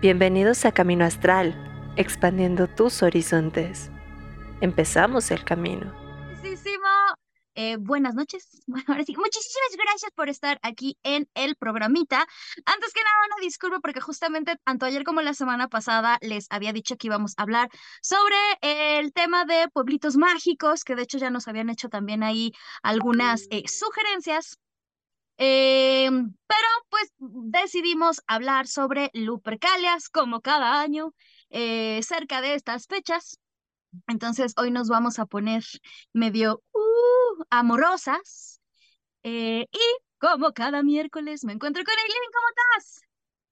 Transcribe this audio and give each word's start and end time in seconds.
Bienvenidos 0.00 0.64
a 0.64 0.70
Camino 0.70 1.04
Astral, 1.04 1.56
expandiendo 1.96 2.68
tus 2.68 3.02
horizontes. 3.02 3.90
Empezamos 4.60 5.32
el 5.32 5.42
camino. 5.42 5.92
Muchísimo. 6.36 6.86
Eh, 7.56 7.78
buenas 7.80 8.14
noches. 8.14 8.62
Bueno, 8.68 8.84
ahora 8.86 9.02
sí, 9.02 9.16
muchísimas 9.16 9.76
gracias 9.76 10.12
por 10.14 10.28
estar 10.28 10.60
aquí 10.62 10.96
en 11.02 11.28
el 11.34 11.56
programita. 11.56 12.24
Antes 12.64 12.92
que 12.92 13.00
nada, 13.02 13.16
una 13.26 13.42
disculpa 13.44 13.80
porque 13.80 14.00
justamente 14.00 14.54
tanto 14.62 14.86
ayer 14.86 15.02
como 15.02 15.20
la 15.20 15.34
semana 15.34 15.66
pasada 15.66 16.18
les 16.20 16.46
había 16.50 16.72
dicho 16.72 16.96
que 16.96 17.08
íbamos 17.08 17.34
a 17.36 17.42
hablar 17.42 17.68
sobre 18.00 18.36
el 18.60 19.12
tema 19.12 19.46
de 19.46 19.68
pueblitos 19.72 20.16
mágicos, 20.16 20.84
que 20.84 20.94
de 20.94 21.02
hecho 21.02 21.18
ya 21.18 21.30
nos 21.30 21.48
habían 21.48 21.70
hecho 21.70 21.88
también 21.88 22.22
ahí 22.22 22.52
algunas 22.84 23.48
eh, 23.50 23.64
sugerencias. 23.66 24.60
Eh, 25.38 26.10
pero 26.10 26.68
pues 26.90 27.12
decidimos 27.18 28.20
hablar 28.26 28.66
sobre 28.66 29.10
Lupercalias 29.14 30.08
como 30.08 30.40
cada 30.40 30.80
año 30.80 31.14
eh, 31.50 32.00
cerca 32.02 32.40
de 32.40 32.54
estas 32.54 32.86
fechas. 32.86 33.38
Entonces 34.06 34.54
hoy 34.56 34.70
nos 34.70 34.88
vamos 34.88 35.18
a 35.18 35.26
poner 35.26 35.64
medio 36.12 36.62
uh, 36.72 37.44
amorosas. 37.50 38.60
Eh, 39.22 39.66
y 39.70 39.78
como 40.18 40.52
cada 40.52 40.82
miércoles 40.82 41.44
me 41.44 41.52
encuentro 41.52 41.84
con 41.84 41.94
Eileen, 41.94 42.30
¿cómo 42.32 42.48
estás? 42.48 43.07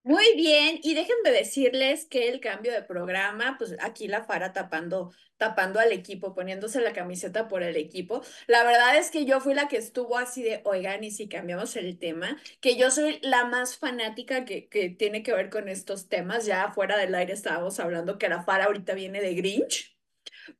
Muy 0.07 0.37
bien, 0.37 0.79
y 0.85 0.95
déjenme 0.95 1.33
decirles 1.33 2.07
que 2.07 2.29
el 2.29 2.39
cambio 2.39 2.73
de 2.73 2.83
programa, 2.83 3.57
pues 3.59 3.75
aquí 3.81 4.07
la 4.07 4.23
Fara 4.23 4.53
tapando, 4.53 5.11
tapando 5.37 5.81
al 5.81 5.91
equipo, 5.91 6.33
poniéndose 6.33 6.81
la 6.81 6.93
camiseta 6.93 7.49
por 7.49 7.65
el 7.65 7.75
equipo. 7.77 8.23
La 8.47 8.63
verdad 8.63 8.97
es 8.99 9.11
que 9.11 9.25
yo 9.25 9.41
fui 9.41 9.53
la 9.53 9.67
que 9.67 9.79
estuvo 9.79 10.17
así 10.17 10.45
de, 10.45 10.61
oigan, 10.65 11.03
y 11.03 11.11
si 11.11 11.29
cambiamos 11.29 11.75
el 11.75 11.99
tema, 11.99 12.41
que 12.61 12.77
yo 12.77 12.93
soy 12.93 13.19
la 13.23 13.47
más 13.47 13.79
fanática 13.79 14.45
que, 14.45 14.69
que 14.69 14.91
tiene 14.91 15.25
que 15.25 15.33
ver 15.35 15.51
con 15.51 15.69
estos 15.69 16.09
temas. 16.09 16.47
Ya 16.47 16.71
fuera 16.71 16.97
del 16.97 17.13
aire 17.15 17.33
estábamos 17.33 17.81
hablando 17.81 18.17
que 18.17 18.29
la 18.29 18.45
Fara 18.45 18.67
ahorita 18.67 18.95
viene 18.95 19.21
de 19.21 19.35
Grinch. 19.35 19.96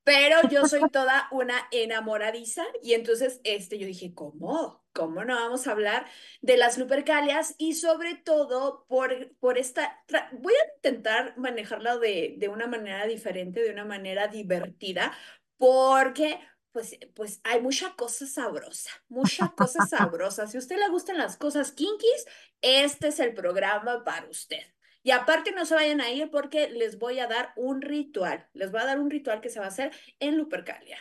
Pero 0.05 0.37
yo 0.49 0.67
soy 0.67 0.89
toda 0.91 1.29
una 1.31 1.69
enamoradiza 1.71 2.65
y 2.83 2.95
entonces 2.95 3.41
este, 3.45 3.79
yo 3.79 3.87
dije, 3.87 4.15
¿cómo? 4.15 4.85
¿Cómo 4.93 5.25
no 5.25 5.35
vamos 5.35 5.67
a 5.67 5.73
hablar 5.73 6.07
de 6.41 6.57
las 6.57 6.79
lupercalias? 6.79 7.55
Y 7.59 7.75
sobre 7.75 8.15
todo 8.15 8.87
por, 8.89 9.35
por 9.39 9.59
esta, 9.59 10.03
voy 10.33 10.55
a 10.55 10.75
intentar 10.77 11.37
manejarla 11.37 11.99
de, 11.99 12.35
de 12.39 12.49
una 12.49 12.67
manera 12.67 13.07
diferente, 13.07 13.63
de 13.63 13.71
una 13.71 13.85
manera 13.85 14.29
divertida, 14.29 15.13
porque 15.59 16.41
pues, 16.77 16.99
pues 17.15 17.41
hay 17.43 17.63
mucha 17.63 17.95
cosa 17.95 18.27
sabrosa, 18.27 18.91
mucha 19.09 19.49
cosa 19.57 19.87
sabrosa. 19.87 20.47
Si 20.47 20.59
a 20.59 20.61
usted 20.61 20.77
le 20.79 20.91
gustan 20.91 21.17
las 21.17 21.39
cosas 21.39 21.73
kinkies, 21.73 22.27
este 22.61 23.09
es 23.09 23.19
el 23.19 23.33
programa 23.33 24.05
para 24.05 24.29
usted. 24.29 24.61
Y 25.07 25.13
aparte 25.13 25.53
no 25.53 25.65
se 25.65 25.77
vayan 25.77 26.01
a 26.01 26.11
ir 26.11 26.33
porque 26.33 26.69
les 26.69 26.99
voy 26.99 27.21
a 27.21 27.29
dar 27.29 27.53
un 27.55 27.81
ritual. 27.81 28.49
Les 28.55 28.73
voy 28.73 28.81
a 28.81 28.87
dar 28.87 28.99
un 28.99 29.09
ritual 29.09 29.41
que 29.41 29.51
se 29.51 29.61
va 29.61 29.67
a 29.67 29.69
hacer 29.69 29.95
en 30.19 30.37
Lupercalia. 30.37 30.99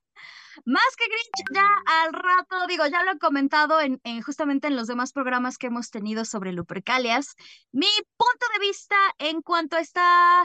Más 0.65 0.95
que 0.95 1.05
Grinch, 1.05 1.47
ya 1.51 1.67
al 1.87 2.13
rato, 2.13 2.67
digo, 2.67 2.85
ya 2.85 3.03
lo 3.03 3.13
he 3.13 3.17
comentado 3.17 3.81
en, 3.81 3.99
justamente 4.21 4.67
en 4.67 4.75
los 4.75 4.85
demás 4.85 5.13
programas 5.13 5.57
que 5.57 5.65
hemos 5.65 5.89
tenido 5.89 6.25
sobre 6.25 6.53
Lupercalias. 6.53 7.33
Mi 7.71 7.87
punto 8.17 8.45
de 8.53 8.59
vista 8.59 8.95
en 9.17 9.41
cuanto 9.41 9.77
a 9.77 9.79
esta, 9.79 10.43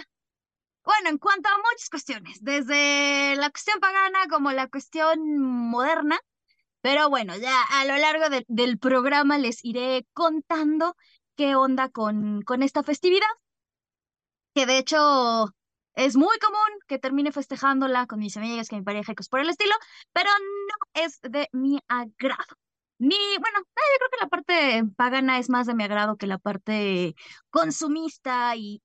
bueno, 0.82 1.10
en 1.10 1.18
cuanto 1.18 1.50
a 1.50 1.58
muchas 1.58 1.90
cuestiones, 1.90 2.38
desde 2.40 3.36
la 3.36 3.50
cuestión 3.50 3.80
pagana 3.80 4.28
como 4.30 4.50
la 4.52 4.66
cuestión 4.66 5.38
moderna. 5.38 6.18
Pero 6.80 7.10
bueno, 7.10 7.36
ya 7.36 7.60
a 7.64 7.84
lo 7.84 7.98
largo 7.98 8.24
del 8.48 8.78
programa 8.78 9.36
les 9.36 9.62
iré 9.62 10.06
contando 10.14 10.96
qué 11.36 11.56
onda 11.56 11.88
con, 11.90 12.42
con 12.42 12.62
esta 12.62 12.82
festividad, 12.82 13.28
que 14.54 14.66
de 14.66 14.78
hecho 14.78 15.54
es 15.94 16.16
muy 16.16 16.38
común 16.38 16.78
que 16.86 16.98
termine 16.98 17.32
festejándola 17.32 18.06
con 18.06 18.20
mis 18.20 18.36
amigas, 18.36 18.68
con 18.68 18.78
mi 18.78 18.84
pareja 18.84 19.12
y 19.12 19.14
cosas 19.14 19.28
por 19.28 19.40
el 19.40 19.50
estilo, 19.50 19.74
pero 20.12 20.30
no 20.68 21.02
es 21.02 21.20
de 21.22 21.48
mi 21.52 21.78
agrado. 21.88 22.56
Ni, 22.98 23.16
bueno, 23.38 23.58
yo 23.60 23.98
creo 23.98 24.10
que 24.10 24.20
la 24.20 24.28
parte 24.28 24.82
pagana 24.96 25.38
es 25.38 25.48
más 25.48 25.66
de 25.66 25.74
mi 25.74 25.84
agrado 25.84 26.16
que 26.16 26.26
la 26.26 26.38
parte 26.38 27.14
consumista 27.50 28.54
y, 28.56 28.82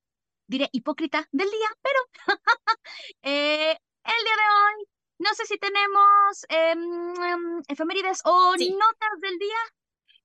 diré, 0.48 0.70
hipócrita 0.72 1.28
del 1.32 1.50
día, 1.50 1.68
pero 1.82 2.00
eh, 3.24 3.72
el 3.72 4.24
día 4.24 4.36
de 4.36 4.78
hoy, 4.78 4.88
no 5.20 5.34
sé 5.34 5.46
si 5.46 5.58
tenemos 5.58 6.46
em, 6.50 6.80
em, 7.24 7.62
efemérides 7.68 8.22
o 8.26 8.52
notas 8.52 9.20
del 9.22 9.38
día. 9.38 9.58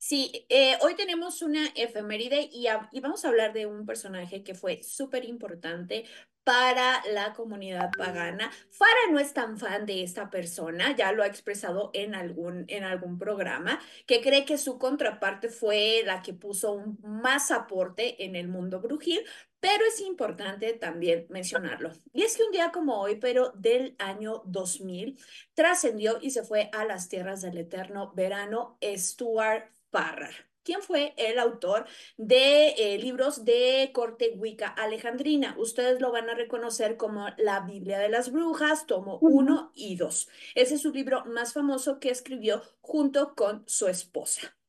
Sí, 0.03 0.47
eh, 0.49 0.78
hoy 0.81 0.94
tenemos 0.94 1.43
una 1.43 1.66
efeméride 1.75 2.49
y, 2.50 2.66
vamos 3.03 3.22
a 3.22 3.28
hablar 3.28 3.53
de 3.53 3.66
un 3.66 3.84
personaje 3.84 4.43
que 4.43 4.55
fue 4.55 4.83
súper 4.83 5.27
importante 5.27 6.06
para 6.43 7.03
la 7.12 7.34
comunidad 7.34 7.91
pagana. 7.99 8.50
Fara 8.71 9.00
no 9.11 9.19
es 9.19 9.34
tan 9.34 9.59
fan 9.59 9.84
de 9.84 10.03
esta 10.03 10.31
persona, 10.31 10.97
ya 10.97 11.12
lo 11.12 11.22
ha 11.22 11.27
expresado 11.27 11.91
en 11.93 12.15
algún, 12.15 12.65
en 12.69 12.84
algún 12.84 13.19
programa, 13.19 13.78
que 14.06 14.22
cree 14.22 14.47
que 14.47 14.56
su 14.56 14.78
contraparte 14.78 15.50
fue 15.50 16.03
la 16.06 16.22
que 16.22 16.32
puso 16.32 16.72
un 16.72 16.99
más 17.03 17.50
aporte 17.50 18.25
en 18.25 18.37
el 18.37 18.49
mundo 18.49 18.81
brujil, 18.81 19.21
pero 19.61 19.84
es 19.84 20.00
importante 20.00 20.72
también 20.72 21.27
mencionarlo. 21.28 21.93
Y 22.15 22.22
es 22.22 22.38
que 22.38 22.44
un 22.44 22.53
día 22.53 22.72
como 22.72 22.99
hoy, 22.99 23.17
pero 23.17 23.50
del 23.50 23.97
año 23.99 24.41
2000, 24.47 25.19
trascendió 25.53 26.19
y 26.22 26.31
se 26.31 26.43
fue 26.43 26.71
a 26.72 26.87
las 26.87 27.11
tierras 27.11 27.43
del 27.43 27.59
eterno 27.59 28.12
verano 28.15 28.78
Stuart 28.97 29.71
Farrar. 29.91 30.51
¿Quién 30.62 30.83
fue 30.83 31.15
el 31.17 31.39
autor 31.39 31.87
de 32.19 32.75
eh, 32.77 32.99
libros 32.99 33.45
de 33.45 33.91
corte 33.95 34.34
Wicca 34.37 34.69
alejandrina? 34.69 35.55
Ustedes 35.59 36.01
lo 36.01 36.12
van 36.12 36.28
a 36.28 36.34
reconocer 36.34 36.97
como 36.97 37.28
la 37.39 37.61
Biblia 37.61 37.99
de 37.99 38.11
las 38.11 38.31
Brujas, 38.31 38.87
tomo 38.87 39.19
1 39.23 39.73
y 39.75 39.97
2. 39.97 40.29
Ese 40.55 40.75
es 40.75 40.83
su 40.83 40.93
libro 40.93 41.25
más 41.25 41.55
famoso 41.55 41.99
que 41.99 42.11
escribió 42.11 42.62
junto 42.83 43.34
con 43.34 43.65
su 43.67 43.89
esposa. 43.89 44.59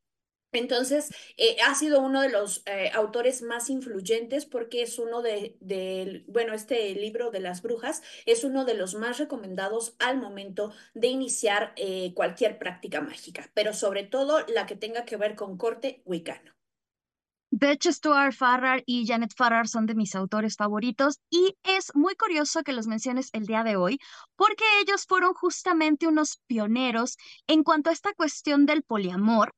Entonces, 0.52 1.10
eh, 1.38 1.56
ha 1.66 1.74
sido 1.74 2.00
uno 2.00 2.20
de 2.20 2.28
los 2.28 2.62
eh, 2.66 2.90
autores 2.94 3.42
más 3.42 3.70
influyentes 3.70 4.44
porque 4.44 4.82
es 4.82 4.98
uno 4.98 5.22
de, 5.22 5.56
de, 5.60 6.24
bueno, 6.28 6.52
este 6.52 6.94
libro 6.94 7.30
de 7.30 7.40
las 7.40 7.62
brujas 7.62 8.02
es 8.26 8.44
uno 8.44 8.66
de 8.66 8.74
los 8.74 8.94
más 8.94 9.18
recomendados 9.18 9.96
al 9.98 10.18
momento 10.18 10.72
de 10.92 11.08
iniciar 11.08 11.72
eh, 11.76 12.12
cualquier 12.14 12.58
práctica 12.58 13.00
mágica, 13.00 13.50
pero 13.54 13.72
sobre 13.72 14.02
todo 14.04 14.44
la 14.48 14.66
que 14.66 14.76
tenga 14.76 15.06
que 15.06 15.16
ver 15.16 15.36
con 15.36 15.56
corte 15.56 16.02
wicano. 16.04 16.52
De 17.50 17.70
hecho, 17.70 17.92
Stuart 17.92 18.32
Farrar 18.32 18.82
y 18.86 19.06
Janet 19.06 19.34
Farrar 19.36 19.68
son 19.68 19.84
de 19.84 19.94
mis 19.94 20.14
autores 20.14 20.56
favoritos 20.56 21.20
y 21.30 21.54
es 21.64 21.94
muy 21.94 22.14
curioso 22.14 22.62
que 22.62 22.72
los 22.72 22.86
menciones 22.86 23.28
el 23.34 23.44
día 23.44 23.62
de 23.62 23.76
hoy 23.76 23.98
porque 24.36 24.64
ellos 24.80 25.04
fueron 25.06 25.34
justamente 25.34 26.06
unos 26.06 26.40
pioneros 26.46 27.18
en 27.46 27.62
cuanto 27.62 27.90
a 27.90 27.92
esta 27.92 28.14
cuestión 28.14 28.64
del 28.64 28.82
poliamor 28.82 29.54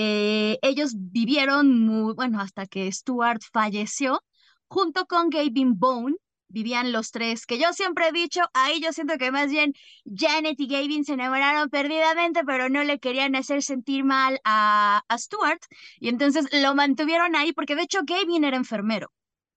eh, 0.00 0.60
ellos 0.62 0.92
vivieron 0.94 1.84
muy, 1.84 2.14
bueno, 2.14 2.40
hasta 2.40 2.66
que 2.66 2.90
Stuart 2.92 3.42
falleció, 3.52 4.22
junto 4.68 5.06
con 5.06 5.28
Gavin 5.28 5.76
Bone, 5.76 6.14
vivían 6.46 6.92
los 6.92 7.10
tres, 7.10 7.46
que 7.46 7.58
yo 7.58 7.72
siempre 7.72 8.06
he 8.06 8.12
dicho, 8.12 8.42
ahí 8.54 8.80
yo 8.80 8.92
siento 8.92 9.18
que 9.18 9.32
más 9.32 9.50
bien 9.50 9.74
Janet 10.04 10.54
y 10.60 10.68
Gavin 10.68 11.04
se 11.04 11.14
enamoraron 11.14 11.68
perdidamente, 11.68 12.44
pero 12.44 12.68
no 12.68 12.84
le 12.84 13.00
querían 13.00 13.34
hacer 13.34 13.60
sentir 13.60 14.04
mal 14.04 14.40
a, 14.44 15.02
Stuart, 15.18 15.62
y 15.98 16.10
entonces 16.10 16.46
lo 16.52 16.76
mantuvieron 16.76 17.34
ahí, 17.34 17.52
porque 17.52 17.74
de 17.74 17.82
hecho 17.82 18.02
Gavin 18.04 18.44
era 18.44 18.56
enfermero. 18.56 19.10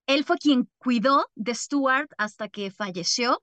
Él 0.08 0.24
fue 0.24 0.40
quien 0.40 0.68
cuidó 0.80 1.28
de 1.36 1.54
Stuart 1.54 2.10
hasta 2.18 2.50
que 2.50 2.72
falleció 2.72 3.40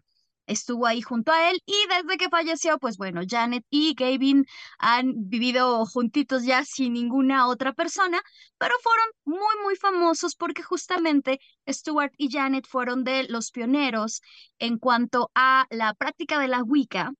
estuvo 0.48 0.86
ahí 0.86 1.00
junto 1.02 1.32
a 1.32 1.50
él 1.50 1.62
y 1.66 1.74
desde 1.88 2.16
que 2.18 2.28
falleció, 2.28 2.78
pues 2.78 2.96
bueno, 2.96 3.22
Janet 3.28 3.64
y 3.70 3.94
Gavin 3.94 4.46
han 4.78 5.12
vivido 5.28 5.86
juntitos 5.86 6.44
ya 6.44 6.64
sin 6.64 6.94
ninguna 6.94 7.46
otra 7.46 7.72
persona, 7.72 8.20
pero 8.58 8.74
fueron 8.82 9.06
muy, 9.24 9.62
muy 9.62 9.76
famosos 9.76 10.34
porque 10.34 10.62
justamente 10.62 11.40
Stuart 11.68 12.12
y 12.16 12.30
Janet 12.30 12.66
fueron 12.66 13.04
de 13.04 13.28
los 13.28 13.50
pioneros 13.50 14.22
en 14.58 14.78
cuanto 14.78 15.30
a 15.34 15.66
la 15.70 15.94
práctica 15.94 16.38
de 16.40 16.48
la 16.48 16.62
Wicca. 16.62 17.12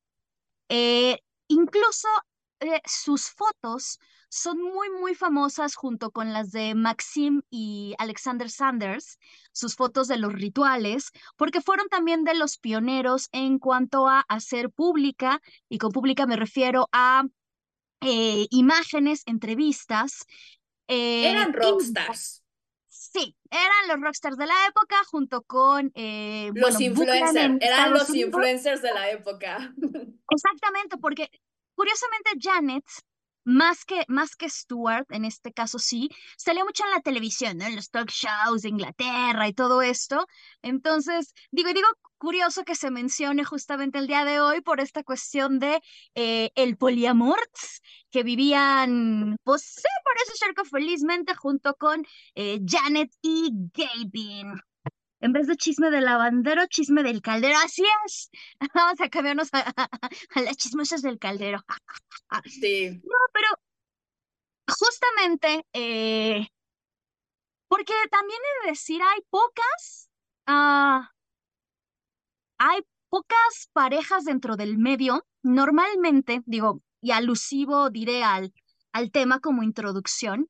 Eh, 0.68 1.18
incluso 1.48 2.08
eh, 2.60 2.80
sus 2.84 3.30
fotos 3.30 3.98
son 4.28 4.62
muy, 4.62 4.90
muy 4.90 5.14
famosas 5.14 5.74
junto 5.74 6.10
con 6.10 6.32
las 6.32 6.50
de 6.50 6.74
Maxim 6.74 7.42
y 7.50 7.94
Alexander 7.98 8.50
Sanders, 8.50 9.18
sus 9.52 9.74
fotos 9.74 10.08
de 10.08 10.18
los 10.18 10.32
rituales, 10.32 11.10
porque 11.36 11.60
fueron 11.60 11.88
también 11.88 12.24
de 12.24 12.34
los 12.34 12.58
pioneros 12.58 13.28
en 13.32 13.58
cuanto 13.58 14.08
a 14.08 14.20
hacer 14.28 14.70
pública, 14.70 15.40
y 15.68 15.78
con 15.78 15.92
pública 15.92 16.26
me 16.26 16.36
refiero 16.36 16.88
a 16.92 17.24
eh, 18.00 18.46
imágenes, 18.50 19.22
entrevistas. 19.26 20.24
Eh, 20.86 21.30
eran 21.30 21.52
rockstars. 21.52 22.42
Sí, 22.86 23.34
eran 23.50 23.88
los 23.88 24.00
rockstars 24.00 24.36
de 24.36 24.46
la 24.46 24.66
época 24.68 24.96
junto 25.10 25.42
con 25.42 25.92
los 25.94 26.80
influencers, 26.80 27.56
eran 27.60 27.92
los 27.92 28.14
influencers 28.14 28.82
de 28.82 28.92
la 28.92 29.10
época. 29.10 29.72
Exactamente, 30.30 30.98
porque 30.98 31.30
Curiosamente, 31.78 32.30
Janet 32.40 32.84
más 33.48 33.86
que, 33.86 34.04
más 34.08 34.36
que 34.36 34.50
Stuart, 34.50 35.06
en 35.10 35.24
este 35.24 35.52
caso 35.54 35.78
sí, 35.78 36.10
salió 36.36 36.66
mucho 36.66 36.84
en 36.84 36.90
la 36.90 37.00
televisión, 37.00 37.56
¿no? 37.56 37.64
En 37.64 37.76
los 37.76 37.90
talk 37.90 38.10
shows 38.10 38.62
de 38.62 38.68
Inglaterra 38.68 39.48
y 39.48 39.54
todo 39.54 39.80
esto. 39.80 40.26
Entonces, 40.60 41.32
digo, 41.50 41.72
digo, 41.72 41.88
curioso 42.18 42.64
que 42.64 42.74
se 42.74 42.90
mencione 42.90 43.44
justamente 43.44 43.98
el 43.98 44.06
día 44.06 44.26
de 44.26 44.40
hoy 44.40 44.60
por 44.60 44.80
esta 44.80 45.02
cuestión 45.02 45.58
de 45.60 45.80
eh, 46.14 46.50
el 46.56 46.76
poliamor 46.76 47.38
que 48.10 48.22
vivían, 48.22 49.36
pues 49.44 49.62
sí, 49.62 49.88
por 50.04 50.14
eso 50.22 50.32
cerco 50.36 50.64
felizmente 50.66 51.34
junto 51.34 51.74
con 51.74 52.04
eh, 52.34 52.60
Janet 52.66 53.10
y 53.22 53.50
Gavin. 53.72 54.60
En 55.20 55.32
vez 55.32 55.46
de 55.46 55.56
chisme 55.56 55.90
del 55.90 56.04
lavandero, 56.04 56.66
chisme 56.66 57.02
del 57.02 57.22
caldero. 57.22 57.58
Así 57.64 57.84
es. 58.06 58.30
Vamos 58.74 59.00
a 59.00 59.08
cambiarnos 59.08 59.48
a, 59.52 59.64
las 60.36 60.56
chismosas 60.56 61.02
del 61.02 61.18
caldero. 61.18 61.64
Sí. 62.44 62.90
No, 62.90 63.18
pero 63.32 63.48
justamente, 64.68 65.66
eh, 65.72 66.46
porque 67.68 67.94
también 68.10 68.38
he 68.40 68.66
de 68.66 68.70
decir, 68.72 69.00
hay 69.02 69.20
pocas, 69.30 70.10
ah, 70.46 71.12
hay 72.58 72.82
pocas 73.08 73.70
parejas 73.72 74.24
dentro 74.24 74.56
del 74.56 74.78
medio. 74.78 75.26
Normalmente, 75.42 76.42
digo, 76.46 76.82
y 77.00 77.10
alusivo 77.12 77.90
diré 77.90 78.24
al, 78.24 78.52
al 78.92 79.10
tema 79.10 79.40
como 79.40 79.62
introducción, 79.62 80.48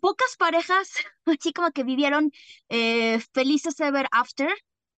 pocas 0.00 0.36
parejas 0.36 0.90
así 1.26 1.52
como 1.52 1.70
que 1.70 1.84
vivieron 1.84 2.32
eh, 2.68 3.20
felices 3.32 3.78
ever 3.80 4.06
after. 4.10 4.50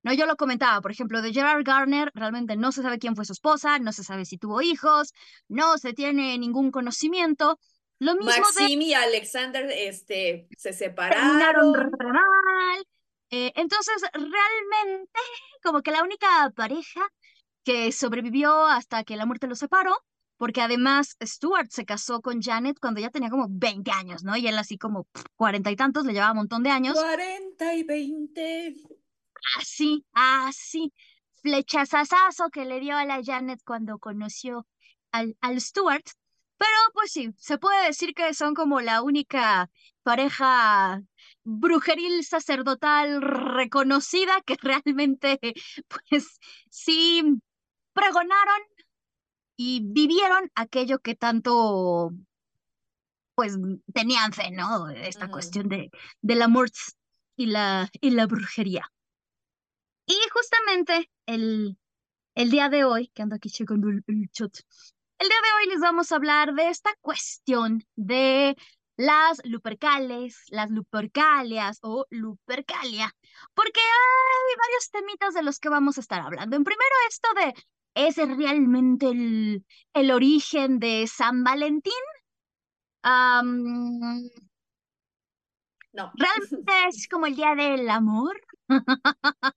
No, 0.03 0.13
yo 0.13 0.27
lo 0.27 0.37
comentaba, 0.37 0.83
por 0.83 0.91
ejemplo, 0.91 1.23
de 1.23 1.33
Gerard 1.33 1.65
Garner, 1.65 2.11
realmente 2.15 2.57
no 2.57 2.73
se 2.73 2.83
sabe 2.83 2.99
quién 2.99 3.17
fue 3.17 3.25
su 3.25 3.33
esposa, 3.33 3.79
no 3.79 3.91
se 3.91 4.05
sabe 4.05 4.27
si 4.27 4.37
tuvo 4.37 4.61
hijos, 4.61 5.15
no 5.49 5.79
se 5.79 5.95
tiene 5.95 6.37
ningún 6.37 6.71
conocimiento. 6.71 7.59
Lo 8.01 8.15
mismo 8.15 8.43
Maxim 8.43 8.83
y 8.83 8.93
Alexander 8.93 9.65
este, 9.71 10.47
se 10.59 10.75
separaron. 10.75 11.91
Eh, 13.31 13.53
entonces, 13.57 14.03
realmente, 14.13 15.11
como 15.63 15.81
que 15.81 15.91
la 15.91 16.03
única 16.03 16.53
pareja 16.55 17.01
que 17.65 17.91
sobrevivió 17.91 18.67
hasta 18.67 19.05
que 19.05 19.17
la 19.17 19.25
muerte 19.25 19.47
los 19.47 19.59
separó 19.59 19.97
porque 20.37 20.61
además 20.61 21.17
Stuart 21.23 21.71
se 21.71 21.85
casó 21.85 22.21
con 22.21 22.43
Janet 22.43 22.79
cuando 22.81 23.01
ya 23.01 23.11
tenía 23.11 23.31
como 23.31 23.47
20 23.49 23.91
años, 23.91 24.25
¿no? 24.25 24.37
Y 24.37 24.47
él 24.47 24.59
así 24.59 24.79
como 24.79 25.07
cuarenta 25.37 25.71
y 25.71 25.77
tantos, 25.77 26.05
le 26.05 26.13
llevaba 26.13 26.33
un 26.33 26.39
montón 26.39 26.63
de 26.63 26.71
años. 26.71 26.95
40 26.95 27.75
y 27.75 27.83
20. 27.83 28.75
Así, 29.59 30.05
así. 30.13 30.93
Flechazazazo 31.43 32.51
que 32.51 32.65
le 32.65 32.81
dio 32.81 32.97
a 32.97 33.05
la 33.05 33.21
Janet 33.23 33.61
cuando 33.65 33.99
conoció 33.99 34.67
al, 35.13 35.37
al 35.41 35.61
Stuart. 35.61 36.07
Pero 36.57 36.73
pues 36.93 37.13
sí, 37.13 37.31
se 37.37 37.59
puede 37.59 37.87
decir 37.87 38.15
que 38.15 38.33
son 38.33 38.55
como 38.55 38.81
la 38.81 39.03
única 39.03 39.69
pareja 40.03 41.03
brujeril 41.43 42.25
sacerdotal 42.25 43.21
reconocida 43.21 44.41
que 44.47 44.57
realmente, 44.61 45.39
pues 46.09 46.39
sí, 46.71 47.23
pregonaron 47.93 48.61
y 49.57 49.83
vivieron 49.85 50.51
aquello 50.55 50.99
que 50.99 51.15
tanto, 51.15 52.13
pues, 53.35 53.57
tenían 53.93 54.33
fe, 54.33 54.51
¿no? 54.51 54.89
Esta 54.91 55.29
cuestión 55.29 55.69
de, 55.69 55.91
del 56.23 56.43
amor 56.43 56.71
y 57.37 57.47
la, 57.47 57.89
y 58.01 58.11
la 58.11 58.27
brujería. 58.27 58.91
Y 60.07 60.17
justamente 60.33 61.11
el, 61.27 61.79
el 62.35 62.51
día 62.51 62.69
de 62.69 62.85
hoy, 62.85 63.09
que 63.15 63.23
ando 63.23 63.37
aquí 63.37 63.51
checando 63.51 63.89
el, 63.89 64.05
el 64.07 64.29
chat, 64.31 64.55
el 65.19 65.29
día 65.29 65.37
de 65.37 65.63
hoy 65.63 65.73
les 65.73 65.81
vamos 65.81 66.13
a 66.13 66.17
hablar 66.17 66.55
de 66.55 66.69
esta 66.69 66.91
cuestión 67.01 67.85
de 67.97 68.57
las 68.97 69.41
lupercales, 69.45 70.43
las 70.49 70.71
lupercalias 70.71 71.79
o 71.83 72.07
lupercalia, 72.11 73.15
porque 73.55 73.81
hay 73.81 74.57
varios 74.59 74.91
temitas 74.91 75.35
de 75.35 75.43
los 75.43 75.59
que 75.59 75.69
vamos 75.69 75.97
a 75.97 76.01
estar 76.01 76.21
hablando. 76.21 76.57
En 76.57 76.65
primero, 76.65 76.95
esto 77.09 77.29
de 77.35 77.55
¿Es 77.95 78.17
realmente 78.17 79.09
el, 79.09 79.65
el 79.93 80.11
origen 80.11 80.79
de 80.79 81.07
San 81.07 81.45
Valentín? 81.45 81.93
no. 85.93 86.13
¿Realmente 86.15 86.73
es 86.89 87.07
como 87.09 87.27
el 87.27 87.37
día 87.37 87.55
del 87.55 87.89
amor? 87.89 88.41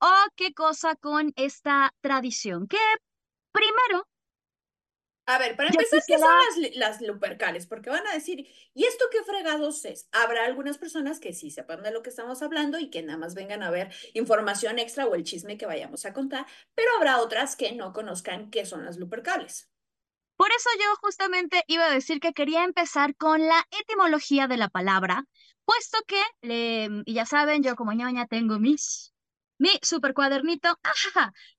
¿O 0.00 0.12
qué 0.36 0.52
cosa 0.52 0.96
con 0.96 1.32
esta 1.36 1.94
tradición? 2.00 2.66
Que 2.66 2.78
primero 3.52 4.06
a 5.26 5.38
ver, 5.38 5.56
para 5.56 5.68
empezar, 5.68 6.02
¿qué 6.06 6.18
son 6.18 6.28
las, 6.28 6.76
las 6.76 7.00
lupercales? 7.00 7.66
Porque 7.66 7.90
van 7.90 8.06
a 8.06 8.12
decir, 8.12 8.46
¿y 8.74 8.84
esto 8.84 9.04
qué 9.10 9.22
fregados 9.22 9.84
es? 9.84 10.08
Habrá 10.10 10.44
algunas 10.44 10.78
personas 10.78 11.20
que 11.20 11.32
sí 11.32 11.50
sepan 11.50 11.82
de 11.82 11.92
lo 11.92 12.02
que 12.02 12.10
estamos 12.10 12.42
hablando 12.42 12.78
y 12.78 12.90
que 12.90 13.02
nada 13.02 13.18
más 13.18 13.34
vengan 13.34 13.62
a 13.62 13.70
ver 13.70 13.94
información 14.14 14.78
extra 14.78 15.06
o 15.06 15.14
el 15.14 15.22
chisme 15.22 15.56
que 15.56 15.66
vayamos 15.66 16.04
a 16.06 16.12
contar, 16.12 16.46
pero 16.74 16.90
habrá 16.96 17.20
otras 17.20 17.54
que 17.54 17.72
no 17.72 17.92
conozcan 17.92 18.50
qué 18.50 18.66
son 18.66 18.84
las 18.84 18.96
lupercales. 18.96 19.68
Por 20.36 20.48
eso 20.50 20.70
yo 20.76 20.96
justamente 21.00 21.62
iba 21.68 21.86
a 21.86 21.94
decir 21.94 22.18
que 22.18 22.32
quería 22.32 22.64
empezar 22.64 23.14
con 23.14 23.46
la 23.46 23.64
etimología 23.80 24.48
de 24.48 24.56
la 24.56 24.68
palabra, 24.68 25.24
puesto 25.64 25.98
que, 26.06 26.90
y 27.04 27.14
ya 27.14 27.26
saben, 27.26 27.62
yo 27.62 27.76
como 27.76 27.92
ñoña 27.92 28.26
tengo 28.26 28.58
mis 28.58 29.11
mi 29.62 29.78
super 29.80 30.12
cuadernito. 30.12 30.76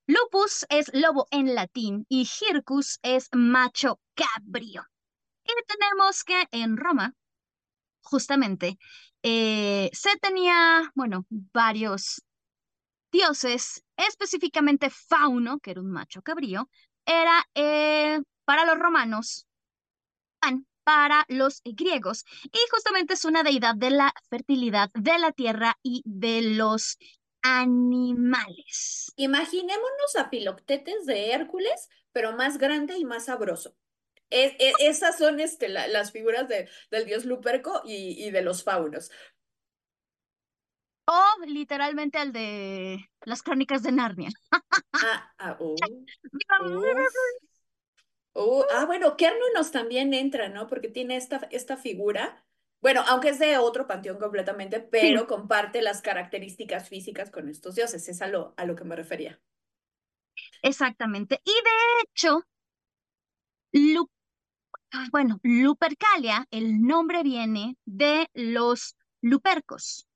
Lupus 0.06 0.66
es 0.68 0.90
lobo 0.92 1.26
en 1.30 1.54
latín 1.54 2.04
y 2.10 2.28
Hircus 2.28 2.98
es 3.02 3.30
macho 3.32 3.98
cabrío. 4.14 4.84
Y 5.42 5.52
tenemos 5.66 6.22
que 6.22 6.46
en 6.50 6.76
Roma, 6.76 7.14
justamente, 8.02 8.78
eh, 9.22 9.88
se 9.94 10.18
tenía, 10.18 10.92
bueno, 10.94 11.24
varios 11.30 12.22
dioses, 13.10 13.82
específicamente 13.96 14.90
Fauno, 14.90 15.58
que 15.60 15.70
era 15.70 15.80
un 15.80 15.90
macho 15.90 16.20
cabrío, 16.20 16.68
era 17.06 17.48
eh, 17.54 18.20
para 18.44 18.66
los 18.66 18.78
romanos, 18.78 19.46
Pan 20.40 20.66
para 20.84 21.24
los 21.28 21.62
griegos, 21.64 22.26
y 22.44 22.58
justamente 22.70 23.14
es 23.14 23.24
una 23.24 23.42
deidad 23.42 23.74
de 23.74 23.88
la 23.88 24.12
fertilidad 24.28 24.90
de 24.92 25.18
la 25.18 25.32
tierra 25.32 25.78
y 25.82 26.02
de 26.04 26.42
los 26.42 26.98
animales. 27.44 29.12
Imaginémonos 29.16 30.16
a 30.18 30.30
Piloctetes 30.30 31.04
de 31.04 31.30
Hércules, 31.32 31.90
pero 32.10 32.32
más 32.32 32.56
grande 32.58 32.96
y 32.96 33.04
más 33.04 33.26
sabroso. 33.26 33.76
esas 34.30 35.18
son 35.18 35.38
este, 35.38 35.68
las 35.68 36.10
figuras 36.10 36.48
de, 36.48 36.68
del 36.90 37.04
dios 37.04 37.26
Luperco 37.26 37.82
y, 37.84 38.30
de 38.30 38.42
los 38.42 38.64
faunos. 38.64 39.10
O 41.06 41.22
literalmente 41.46 42.16
al 42.16 42.32
de 42.32 43.10
las 43.26 43.42
crónicas 43.42 43.82
de 43.82 43.92
Narnia. 43.92 44.30
Ah, 44.92 45.32
ah, 45.38 45.56
oh, 45.60 45.74
oh, 48.32 48.66
ah 48.74 48.86
bueno, 48.86 49.18
Kernunos 49.18 49.70
también 49.70 50.14
entra, 50.14 50.48
¿no? 50.48 50.66
Porque 50.66 50.88
tiene 50.88 51.16
esta, 51.16 51.46
esta 51.50 51.76
figura 51.76 52.42
bueno, 52.84 53.02
aunque 53.08 53.30
es 53.30 53.38
de 53.38 53.56
otro 53.56 53.86
panteón 53.86 54.18
completamente, 54.18 54.78
pero 54.78 55.26
comparte 55.26 55.80
las 55.80 56.02
características 56.02 56.86
físicas 56.86 57.30
con 57.30 57.48
estos 57.48 57.76
dioses, 57.76 58.06
es 58.10 58.20
a 58.20 58.28
lo, 58.28 58.52
a 58.58 58.66
lo 58.66 58.76
que 58.76 58.84
me 58.84 58.94
refería. 58.94 59.40
Exactamente. 60.60 61.40
Y 61.44 61.50
de 61.50 62.02
hecho, 62.02 62.44
bueno, 65.10 65.40
Lupercalia, 65.42 66.46
el 66.50 66.82
nombre 66.82 67.22
viene 67.22 67.78
de 67.86 68.28
los 68.34 68.98
Lupercos, 69.22 70.06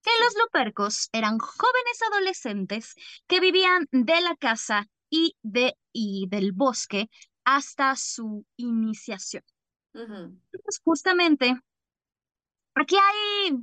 que 0.00 0.12
los 0.22 0.36
Lupercos 0.40 1.08
eran 1.12 1.38
jóvenes 1.38 1.98
adolescentes 2.12 2.94
que 3.26 3.40
vivían 3.40 3.88
de 3.90 4.20
la 4.20 4.36
casa 4.36 4.86
y, 5.10 5.36
de, 5.42 5.76
y 5.92 6.28
del 6.28 6.52
bosque 6.52 7.10
hasta 7.42 7.96
su 7.96 8.46
iniciación. 8.56 9.42
justamente 10.84 11.58
Aquí 12.74 12.96
hay 12.96 13.58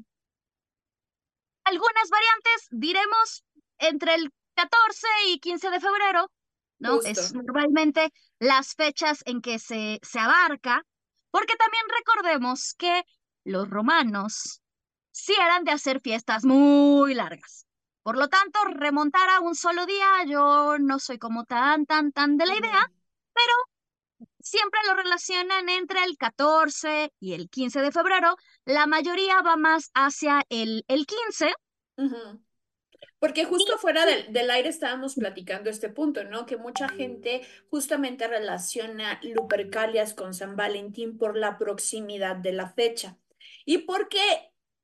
algunas 1.64 2.10
variantes, 2.10 2.68
diremos, 2.72 3.44
entre 3.78 4.16
el 4.16 4.32
14 4.56 5.08
y 5.28 5.40
15 5.40 5.70
de 5.70 5.80
febrero, 5.80 6.32
¿no? 6.80 7.02
Es 7.02 7.34
normalmente 7.34 8.12
las 8.40 8.74
fechas 8.76 9.22
en 9.26 9.42
que 9.42 9.60
se, 9.60 10.00
se 10.02 10.20
abarca, 10.20 10.84
porque 11.30 11.56
también 11.56 11.84
recordemos 11.90 12.74
que 12.74 13.04
los 13.44 13.70
romanos 13.70 14.62
sí 15.12 15.34
eran 15.34 15.64
de 15.64 15.72
hacer 15.72 16.00
fiestas 16.02 16.44
muy 16.44 17.14
largas. 17.14 17.68
Por 18.04 18.18
lo 18.18 18.30
tanto, 18.30 18.60
remontar 18.66 19.30
a 19.30 19.42
un 19.42 19.56
solo 19.56 19.86
día, 19.86 20.24
yo 20.26 20.78
no 20.80 21.00
soy 21.00 21.20
como 21.20 21.46
tan, 21.46 21.86
tan, 21.86 22.12
tan 22.12 22.38
de 22.38 22.48
la 22.48 22.58
idea, 22.58 22.92
pero 23.34 23.54
siempre 24.44 24.80
lo 24.88 24.96
relacionan 24.96 25.70
entre 25.70 26.04
el 26.04 26.18
14 26.18 27.12
y 27.20 27.34
el 27.34 27.50
15 27.50 27.82
de 27.82 27.92
febrero. 27.92 28.36
La 28.66 28.88
mayoría 28.88 29.42
va 29.42 29.56
más 29.56 29.92
hacia 29.94 30.44
el, 30.50 30.84
el 30.88 31.06
15. 31.06 31.54
Porque 33.20 33.46
justo 33.46 33.78
fuera 33.78 34.06
del, 34.06 34.34
del, 34.34 34.50
aire 34.50 34.70
estábamos 34.70 35.16
platicando 35.16 35.70
este 35.70 35.90
punto, 35.90 36.24
¿no? 36.24 36.46
Que 36.46 36.58
mucha 36.58 36.90
gente 36.90 37.42
justamente 37.70 38.28
relaciona 38.28 39.20
Lupercalias 39.22 40.14
con 40.14 40.34
San 40.34 40.56
Valentín 40.56 41.18
por 41.18 41.38
la 41.38 41.58
proximidad 41.58 42.36
de 42.36 42.54
la 42.54 42.70
fecha. 42.70 43.18
Y 43.66 43.80
porque 43.80 44.20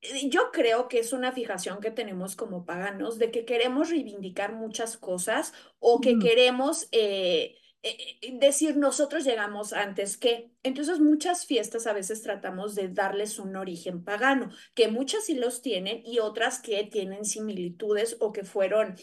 eh, 0.00 0.28
yo 0.28 0.50
creo 0.52 0.88
que 0.88 1.00
es 1.00 1.12
una 1.12 1.32
fijación 1.32 1.80
que 1.80 1.90
tenemos 1.90 2.36
como 2.36 2.64
paganos 2.64 3.18
de 3.18 3.30
que 3.30 3.44
queremos 3.44 3.90
reivindicar 3.90 4.52
muchas 4.52 4.96
cosas 4.96 5.52
o 5.78 6.00
que 6.00 6.18
queremos... 6.18 6.88
Eh, 6.92 7.56
decir 8.32 8.76
nosotros 8.76 9.24
llegamos 9.24 9.72
antes 9.72 10.16
que. 10.16 10.50
Entonces 10.62 11.00
muchas 11.00 11.46
fiestas 11.46 11.86
a 11.86 11.92
veces 11.92 12.22
tratamos 12.22 12.74
de 12.74 12.88
darles 12.88 13.38
un 13.38 13.56
origen 13.56 14.04
pagano, 14.04 14.50
que 14.74 14.88
muchas 14.88 15.24
sí 15.24 15.34
los 15.34 15.62
tienen 15.62 16.02
y 16.04 16.18
otras 16.18 16.60
que 16.60 16.84
tienen 16.84 17.24
similitudes 17.24 18.16
o 18.20 18.32
que 18.32 18.44
fueron... 18.44 18.96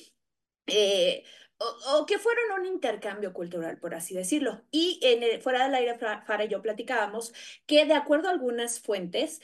Eh, 0.67 1.23
o, 1.57 2.05
que 2.05 2.19
fueron 2.19 2.59
un 2.59 2.65
intercambio 2.65 3.31
cultural, 3.31 3.77
por 3.79 3.95
así 3.95 4.13
decirlo. 4.13 4.61
Y 4.71 4.99
en 5.01 5.23
el, 5.23 5.41
fuera 5.41 5.63
del 5.63 5.75
aire, 5.75 5.97
Fara 5.97 6.43
y 6.43 6.49
yo 6.49 6.61
platicábamos 6.61 7.33
que 7.65 7.85
de 7.85 7.93
acuerdo 7.93 8.27
a 8.27 8.31
algunas 8.31 8.81
fuentes, 8.81 9.39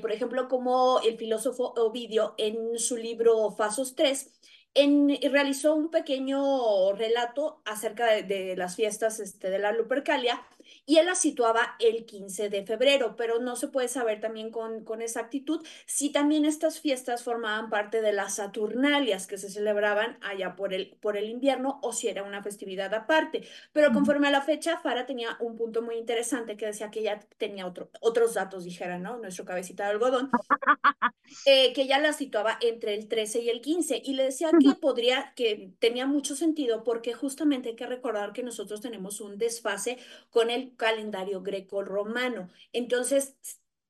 por 0.00 0.10
ejemplo, 0.10 0.48
como 0.48 1.00
el 1.02 1.16
filósofo 1.16 1.72
Ovidio 1.76 2.34
en 2.36 2.78
su 2.80 2.96
libro 2.96 3.52
Fasos 3.52 3.94
3, 3.94 4.40
en, 4.74 5.18
realizó 5.30 5.74
un 5.74 5.90
pequeño 5.90 6.92
relato 6.92 7.60
acerca 7.64 8.06
de, 8.06 8.56
las 8.56 8.76
fiestas 8.76 9.20
este, 9.20 9.50
de 9.50 9.58
la 9.58 9.72
Lupercalia 9.72 10.42
y 10.84 10.98
él 10.98 11.06
la 11.06 11.14
situaba 11.14 11.76
el 11.78 12.04
15 12.04 12.48
de 12.48 12.66
febrero, 12.66 13.14
pero 13.16 13.38
no 13.38 13.56
se 13.56 13.68
puede 13.68 13.88
saber 13.88 14.20
también 14.20 14.50
con, 14.50 14.84
con 14.84 15.00
exactitud 15.00 15.64
si 15.86 16.10
también 16.10 16.44
estas 16.44 16.80
fiestas 16.80 17.22
formaban 17.22 17.70
parte 17.70 18.02
de 18.02 18.12
las 18.12 18.36
Saturnalias 18.36 19.26
que 19.26 19.38
se 19.38 19.48
celebraban 19.48 20.18
allá 20.22 20.56
por 20.56 20.74
el, 20.74 20.96
por 21.00 21.16
el 21.16 21.28
invierno 21.28 21.78
o 21.82 21.92
si 21.92 22.08
era 22.08 22.22
una 22.24 22.42
festividad 22.42 22.92
aparte. 22.94 23.46
Pero 23.72 23.92
conforme 23.92 24.28
a 24.28 24.32
la 24.32 24.40
fecha, 24.40 24.78
Fara 24.78 25.06
tenía 25.06 25.36
un 25.40 25.56
punto 25.56 25.82
muy 25.82 25.96
interesante 25.96 26.56
que 26.56 26.66
decía 26.66 26.90
que 26.90 27.00
ella 27.00 27.20
tenía 27.38 27.66
otro, 27.66 27.90
otros 28.00 28.34
datos, 28.34 28.64
dijera, 28.64 28.98
¿no? 28.98 29.18
Nuestro 29.18 29.44
cabecita 29.44 29.84
de 29.84 29.90
algodón, 29.90 30.30
eh, 31.46 31.72
que 31.72 31.86
ya 31.86 31.98
la 31.98 32.12
situaba 32.12 32.58
entre 32.60 32.94
el 32.94 33.08
13 33.08 33.40
y 33.40 33.50
el 33.50 33.60
15 33.60 34.02
y 34.04 34.14
le 34.14 34.24
decía 34.24 34.50
que 34.58 34.74
podría, 34.74 35.32
que 35.36 35.72
tenía 35.78 36.06
mucho 36.06 36.34
sentido 36.34 36.84
porque 36.84 37.12
justamente 37.12 37.70
hay 37.70 37.76
que 37.76 37.86
recordar 37.86 38.32
que 38.32 38.42
nosotros 38.42 38.80
tenemos 38.80 39.20
un 39.20 39.38
desfase 39.38 39.98
con 40.30 40.50
el 40.50 40.71
calendario 40.76 41.42
greco-romano. 41.42 42.48
Entonces, 42.72 43.36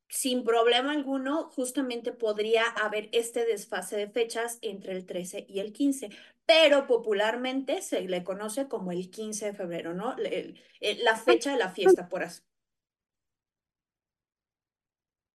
sin 0.09 0.45
problema 0.45 0.93
alguno, 0.93 1.51
justamente 1.51 2.13
podría 2.13 2.65
haber 2.65 3.09
este 3.13 3.47
desfase 3.47 3.97
de 3.97 4.09
fechas 4.09 4.59
entre 4.61 4.93
el 4.93 5.07
13 5.07 5.47
y 5.49 5.61
el 5.61 5.73
15, 5.73 6.11
pero 6.45 6.87
popularmente 6.87 7.81
se 7.81 8.03
le 8.03 8.23
conoce 8.23 8.69
como 8.69 8.93
el 8.93 9.11
15 9.11 9.47
de 9.47 9.55
febrero, 9.55 9.95
¿no? 9.95 10.15
la 10.19 11.17
fecha 11.17 11.53
de 11.53 11.59
la 11.59 11.71
fiesta, 11.71 12.09
por 12.09 12.25
así. 12.25 12.43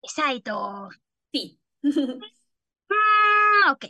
Exacto. 0.03 0.89
Sí. 1.33 1.59
ah, 2.89 3.71
ok. 3.71 3.85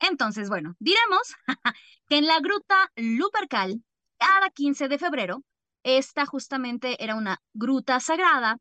Entonces, 0.00 0.48
bueno, 0.48 0.76
diremos 0.78 1.34
que 2.08 2.18
en 2.18 2.26
la 2.26 2.38
gruta 2.40 2.92
Lupercal, 2.96 3.82
cada 4.18 4.50
15 4.50 4.88
de 4.88 4.98
febrero, 4.98 5.42
esta 5.96 6.26
justamente 6.26 7.02
era 7.02 7.14
una 7.14 7.40
gruta 7.54 7.98
sagrada, 8.00 8.58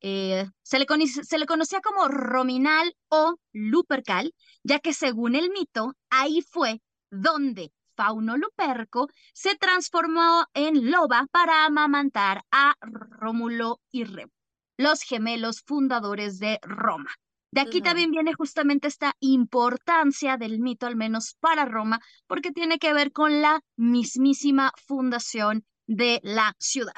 eh, 0.00 0.46
se, 0.62 0.78
le 0.78 0.86
se 1.06 1.38
le 1.38 1.46
conocía 1.46 1.80
como 1.80 2.08
Rominal 2.08 2.94
o 3.08 3.36
Lupercal, 3.52 4.34
ya 4.62 4.80
que 4.80 4.92
según 4.92 5.34
el 5.34 5.50
mito, 5.50 5.94
ahí 6.10 6.42
fue 6.42 6.82
donde 7.10 7.72
Fauno 7.96 8.36
Luperco 8.36 9.08
se 9.32 9.56
transformó 9.56 10.46
en 10.52 10.90
loba 10.90 11.26
para 11.30 11.64
amamantar 11.64 12.42
a 12.50 12.74
Rómulo 12.80 13.80
y 13.90 14.04
Remo, 14.04 14.32
los 14.76 15.02
gemelos 15.02 15.62
fundadores 15.64 16.38
de 16.38 16.58
Roma. 16.62 17.14
De 17.52 17.60
aquí 17.60 17.80
también 17.80 18.10
viene 18.10 18.34
justamente 18.34 18.88
esta 18.88 19.14
importancia 19.20 20.36
del 20.36 20.58
mito, 20.58 20.86
al 20.86 20.96
menos 20.96 21.36
para 21.38 21.64
Roma, 21.64 22.00
porque 22.26 22.50
tiene 22.50 22.80
que 22.80 22.92
ver 22.92 23.12
con 23.12 23.42
la 23.42 23.60
mismísima 23.76 24.72
fundación 24.88 25.64
de 25.86 26.20
la 26.22 26.54
ciudad. 26.58 26.92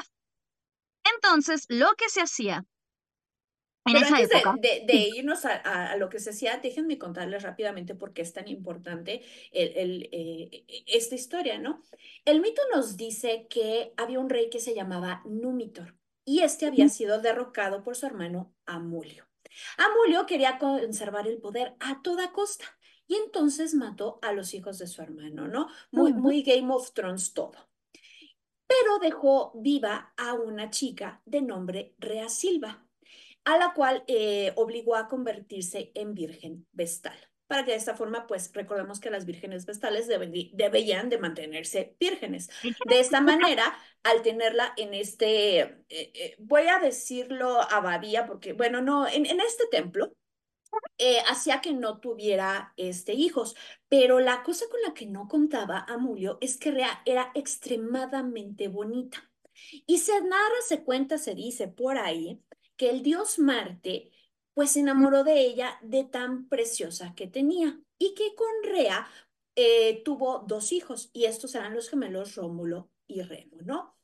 Entonces, 1.14 1.66
lo 1.68 1.94
que 1.96 2.08
se 2.08 2.20
hacía 2.20 2.64
en 3.86 3.96
esa 3.96 4.20
época, 4.20 4.56
de, 4.60 5.10
irnos 5.14 5.44
a, 5.44 5.96
lo 5.96 6.08
que 6.08 6.18
se 6.18 6.30
hacía, 6.30 6.58
déjenme 6.58 6.98
contarles 6.98 7.44
rápidamente 7.44 7.94
por 7.94 8.12
qué 8.12 8.22
es 8.22 8.32
tan 8.32 8.48
importante 8.48 9.22
el, 9.52 10.08
eh, 10.10 10.64
esta 10.86 11.14
historia, 11.14 11.58
¿no? 11.58 11.82
El 12.24 12.40
mito 12.40 12.62
nos 12.74 12.96
dice 12.96 13.46
que 13.48 13.92
había 13.96 14.18
un 14.18 14.28
rey 14.28 14.50
que 14.50 14.58
se 14.58 14.74
llamaba 14.74 15.22
Numitor 15.24 15.94
y 16.24 16.40
este 16.40 16.66
había 16.66 16.88
sido 16.88 17.20
derrocado 17.20 17.84
por 17.84 17.94
su 17.94 18.06
hermano 18.06 18.52
Amulio. 18.66 19.28
Amulio 19.78 20.26
quería 20.26 20.58
conservar 20.58 21.28
el 21.28 21.38
poder 21.38 21.76
a 21.78 22.02
toda 22.02 22.32
costa 22.32 22.66
y 23.06 23.14
entonces 23.14 23.74
mató 23.74 24.18
a 24.22 24.32
los 24.32 24.52
hijos 24.54 24.78
de 24.78 24.88
su 24.88 25.00
hermano, 25.00 25.46
¿no? 25.46 25.68
Muy, 25.92 26.12
muy 26.12 26.42
Game 26.42 26.72
of 26.72 26.92
Thrones 26.92 27.32
todo. 27.32 27.65
Pero 28.66 28.98
dejó 29.00 29.52
viva 29.54 30.12
a 30.16 30.34
una 30.34 30.70
chica 30.70 31.22
de 31.24 31.42
nombre 31.42 31.94
Rea 31.98 32.28
Silva, 32.28 32.86
a 33.44 33.58
la 33.58 33.72
cual 33.74 34.04
eh, 34.06 34.52
obligó 34.56 34.96
a 34.96 35.08
convertirse 35.08 35.92
en 35.94 36.14
virgen 36.14 36.66
vestal 36.72 37.16
para 37.46 37.64
que 37.64 37.72
de 37.72 37.76
esta 37.76 37.94
forma, 37.94 38.26
pues 38.26 38.50
recordemos 38.52 39.00
que 39.00 39.10
las 39.10 39.24
vírgenes 39.24 39.66
vestales 39.66 40.08
debían 40.08 41.08
de 41.08 41.18
mantenerse 41.18 41.96
vírgenes. 41.98 42.50
De 42.86 43.00
esta 43.00 43.20
manera, 43.20 43.76
al 44.02 44.22
tenerla 44.22 44.72
en 44.76 44.94
este, 44.94 45.60
eh, 45.60 45.80
eh, 45.88 46.36
voy 46.38 46.66
a 46.68 46.78
decirlo 46.78 47.60
abadía, 47.70 48.26
porque 48.26 48.52
bueno, 48.52 48.82
no, 48.82 49.06
en, 49.06 49.26
este 49.40 49.64
templo, 49.70 50.12
eh, 50.98 51.18
hacía 51.28 51.60
que 51.60 51.72
no 51.72 52.00
tuviera 52.00 52.72
este, 52.76 53.14
hijos, 53.14 53.56
pero 53.88 54.20
la 54.20 54.42
cosa 54.42 54.66
con 54.70 54.80
la 54.82 54.94
que 54.94 55.06
no 55.06 55.28
contaba 55.28 55.84
Amulio 55.88 56.38
es 56.40 56.56
que 56.56 56.70
Rea 56.70 57.02
era 57.04 57.30
extremadamente 57.34 58.68
bonita. 58.68 59.30
Y 59.86 59.98
se 59.98 60.20
narra, 60.22 60.60
se 60.66 60.84
cuenta, 60.84 61.18
se 61.18 61.34
dice 61.34 61.68
por 61.68 61.98
ahí 61.98 62.42
que 62.76 62.90
el 62.90 63.02
dios 63.02 63.38
Marte 63.38 64.10
pues 64.54 64.72
se 64.72 64.80
enamoró 64.80 65.24
de 65.24 65.40
ella 65.40 65.78
de 65.82 66.04
tan 66.04 66.48
preciosa 66.48 67.14
que 67.14 67.26
tenía 67.26 67.78
y 67.98 68.14
que 68.14 68.34
con 68.34 68.48
Rea 68.64 69.06
eh, 69.54 70.02
tuvo 70.04 70.44
dos 70.46 70.72
hijos 70.72 71.10
y 71.12 71.24
estos 71.26 71.54
eran 71.54 71.74
los 71.74 71.88
gemelos 71.90 72.34
Rómulo 72.36 72.90
y 73.06 73.22
Remo, 73.22 73.58
¿no? 73.62 73.95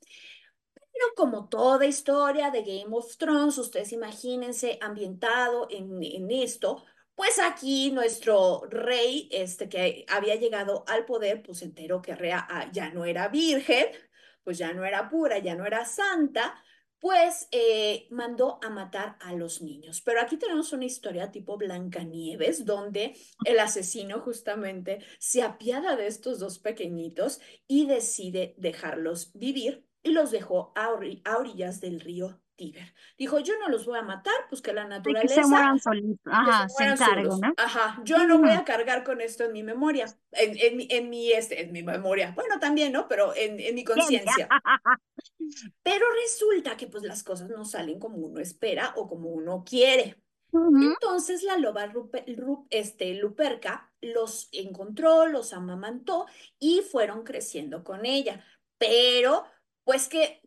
Pero 0.93 1.07
como 1.17 1.49
toda 1.49 1.87
historia 1.87 2.51
de 2.51 2.63
Game 2.63 2.95
of 2.95 3.17
Thrones, 3.17 3.59
ustedes 3.59 3.93
imagínense 3.93 4.79
ambientado 4.81 5.67
en, 5.71 6.03
en 6.03 6.31
esto, 6.31 6.85
pues 7.15 7.39
aquí 7.39 7.91
nuestro 7.91 8.63
rey, 8.69 9.29
este 9.33 9.69
que 9.69 10.05
había 10.09 10.37
llegado 10.37 10.85
al 10.87 11.05
poder, 11.05 11.43
pues 11.43 11.63
enteró 11.63 12.01
que 12.03 12.15
Rea 12.15 12.47
ah, 12.51 12.71
ya 12.73 12.91
no 12.91 13.05
era 13.05 13.29
virgen, 13.29 13.87
pues 14.45 14.59
ya 14.59 14.73
no 14.73 14.85
era 14.85 15.09
pura, 15.09 15.39
ya 15.39 15.55
no 15.55 15.67
era 15.67 15.85
santa, 15.85 16.55
pues 16.99 17.49
eh, 17.51 18.07
mandó 18.11 18.59
a 18.63 18.71
matar 18.71 19.17
a 19.21 19.35
los 19.35 19.61
niños. 19.61 20.01
Pero 20.03 20.21
aquí 20.21 20.37
tenemos 20.37 20.73
una 20.73 20.85
historia 20.85 21.31
tipo 21.31 21.57
Blancanieves, 21.59 22.65
donde 22.65 23.15
el 23.45 23.59
asesino 23.59 24.21
justamente 24.21 25.05
se 25.19 25.43
apiada 25.43 25.97
de 25.97 26.07
estos 26.07 26.39
dos 26.39 26.59
pequeñitos 26.59 27.41
y 27.67 27.87
decide 27.87 28.55
dejarlos 28.57 29.33
vivir 29.35 29.85
y 30.02 30.12
los 30.12 30.30
dejó 30.30 30.73
a, 30.75 30.90
orillas 30.90 31.80
del 31.80 32.00
río 32.00 32.38
Tíber. 32.54 32.94
Dijo, 33.16 33.38
yo 33.38 33.59
no 33.59 33.68
los 33.68 33.87
voy 33.87 33.99
a 33.99 34.02
matar, 34.02 34.35
pues 34.50 34.61
que 34.61 34.73
la 34.73 34.85
naturaleza... 34.85 35.37
Que 35.37 35.42
se 35.42 35.49
mueran 35.49 35.80
solitos, 35.80 36.21
ajá, 36.26 36.68
se, 36.68 37.23
¿no? 37.23 37.54
Ajá, 37.56 38.00
yo 38.04 38.26
no 38.26 38.38
voy 38.38 38.50
a 38.50 38.64
cargar 38.64 39.04
con 39.04 39.21
esto 39.23 39.44
en 39.44 39.52
mi 39.52 39.62
memoria, 39.62 40.06
en, 40.32 40.56
en, 40.59 40.87
en, 40.90 41.11
mi, 41.11 41.32
este, 41.32 41.62
en 41.62 41.73
mi 41.73 41.82
memoria, 41.82 42.32
bueno, 42.37 42.61
también, 42.61 42.92
¿no? 42.92 43.09
Pero 43.09 43.35
en, 43.35 43.59
en 43.59 43.75
mi 43.75 43.85
conciencia. 43.85 44.49
Pero 45.82 46.06
resulta 46.23 46.76
que 46.76 46.87
pues 46.87 47.04
las 47.04 47.23
cosas 47.23 47.49
no 47.49 47.64
salen 47.64 47.99
como 47.99 48.18
uno 48.18 48.40
espera 48.40 48.92
o 48.97 49.09
como 49.09 49.30
uno 49.30 49.64
quiere. 49.64 50.23
Entonces 50.52 51.42
la 51.42 51.56
loba 51.56 51.90
este, 52.68 53.14
Luperca 53.14 53.90
los 54.02 54.50
encontró, 54.52 55.26
los 55.26 55.54
amamantó 55.54 56.26
y 56.59 56.82
fueron 56.82 57.25
creciendo 57.25 57.82
con 57.85 58.04
ella. 58.04 58.44
Pero, 58.76 59.44
pues 59.85 60.09
que 60.09 60.43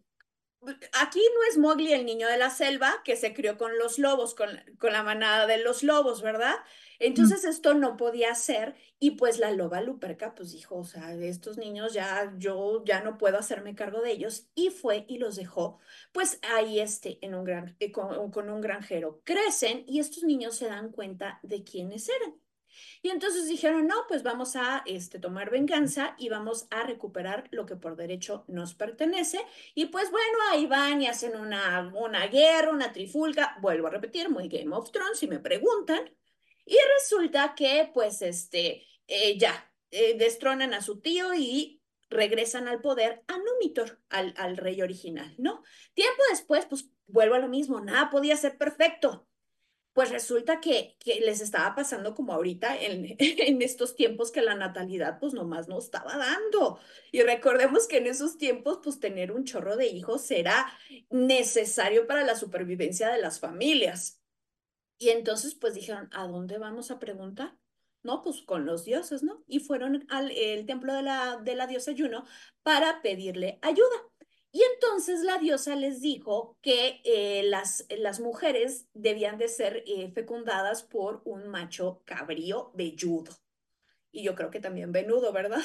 aquí 0.94 1.22
no 1.36 1.44
es 1.50 1.58
Mowgli 1.58 1.94
el 1.94 2.06
niño 2.06 2.28
de 2.28 2.38
la 2.38 2.50
selva 2.50 3.02
que 3.04 3.16
se 3.16 3.34
crió 3.34 3.58
con 3.58 3.78
los 3.78 4.00
lobos, 4.00 4.36
con, 4.36 4.50
con 4.80 4.94
la 4.94 5.04
manada 5.04 5.46
de 5.48 5.58
los 5.58 5.84
lobos, 5.84 6.22
¿verdad? 6.22 6.56
Entonces 7.00 7.44
esto 7.44 7.74
no 7.74 7.98
podía 7.98 8.34
ser 8.36 8.76
y 9.00 9.12
pues 9.12 9.38
la 9.38 9.52
loba 9.52 9.82
Luperca 9.82 10.34
pues 10.34 10.52
dijo, 10.54 10.78
o 10.78 10.86
sea, 10.86 11.14
estos 11.14 11.58
niños 11.58 11.94
ya 11.94 12.34
yo 12.38 12.84
ya 12.86 13.02
no 13.02 13.18
puedo 13.18 13.38
hacerme 13.38 13.76
cargo 13.76 14.02
de 14.02 14.12
ellos 14.12 14.48
y 14.56 14.70
fue 14.70 15.06
y 15.08 15.18
los 15.18 15.36
dejó 15.36 15.80
pues 16.14 16.40
ahí 16.56 16.80
este 16.80 17.20
en 17.22 17.36
un 17.36 17.44
gran 17.44 17.76
eh, 17.80 17.92
con, 17.92 18.32
con 18.32 18.50
un 18.50 18.62
granjero. 18.62 19.22
Crecen 19.26 19.84
y 19.88 20.00
estos 20.00 20.24
niños 20.24 20.56
se 20.56 20.68
dan 20.68 20.92
cuenta 20.92 21.40
de 21.44 21.64
quiénes 21.64 22.10
eran. 22.10 22.45
Y 23.02 23.10
entonces 23.10 23.48
dijeron, 23.48 23.88
no, 23.88 24.06
pues 24.08 24.24
vamos 24.24 24.56
a 24.56 24.84
este, 24.86 25.20
tomar 25.20 25.50
venganza 25.50 26.16
y 26.18 26.30
vamos 26.30 26.68
a 26.72 26.84
recuperar 26.84 27.48
lo 27.52 27.66
que 27.66 27.76
por 27.76 27.96
derecho 27.96 28.46
nos 28.48 28.74
pertenece. 28.74 29.40
Y 29.74 29.86
pues 29.88 30.12
bueno, 30.12 30.38
ahí 30.52 30.66
van 30.66 31.02
y 31.02 31.08
hacen 31.08 31.36
una, 31.36 31.92
una 31.94 32.28
guerra, 32.28 32.72
una 32.72 32.92
trifulga, 32.92 33.58
vuelvo 33.62 33.88
a 33.88 33.92
repetir, 33.92 34.30
muy 34.30 34.48
Game 34.48 34.76
of 34.76 34.92
Thrones, 34.92 35.20
si 35.20 35.28
me 35.28 35.40
preguntan. 35.40 36.10
Y 36.66 36.78
resulta 36.98 37.54
que 37.56 37.92
pues 37.94 38.22
este, 38.22 38.86
eh, 39.08 39.38
ya, 39.38 39.72
eh, 39.92 40.18
destronan 40.18 40.74
a 40.74 40.82
su 40.82 41.00
tío 41.00 41.34
y 41.34 41.82
regresan 42.10 42.68
al 42.68 42.82
poder 42.82 43.24
a 43.28 43.38
Numitor, 43.38 44.02
al, 44.10 44.34
al 44.38 44.58
rey 44.58 44.82
original, 44.82 45.34
¿no? 45.38 45.64
Tiempo 45.94 46.22
después, 46.30 46.66
pues 46.66 46.90
vuelvo 47.08 47.36
a 47.36 47.40
lo 47.40 47.48
mismo, 47.48 47.82
nada 47.82 48.10
podía 48.10 48.36
ser 48.36 48.58
perfecto 48.58 49.28
pues 49.96 50.10
resulta 50.10 50.60
que, 50.60 50.98
les 51.06 51.40
estaba 51.40 51.74
pasando 51.74 52.16
como 52.16 52.34
ahorita 52.34 52.78
en, 52.78 53.16
en, 53.18 53.62
estos 53.62 53.96
tiempos 53.96 54.30
que 54.30 54.42
la 54.42 54.54
natalidad 54.54 55.20
pues 55.22 55.34
nomás 55.34 55.70
no 55.70 55.80
estaba 55.80 56.18
dando. 56.18 56.80
Y 57.14 57.22
recordemos 57.22 57.88
que 57.88 58.00
en 58.00 58.08
esos 58.08 58.38
tiempos 58.38 58.82
pues 58.84 59.00
tener 59.00 59.32
un 59.32 59.46
chorro 59.46 59.78
de 59.78 59.88
hijos 59.88 60.30
era 60.32 60.68
necesario 61.10 62.08
para 62.08 62.26
la 62.26 62.36
supervivencia 62.36 63.10
de 63.10 63.22
las 63.22 63.40
familias. 63.40 64.22
Y 64.98 65.10
entonces 65.12 65.56
pues 65.56 65.74
dijeron, 65.74 66.10
¿a 66.12 66.28
dónde 66.28 66.58
vamos 66.58 66.92
a 66.92 67.00
preguntar? 67.00 67.58
No, 68.04 68.22
pues 68.22 68.42
con 68.42 68.66
los 68.66 68.84
dioses, 68.84 69.24
¿no? 69.24 69.46
Y 69.48 69.62
fueron 69.62 70.06
al 70.10 70.30
el 70.32 70.66
templo 70.66 70.94
de 70.94 71.04
la, 71.04 71.38
de 71.38 71.56
la 71.56 71.68
diosa 71.68 71.94
Juno 71.98 72.26
para 72.64 73.02
pedirle 73.02 73.60
ayuda. 73.62 74.15
Y 74.56 74.64
entonces 74.74 75.20
la 75.20 75.38
diosa 75.38 75.76
les 75.76 76.00
dijo 76.00 76.58
que 76.62 77.02
eh, 77.04 77.44
las, 77.44 77.86
las 77.90 78.22
mujeres 78.22 78.88
debían 78.94 79.38
de 79.38 79.50
ser 79.50 79.84
eh, 79.86 80.10
fecundadas 80.14 80.82
por 80.82 81.22
un 81.26 81.50
macho 81.50 82.02
cabrío 82.06 82.72
velludo. 82.74 83.34
Y 84.14 84.24
yo 84.24 84.34
creo 84.34 84.52
que 84.52 84.62
también 84.62 84.94
venudo, 84.94 85.34
¿verdad? 85.34 85.60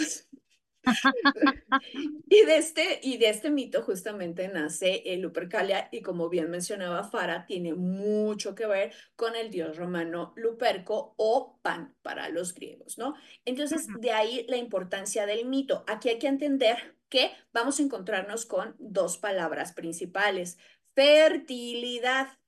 y, 2.29 2.45
de 2.45 2.57
este, 2.57 2.99
y 3.01 3.19
de 3.19 3.29
este 3.29 3.53
mito 3.53 3.81
justamente 3.83 4.49
nace 4.49 5.05
el 5.07 5.21
Lupercalia 5.21 5.89
y 5.93 6.03
como 6.03 6.29
bien 6.29 6.51
mencionaba 6.51 7.05
Fara, 7.05 7.47
tiene 7.47 7.75
mucho 7.75 8.57
que 8.57 8.67
ver 8.67 8.93
con 9.15 9.37
el 9.37 9.53
dios 9.53 9.77
romano 9.77 10.33
Luperco 10.35 11.15
o 11.17 11.61
Pan 11.63 11.95
para 12.03 12.29
los 12.29 12.55
griegos, 12.55 12.99
¿no? 12.99 13.15
Entonces, 13.45 13.87
de 14.01 14.11
ahí 14.11 14.45
la 14.49 14.57
importancia 14.57 15.27
del 15.27 15.47
mito. 15.47 15.85
Aquí 15.87 16.09
hay 16.09 16.19
que 16.19 16.27
entender 16.27 16.99
que 17.11 17.37
vamos 17.53 17.79
a 17.79 17.83
encontrarnos 17.83 18.47
con 18.47 18.75
dos 18.79 19.19
palabras 19.19 19.73
principales. 19.73 20.59
Fertilidad, 20.95 22.39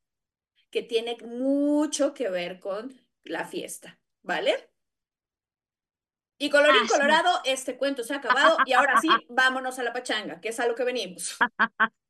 que 0.70 0.82
tiene 0.82 1.18
mucho 1.24 2.14
que 2.14 2.30
ver 2.30 2.60
con 2.60 3.06
la 3.24 3.44
fiesta, 3.44 4.00
¿vale? 4.22 4.70
Y 6.38 6.48
colorín 6.50 6.86
colorado, 6.88 7.40
este 7.44 7.76
cuento 7.76 8.02
se 8.02 8.14
ha 8.14 8.16
acabado 8.16 8.56
y 8.64 8.72
ahora 8.72 9.00
sí, 9.00 9.08
vámonos 9.28 9.78
a 9.78 9.82
la 9.82 9.92
pachanga, 9.92 10.40
que 10.40 10.48
es 10.48 10.58
a 10.58 10.66
lo 10.66 10.74
que 10.74 10.84
venimos. 10.84 11.36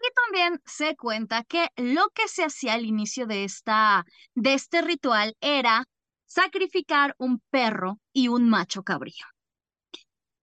Y 0.00 0.10
también 0.14 0.62
se 0.64 0.94
cuenta 0.94 1.42
que 1.42 1.70
lo 1.76 2.08
que 2.10 2.28
se 2.28 2.44
hacía 2.44 2.74
al 2.74 2.84
inicio 2.84 3.26
de, 3.26 3.42
esta, 3.42 4.04
de 4.36 4.54
este 4.54 4.80
ritual 4.80 5.36
era 5.40 5.86
sacrificar 6.24 7.16
un 7.18 7.40
perro 7.50 7.98
y 8.12 8.28
un 8.28 8.48
macho 8.48 8.84
cabrío. 8.84 9.26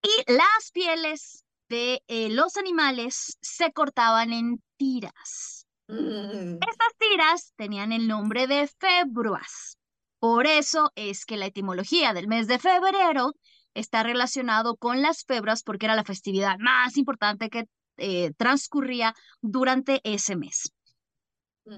Y 0.06 0.32
las 0.32 0.70
pieles 0.72 1.44
de 1.68 2.02
eh, 2.06 2.28
los 2.30 2.56
animales 2.56 3.38
se 3.40 3.72
cortaban 3.72 4.32
en 4.32 4.62
tiras. 4.76 5.66
Mm. 5.88 6.58
Estas 6.62 6.96
tiras 6.98 7.52
tenían 7.56 7.92
el 7.92 8.06
nombre 8.06 8.46
de 8.46 8.68
februas. 8.78 9.78
Por 10.18 10.46
eso 10.46 10.92
es 10.94 11.24
que 11.24 11.36
la 11.36 11.46
etimología 11.46 12.14
del 12.14 12.28
mes 12.28 12.46
de 12.46 12.58
febrero 12.58 13.34
está 13.74 14.02
relacionado 14.02 14.76
con 14.76 15.02
las 15.02 15.24
febras 15.24 15.62
porque 15.62 15.86
era 15.86 15.94
la 15.94 16.04
festividad 16.04 16.56
más 16.58 16.96
importante 16.96 17.50
que 17.50 17.66
eh, 17.98 18.32
transcurría 18.36 19.14
durante 19.40 20.00
ese 20.04 20.36
mes. 20.36 20.72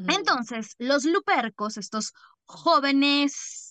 Entonces, 0.09 0.75
los 0.79 1.05
lupercos, 1.05 1.79
estos 1.79 2.13
jóvenes 2.45 3.68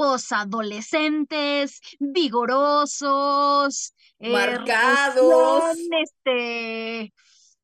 posadolescentes, 0.00 1.82
vigorosos, 1.98 3.94
eh, 4.18 4.32
marcados, 4.32 5.76
este, 6.02 7.12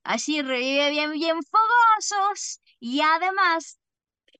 así 0.04 0.42
bien, 0.42 1.12
bien 1.12 1.38
fogosos 1.42 2.61
y 2.78 3.00
además 3.00 3.78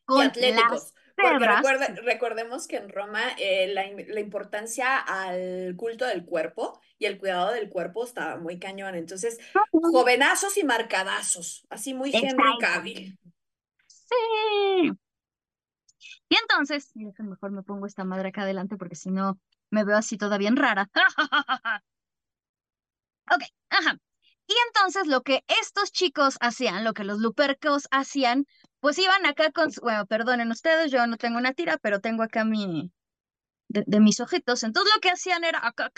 con 0.05 0.27
atléticos. 0.27 0.93
Porque 1.17 2.03
recordemos 2.03 2.67
que 2.67 2.77
en 2.77 2.91
Roma 2.91 3.23
eh, 3.39 3.69
la, 3.69 3.87
la, 4.09 4.21
importancia 4.21 4.99
al 4.99 5.75
culto 5.75 6.05
del 6.05 6.27
cuerpo 6.27 6.79
y 6.99 7.07
el 7.07 7.17
cuidado 7.17 7.53
del 7.53 7.71
cuerpo 7.71 8.05
estaba 8.05 8.37
muy 8.37 8.59
cañón. 8.59 8.95
Entonces, 8.95 9.39
jovenazos 9.73 10.59
y 10.59 10.65
marcadazos, 10.65 11.67
así 11.71 11.95
muy 11.95 12.15
Henry 12.15 12.59
Cavill. 12.61 13.19
Sí. 13.87 14.93
Y 16.29 16.37
entonces, 16.37 16.91
mejor 16.95 17.51
me 17.53 17.63
pongo 17.63 17.87
esta 17.87 18.05
madre 18.05 18.29
acá 18.29 18.43
adelante 18.43 18.77
porque 18.77 18.97
si 18.97 19.11
no 19.11 19.39
me 19.71 19.85
veo 19.85 19.97
así 19.97 20.17
toda 20.17 20.39
bien 20.39 20.57
rara. 20.57 20.91
ok, 23.31 23.43
ajá. 23.71 23.99
Y 24.49 24.55
entonces 24.69 25.07
lo 25.09 25.23
que 25.23 25.45
estos 25.61 25.91
chicos 25.91 26.37
hacían, 26.41 26.85
lo 26.85 26.95
que 26.95 27.05
los 27.05 27.19
lupercos 27.19 27.89
hacían, 27.91 28.47
pues 28.81 28.99
iban 28.99 29.27
acá 29.27 29.51
con, 29.51 29.71
bueno, 29.83 30.07
perdonen 30.07 30.51
ustedes, 30.51 30.93
yo 30.93 31.07
no 31.07 31.17
tengo 31.17 31.39
una 31.39 31.53
tira, 31.53 31.79
pero 31.79 32.01
tengo 32.01 32.23
acá 32.23 32.45
mi, 32.45 32.93
de, 33.69 34.01
mis 34.01 34.21
ojitos. 34.21 34.63
Entonces 34.63 34.93
lo 34.95 35.01
que 35.01 35.11
hacían 35.11 35.45
era 35.45 35.67
acá, 35.67 35.91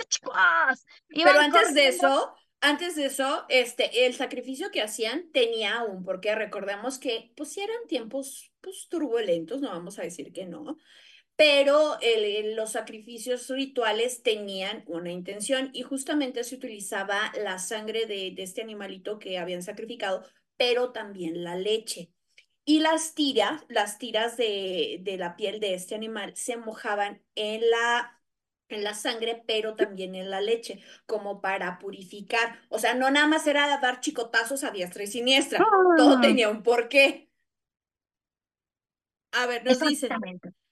Pero 1.09 1.41
antes 1.41 1.75
de 1.75 1.89
eso, 1.89 2.35
antes 2.61 2.97
de 2.97 3.07
eso, 3.07 3.45
este, 3.49 4.07
el 4.07 4.15
sacrificio 4.15 4.71
que 4.71 4.83
hacían 4.83 5.31
tenía 5.33 5.83
un 5.85 6.05
porque 6.05 6.35
recordemos 6.35 6.99
que, 6.99 7.33
pues, 7.37 7.57
eran 7.57 7.77
tiempos, 7.89 8.53
pues, 8.61 8.89
turbulentos, 8.89 9.61
no 9.61 9.71
vamos 9.71 9.99
a 9.99 10.03
decir 10.03 10.33
que 10.33 10.47
no, 10.47 10.77
pero 11.37 11.99
los 12.57 12.73
sacrificios 12.73 13.49
rituales 13.49 14.23
tenían 14.25 14.85
una 14.89 15.13
intención 15.13 15.71
y 15.73 15.83
justamente 15.83 16.43
se 16.45 16.57
utilizaba 16.57 17.33
la 17.43 17.59
sangre 17.61 18.07
de, 18.07 18.33
de 18.35 18.43
este 18.43 18.63
animalito 18.63 19.19
que 19.21 19.39
habían 19.39 19.63
sacrificado, 19.63 20.25
pero 20.57 20.93
también 20.93 21.45
la 21.45 21.57
leche. 21.57 22.11
Y 22.65 22.81
las 22.81 23.15
tiras, 23.15 23.65
las 23.69 23.99
tiras 23.99 24.37
de, 24.37 24.99
de 25.03 25.17
la 25.17 25.37
piel 25.37 25.61
de 25.61 25.75
este 25.75 25.95
animal 25.95 26.37
se 26.37 26.57
mojaban 26.57 27.23
en 27.35 27.63
la, 27.71 28.18
en 28.69 28.85
la 28.85 28.95
sangre, 28.95 29.43
pero 29.47 29.75
también 29.75 30.15
en 30.15 30.31
la 30.31 30.41
leche, 30.41 30.83
como 31.07 31.41
para 31.41 31.79
purificar. 31.79 32.61
O 32.69 32.79
sea, 32.79 32.95
no 32.95 33.11
nada 33.11 33.27
más 33.27 33.47
era 33.47 33.79
dar 33.81 34.01
chicotazos 34.01 34.65
a 34.65 34.71
diestra 34.71 35.03
y 35.03 35.07
siniestra, 35.07 35.65
todo 35.97 36.19
ah. 36.19 36.21
tenía 36.21 36.49
un 36.49 36.63
porqué. 36.63 37.31
A 39.33 39.47
ver, 39.47 39.65
nos 39.65 39.81
dicen. 39.81 40.11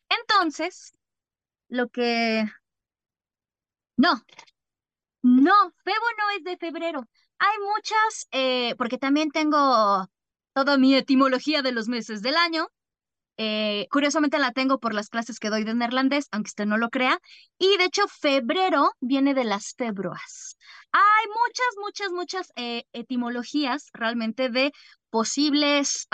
Entonces, 0.08 0.92
lo 1.68 1.88
que... 1.88 2.44
No, 3.96 4.22
no, 5.22 5.72
Febo 5.82 6.06
no 6.18 6.30
es 6.36 6.44
de 6.44 6.56
febrero. 6.56 7.08
Hay 7.38 7.58
muchas, 7.58 8.28
eh, 8.30 8.74
porque 8.76 8.98
también 8.98 9.30
tengo 9.30 10.06
toda 10.52 10.78
mi 10.78 10.94
etimología 10.94 11.62
de 11.62 11.72
los 11.72 11.88
meses 11.88 12.22
del 12.22 12.36
año. 12.36 12.68
Eh, 13.38 13.86
curiosamente 13.90 14.38
la 14.38 14.52
tengo 14.52 14.78
por 14.78 14.94
las 14.94 15.08
clases 15.08 15.38
que 15.38 15.50
doy 15.50 15.64
de 15.64 15.74
neerlandés, 15.74 16.28
aunque 16.30 16.48
usted 16.48 16.66
no 16.66 16.78
lo 16.78 16.90
crea. 16.90 17.18
Y 17.58 17.76
de 17.76 17.84
hecho, 17.84 18.08
febrero 18.08 18.92
viene 19.00 19.34
de 19.34 19.44
las 19.44 19.74
februas. 19.76 20.56
Hay 20.92 21.26
muchas, 21.28 21.66
muchas, 21.78 22.12
muchas 22.12 22.52
eh, 22.56 22.84
etimologías 22.92 23.90
realmente 23.92 24.48
de 24.48 24.72
posibles 25.10 26.08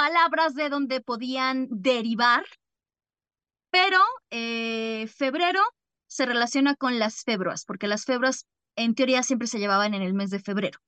palabras 0.00 0.54
de 0.54 0.70
donde 0.70 1.02
podían 1.02 1.68
derivar, 1.70 2.44
pero 3.70 3.98
eh, 4.30 5.06
febrero 5.14 5.60
se 6.06 6.24
relaciona 6.24 6.74
con 6.74 6.98
las 6.98 7.22
februas, 7.22 7.66
porque 7.66 7.86
las 7.86 8.06
februas 8.06 8.46
en 8.76 8.94
teoría 8.94 9.22
siempre 9.22 9.46
se 9.46 9.58
llevaban 9.58 9.92
en 9.92 10.00
el 10.00 10.14
mes 10.14 10.30
de 10.30 10.40
febrero. 10.40 10.80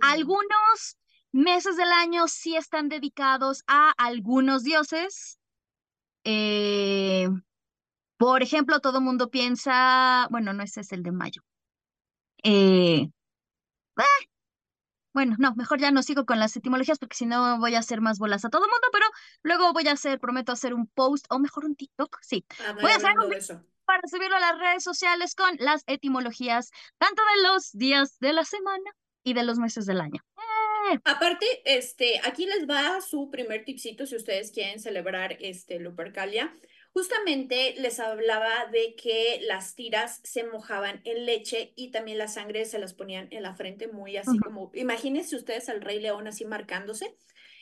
Algunos 0.00 0.96
meses 1.34 1.76
del 1.76 1.90
año 1.90 2.28
sí 2.28 2.56
están 2.56 2.88
dedicados 2.88 3.64
a 3.66 3.92
algunos 3.98 4.62
dioses. 4.62 5.38
Eh, 6.22 7.28
por 8.16 8.42
ejemplo, 8.42 8.78
todo 8.80 8.98
el 8.98 9.04
mundo 9.04 9.30
piensa, 9.30 10.28
bueno, 10.30 10.52
no 10.52 10.62
ese 10.62 10.80
es 10.82 10.92
el 10.92 11.02
de 11.02 11.10
mayo. 11.10 11.42
Eh, 12.44 13.10
ah, 13.96 14.04
bueno, 15.12 15.34
no, 15.38 15.54
mejor 15.56 15.80
ya 15.80 15.90
no 15.90 16.04
sigo 16.04 16.24
con 16.24 16.38
las 16.38 16.56
etimologías 16.56 16.98
porque 17.00 17.16
si 17.16 17.26
no 17.26 17.58
voy 17.58 17.74
a 17.74 17.80
hacer 17.80 18.00
más 18.00 18.18
bolas 18.18 18.44
a 18.44 18.50
todo 18.50 18.64
el 18.64 18.70
mundo, 18.70 18.88
pero 18.92 19.06
luego 19.42 19.72
voy 19.72 19.88
a 19.88 19.92
hacer, 19.92 20.20
prometo 20.20 20.52
hacer 20.52 20.72
un 20.72 20.86
post 20.86 21.26
o 21.30 21.40
mejor 21.40 21.64
un 21.64 21.74
TikTok, 21.74 22.16
sí. 22.22 22.46
Ah, 22.64 22.76
voy 22.80 22.92
a 22.92 22.96
hacer 22.96 23.18
un 23.18 23.32
eso. 23.32 23.60
para 23.84 24.06
subirlo 24.06 24.36
a 24.36 24.40
las 24.40 24.58
redes 24.58 24.84
sociales 24.84 25.34
con 25.34 25.56
las 25.58 25.82
etimologías, 25.88 26.70
tanto 26.98 27.22
de 27.34 27.48
los 27.48 27.72
días 27.72 28.18
de 28.20 28.32
la 28.32 28.44
semana 28.44 28.90
y 29.24 29.34
de 29.34 29.42
los 29.42 29.58
meses 29.58 29.84
del 29.86 30.00
año. 30.00 30.22
Aparte, 31.04 31.46
este, 31.64 32.20
aquí 32.24 32.46
les 32.46 32.68
va 32.68 33.00
su 33.00 33.30
primer 33.30 33.64
tipcito 33.64 34.06
si 34.06 34.16
ustedes 34.16 34.50
quieren 34.50 34.80
celebrar 34.80 35.36
este 35.40 35.78
Lupercalia. 35.78 36.54
Justamente 36.92 37.74
les 37.78 37.98
hablaba 37.98 38.66
de 38.70 38.94
que 38.94 39.40
las 39.42 39.74
tiras 39.74 40.20
se 40.22 40.44
mojaban 40.44 41.00
en 41.04 41.26
leche 41.26 41.72
y 41.74 41.90
también 41.90 42.18
la 42.18 42.28
sangre 42.28 42.64
se 42.66 42.78
las 42.78 42.94
ponían 42.94 43.26
en 43.32 43.42
la 43.42 43.54
frente, 43.54 43.88
muy 43.88 44.16
así 44.16 44.38
como, 44.38 44.70
imagínense 44.74 45.34
ustedes 45.34 45.68
al 45.68 45.80
Rey 45.80 45.98
León 45.98 46.28
así 46.28 46.44
marcándose 46.44 47.16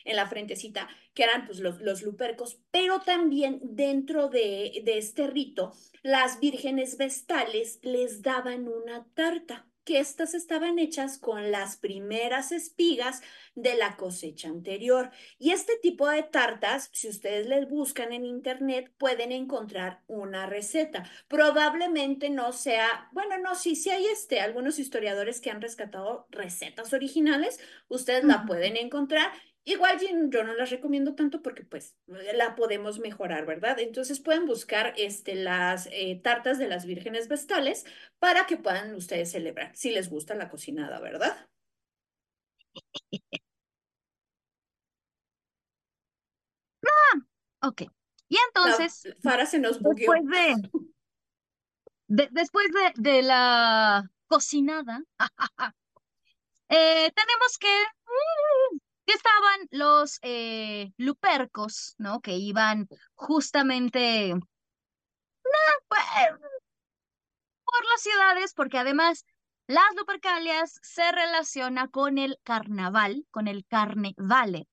en 0.04 0.16
la 0.16 0.26
frentecita, 0.26 0.88
que 1.14 1.22
eran 1.22 1.46
pues 1.46 1.60
los, 1.60 1.80
los 1.80 2.02
lupercos, 2.02 2.60
pero 2.70 3.00
también 3.00 3.60
dentro 3.62 4.28
de, 4.28 4.82
de 4.84 4.98
este 4.98 5.26
rito, 5.28 5.72
las 6.02 6.38
vírgenes 6.38 6.98
vestales 6.98 7.78
les 7.82 8.20
daban 8.20 8.68
una 8.68 9.06
tarta 9.14 9.66
que 9.84 9.98
estas 9.98 10.34
estaban 10.34 10.78
hechas 10.78 11.18
con 11.18 11.50
las 11.50 11.76
primeras 11.76 12.52
espigas 12.52 13.22
de 13.54 13.74
la 13.74 13.96
cosecha 13.96 14.48
anterior. 14.48 15.10
Y 15.38 15.50
este 15.50 15.76
tipo 15.82 16.08
de 16.08 16.22
tartas, 16.22 16.90
si 16.92 17.08
ustedes 17.08 17.46
les 17.46 17.68
buscan 17.68 18.12
en 18.12 18.24
internet, 18.24 18.92
pueden 18.98 19.32
encontrar 19.32 20.02
una 20.06 20.46
receta. 20.46 21.04
Probablemente 21.28 22.30
no 22.30 22.52
sea, 22.52 23.08
bueno, 23.12 23.38
no, 23.38 23.54
sí, 23.54 23.76
sí 23.76 23.90
hay 23.90 24.06
este, 24.06 24.40
algunos 24.40 24.78
historiadores 24.78 25.40
que 25.40 25.50
han 25.50 25.60
rescatado 25.60 26.26
recetas 26.30 26.92
originales, 26.92 27.60
ustedes 27.88 28.24
la 28.24 28.44
pueden 28.46 28.76
encontrar 28.76 29.32
Igual 29.64 29.98
yo 30.28 30.42
no 30.42 30.54
las 30.54 30.70
recomiendo 30.70 31.14
tanto 31.14 31.40
porque 31.40 31.62
pues 31.64 31.96
la 32.06 32.56
podemos 32.56 32.98
mejorar, 32.98 33.46
¿verdad? 33.46 33.78
Entonces 33.78 34.18
pueden 34.18 34.44
buscar 34.44 34.92
este, 34.96 35.36
las 35.36 35.88
eh, 35.92 36.20
tartas 36.22 36.58
de 36.58 36.66
las 36.66 36.84
vírgenes 36.84 37.28
vestales 37.28 37.84
para 38.18 38.46
que 38.46 38.56
puedan 38.56 38.92
ustedes 38.96 39.30
celebrar, 39.30 39.70
si 39.76 39.92
les 39.92 40.10
gusta 40.10 40.34
la 40.34 40.48
cocinada, 40.48 40.98
¿verdad? 40.98 41.48
Ah, 46.84 47.68
ok. 47.68 47.82
Y 48.28 48.38
entonces, 48.48 49.14
Fara 49.22 49.46
se 49.46 49.60
nos 49.60 49.80
bugueó. 49.80 50.10
Después 50.12 50.92
de, 52.08 52.28
después 52.32 52.66
de, 52.96 53.22
la 53.22 54.10
cocinada, 54.26 55.04
eh, 56.68 57.12
tenemos 57.14 57.58
que 57.60 57.68
los 59.72 60.18
eh, 60.22 60.92
lupercos, 60.98 61.96
¿no? 61.98 62.20
Que 62.20 62.36
iban 62.36 62.86
justamente 63.14 64.34
pues, 65.88 66.02
por 67.64 67.84
las 67.90 68.02
ciudades, 68.02 68.54
porque 68.54 68.78
además 68.78 69.24
las 69.66 69.94
lupercalias 69.96 70.78
se 70.82 71.10
relaciona 71.10 71.88
con 71.88 72.18
el 72.18 72.38
carnaval, 72.44 73.26
con 73.30 73.48
el 73.48 73.64
carnevale. 73.66 74.68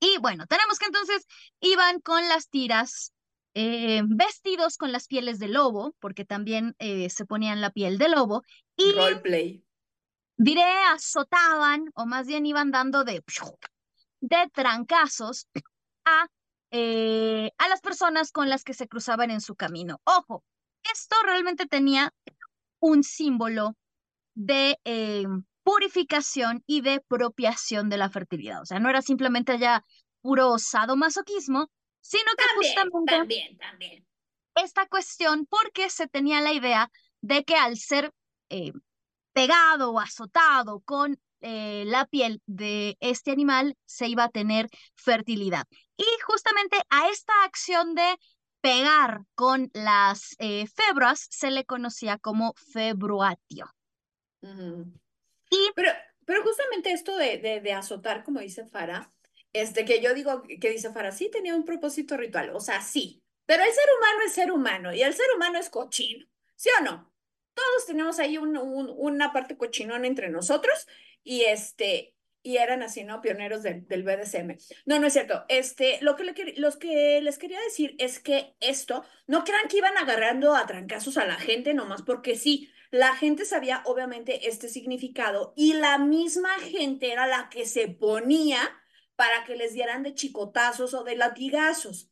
Y 0.00 0.16
bueno, 0.18 0.46
tenemos 0.46 0.78
que 0.78 0.86
entonces 0.86 1.26
iban 1.60 2.00
con 2.00 2.26
las 2.26 2.48
tiras, 2.48 3.12
eh, 3.52 4.00
vestidos 4.06 4.78
con 4.78 4.92
las 4.92 5.08
pieles 5.08 5.38
de 5.38 5.48
lobo, 5.48 5.94
porque 6.00 6.24
también 6.24 6.74
eh, 6.78 7.10
se 7.10 7.26
ponían 7.26 7.60
la 7.60 7.70
piel 7.70 7.98
de 7.98 8.08
lobo. 8.08 8.42
Y 8.76 8.92
Roleplay 8.92 9.67
diré, 10.38 10.64
azotaban 10.92 11.90
o 11.94 12.06
más 12.06 12.26
bien 12.26 12.46
iban 12.46 12.70
dando 12.70 13.04
de, 13.04 13.22
de 14.20 14.50
trancazos 14.52 15.48
a, 16.04 16.28
eh, 16.70 17.50
a 17.58 17.68
las 17.68 17.80
personas 17.80 18.32
con 18.32 18.48
las 18.48 18.64
que 18.64 18.72
se 18.72 18.88
cruzaban 18.88 19.30
en 19.30 19.40
su 19.40 19.56
camino. 19.56 20.00
Ojo, 20.04 20.44
esto 20.90 21.16
realmente 21.24 21.66
tenía 21.66 22.14
un 22.80 23.02
símbolo 23.02 23.76
de 24.34 24.78
eh, 24.84 25.26
purificación 25.64 26.62
y 26.66 26.80
de 26.80 27.00
propiación 27.00 27.88
de 27.88 27.98
la 27.98 28.08
fertilidad. 28.08 28.62
O 28.62 28.64
sea, 28.64 28.78
no 28.78 28.88
era 28.88 29.02
simplemente 29.02 29.58
ya 29.58 29.84
puro 30.22 30.58
sadomasoquismo, 30.58 31.68
sino 32.00 32.30
que 32.36 32.44
justamente 32.56 33.12
también, 33.12 33.58
también. 33.58 34.06
esta 34.54 34.86
cuestión 34.86 35.46
porque 35.46 35.90
se 35.90 36.06
tenía 36.06 36.40
la 36.40 36.52
idea 36.52 36.90
de 37.20 37.44
que 37.44 37.56
al 37.56 37.76
ser 37.76 38.12
eh, 38.50 38.72
pegado 39.38 39.92
o 39.92 40.00
azotado 40.00 40.80
con 40.80 41.16
eh, 41.42 41.84
la 41.86 42.06
piel 42.06 42.42
de 42.46 42.96
este 42.98 43.30
animal, 43.30 43.76
se 43.86 44.08
iba 44.08 44.24
a 44.24 44.30
tener 44.30 44.68
fertilidad. 44.96 45.64
Y 45.96 46.04
justamente 46.26 46.76
a 46.90 47.08
esta 47.08 47.44
acción 47.44 47.94
de 47.94 48.16
pegar 48.60 49.20
con 49.36 49.70
las 49.74 50.34
eh, 50.40 50.66
febras 50.66 51.28
se 51.30 51.52
le 51.52 51.64
conocía 51.64 52.18
como 52.18 52.52
februatio. 52.72 53.72
y, 54.42 55.70
pero, 55.76 55.92
pero 56.24 56.42
justamente 56.42 56.90
esto 56.90 57.16
de, 57.16 57.38
de, 57.38 57.60
de 57.60 57.72
azotar, 57.72 58.24
como 58.24 58.40
dice 58.40 58.66
Fara, 58.66 59.12
este 59.52 59.84
que 59.84 60.02
yo 60.02 60.14
digo 60.14 60.42
que 60.42 60.70
dice 60.70 60.92
Fara, 60.92 61.12
sí 61.12 61.30
tenía 61.30 61.54
un 61.54 61.64
propósito 61.64 62.16
ritual, 62.16 62.50
o 62.56 62.60
sea, 62.60 62.82
sí, 62.82 63.22
pero 63.46 63.62
el 63.62 63.70
ser 63.70 63.86
humano 63.96 64.18
es 64.26 64.32
ser 64.32 64.50
humano 64.50 64.92
y 64.92 65.02
el 65.02 65.14
ser 65.14 65.26
humano 65.36 65.60
es 65.60 65.70
cochino, 65.70 66.26
¿sí 66.56 66.70
o 66.80 66.82
no? 66.82 67.12
Todos 67.58 67.86
tenemos 67.86 68.18
ahí 68.20 68.38
una 68.38 69.32
parte 69.32 69.56
cochinona 69.56 70.06
entre 70.06 70.28
nosotros 70.30 70.86
y 71.24 71.42
este 71.42 72.14
y 72.42 72.56
eran 72.56 72.82
así, 72.82 73.04
¿no? 73.04 73.20
Pioneros 73.20 73.62
del, 73.62 73.86
del 73.88 74.04
BDSM. 74.04 74.56
No, 74.86 74.98
no 74.98 75.06
es 75.08 75.12
cierto. 75.12 75.44
Este, 75.48 75.98
lo 76.00 76.16
que, 76.16 76.24
le, 76.24 76.54
los 76.56 76.76
que 76.76 77.20
les 77.20 77.36
quería 77.36 77.60
decir 77.60 77.94
es 77.98 78.20
que 78.20 78.54
esto, 78.60 79.04
no 79.26 79.44
crean 79.44 79.68
que 79.68 79.78
iban 79.78 79.96
agarrando 79.98 80.54
a 80.54 80.66
trancazos 80.66 81.18
a 81.18 81.26
la 81.26 81.34
gente 81.34 81.74
nomás 81.74 82.02
porque 82.02 82.36
sí, 82.36 82.70
la 82.90 83.14
gente 83.16 83.44
sabía 83.44 83.82
obviamente 83.84 84.48
este 84.48 84.68
significado 84.68 85.52
y 85.56 85.74
la 85.74 85.98
misma 85.98 86.58
gente 86.60 87.12
era 87.12 87.26
la 87.26 87.48
que 87.50 87.66
se 87.66 87.88
ponía 87.88 88.60
para 89.16 89.44
que 89.44 89.56
les 89.56 89.74
dieran 89.74 90.02
de 90.04 90.14
chicotazos 90.14 90.94
o 90.94 91.02
de 91.02 91.16
latigazos 91.16 92.07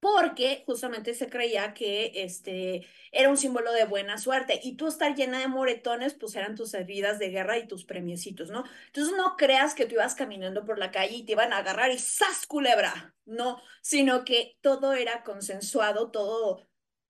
porque 0.00 0.62
justamente 0.66 1.14
se 1.14 1.28
creía 1.28 1.74
que 1.74 2.12
este 2.14 2.86
era 3.12 3.30
un 3.30 3.36
símbolo 3.36 3.72
de 3.72 3.84
buena 3.84 4.18
suerte 4.18 4.60
y 4.62 4.76
tú 4.76 4.86
estar 4.86 5.14
llena 5.14 5.40
de 5.40 5.48
moretones 5.48 6.14
pues 6.14 6.36
eran 6.36 6.54
tus 6.54 6.74
heridas 6.74 7.18
de 7.18 7.30
guerra 7.30 7.58
y 7.58 7.66
tus 7.66 7.84
premiecitos, 7.84 8.50
¿no? 8.50 8.64
Entonces 8.86 9.14
no 9.16 9.36
creas 9.36 9.74
que 9.74 9.86
tú 9.86 9.94
ibas 9.94 10.14
caminando 10.14 10.64
por 10.64 10.78
la 10.78 10.90
calle 10.90 11.16
y 11.16 11.24
te 11.24 11.32
iban 11.32 11.52
a 11.52 11.58
agarrar 11.58 11.90
y 11.90 11.98
¡zas, 11.98 12.46
culebra! 12.46 13.14
No, 13.24 13.60
sino 13.82 14.24
que 14.24 14.58
todo 14.60 14.94
era 14.94 15.22
consensuado, 15.24 16.10
todo 16.10 16.68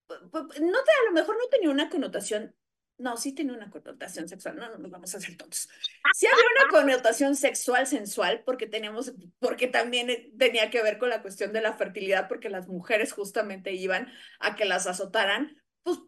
no 0.09 0.85
te, 0.85 0.91
a 0.91 1.05
lo 1.07 1.13
mejor 1.13 1.37
no 1.37 1.49
tenía 1.51 1.71
una 1.71 1.91
connotación 1.91 2.55
no, 2.99 3.17
sí 3.17 3.33
tiene 3.33 3.53
una 3.53 3.71
connotación 3.71 4.29
sexual, 4.29 4.57
no, 4.57 4.69
no 4.69 4.79
nos 4.79 4.91
vamos 4.91 5.15
a 5.15 5.19
hacer 5.19 5.37
tontos. 5.37 5.69
Sí 6.15 6.27
había 6.27 6.45
una 6.61 6.69
connotación 6.69 7.37
sexual, 7.37 7.87
sensual, 7.87 8.43
porque 8.45 8.67
tenemos, 8.67 9.13
porque 9.39 9.69
también 9.69 10.37
tenía 10.37 10.69
que 10.71 10.83
ver 10.83 10.99
con 10.99 11.09
la 11.09 11.23
cuestión 11.23 11.53
de 11.53 11.61
la 11.61 11.75
fertilidad, 11.75 12.29
porque 12.29 12.51
las 12.51 12.67
mujeres 12.67 13.13
justamente 13.13 13.73
iban 13.73 14.13
a 14.41 14.57
que 14.57 14.65
las 14.65 14.87
azotaran, 14.87 15.63
pues 15.85 15.99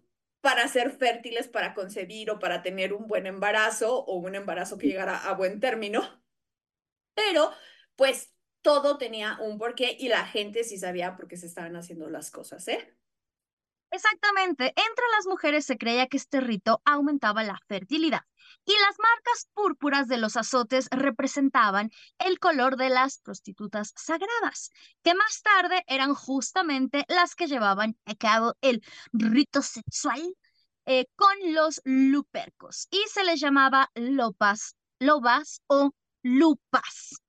para 0.41 0.67
ser 0.67 0.91
fértiles, 0.91 1.49
para 1.49 1.75
concebir 1.75 2.31
o 2.31 2.39
para 2.41 2.63
tener 2.63 2.93
un 2.93 3.07
buen 3.07 3.27
embarazo 3.27 4.05
o 4.05 4.17
un 4.17 4.35
embarazo 4.35 4.77
que 4.77 4.89
llegara 4.89 5.17
a 5.17 5.35
buen 5.35 5.61
término. 5.61 6.23
Pero, 7.15 7.53
pues, 7.95 8.35
todo 8.63 8.99
tenía 8.99 9.39
un 9.41 9.59
porqué 9.59 9.97
y 9.99 10.09
la 10.09 10.27
gente 10.27 10.65
sí 10.65 10.77
sabía 10.77 11.17
por 11.17 11.29
qué 11.29 11.37
se 11.37 11.47
estaban 11.47 11.77
haciendo 11.77 12.11
las 12.11 12.31
cosas, 12.31 12.67
¿eh? 12.69 12.97
Exactamente, 13.91 14.67
entre 14.67 15.05
las 15.17 15.27
mujeres 15.27 15.67
se 15.67 15.77
creía 15.77 16.07
que 16.07 16.17
este 16.17 16.41
rito 16.41 16.81
aumentaba 16.85 17.43
la 17.43 17.59
fertilidad 17.67 18.23
y 18.65 18.73
las 18.73 18.97
marcas 18.99 19.49
púrpuras 19.53 20.07
de 20.07 20.19
los 20.19 20.37
azotes 20.37 20.89
representaban 20.91 21.91
el 22.19 22.39
color 22.39 22.77
de 22.77 22.89
las 22.89 23.19
prostitutas 23.19 23.93
sagradas, 23.97 24.71
que 25.03 25.15
más 25.15 25.43
tarde 25.43 25.83
eran 25.87 26.15
justamente 26.15 27.05
las 27.09 27.35
que 27.35 27.47
llevaban 27.47 27.97
a 28.05 28.15
cabo 28.15 28.55
el 28.61 28.83
rito 29.13 29.63
sexual 29.63 30.23
eh, 30.87 31.07
con 31.17 31.35
los 31.53 31.81
lupercos 31.85 32.87
y 32.91 33.03
se 33.09 33.25
les 33.25 33.41
llamaba 33.41 33.91
lopas, 33.95 34.77
lobas 34.99 35.63
o 35.67 35.93
lupas. 36.23 37.21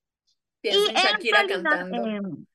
y 0.62 0.93
Shakira 0.93 1.47
cantando. 1.47 2.06
Em, 2.06 2.45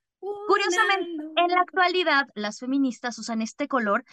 Curiosamente, 0.47 1.25
en 1.37 1.49
la 1.49 1.61
actualidad, 1.61 2.27
las 2.35 2.59
feministas 2.59 3.19
usan 3.19 3.43
este 3.43 3.69
color. 3.69 4.05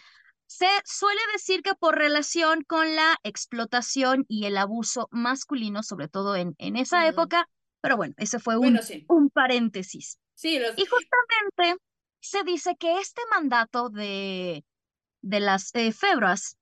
Se 0.46 0.68
suele 0.86 1.22
decir 1.34 1.62
que 1.62 1.74
por 1.74 1.98
relación 1.98 2.64
con 2.64 2.96
la 2.96 3.18
explotación 3.24 4.26
y 4.28 4.46
el 4.46 4.58
abuso 4.58 5.08
masculino, 5.12 5.82
sobre 5.84 6.08
todo 6.08 6.36
en, 6.36 6.54
en 6.58 6.76
esa 6.76 7.08
época, 7.08 7.48
pero 7.82 7.98
bueno, 7.98 8.14
ese 8.18 8.40
fue 8.40 8.58
un, 8.58 8.80
un 9.08 9.30
paréntesis. 9.30 10.20
Sí, 10.36 10.58
Y 10.58 10.86
justamente 10.86 11.82
se 12.20 12.44
dice 12.44 12.76
que 12.78 13.00
este 13.00 13.22
mandato 13.32 13.90
de, 13.90 14.64
de 15.22 15.40
las 15.40 15.74
eh, 15.76 15.92
febras 15.92 16.58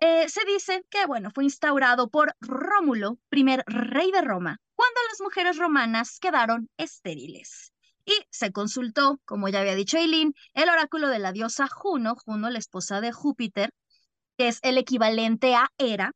eh, 0.00 0.28
se 0.28 0.44
dice 0.44 0.84
que, 0.90 1.06
bueno, 1.06 1.30
fue 1.30 1.44
instaurado 1.44 2.08
por 2.08 2.34
Rómulo, 2.40 3.18
primer 3.28 3.62
rey 3.66 4.10
de 4.10 4.22
Roma, 4.22 4.60
cuando 4.74 5.00
las 5.10 5.20
mujeres 5.20 5.56
romanas 5.56 6.18
quedaron 6.18 6.68
estériles 6.76 7.72
y 8.06 8.14
se 8.30 8.52
consultó, 8.52 9.20
como 9.24 9.48
ya 9.48 9.60
había 9.60 9.74
dicho 9.74 9.98
Eileen, 9.98 10.32
el 10.54 10.68
oráculo 10.68 11.08
de 11.08 11.18
la 11.18 11.32
diosa 11.32 11.66
Juno, 11.66 12.14
Juno, 12.14 12.48
la 12.48 12.58
esposa 12.58 13.00
de 13.00 13.12
Júpiter, 13.12 13.70
que 14.38 14.48
es 14.48 14.60
el 14.62 14.78
equivalente 14.78 15.54
a 15.54 15.68
Hera, 15.76 16.12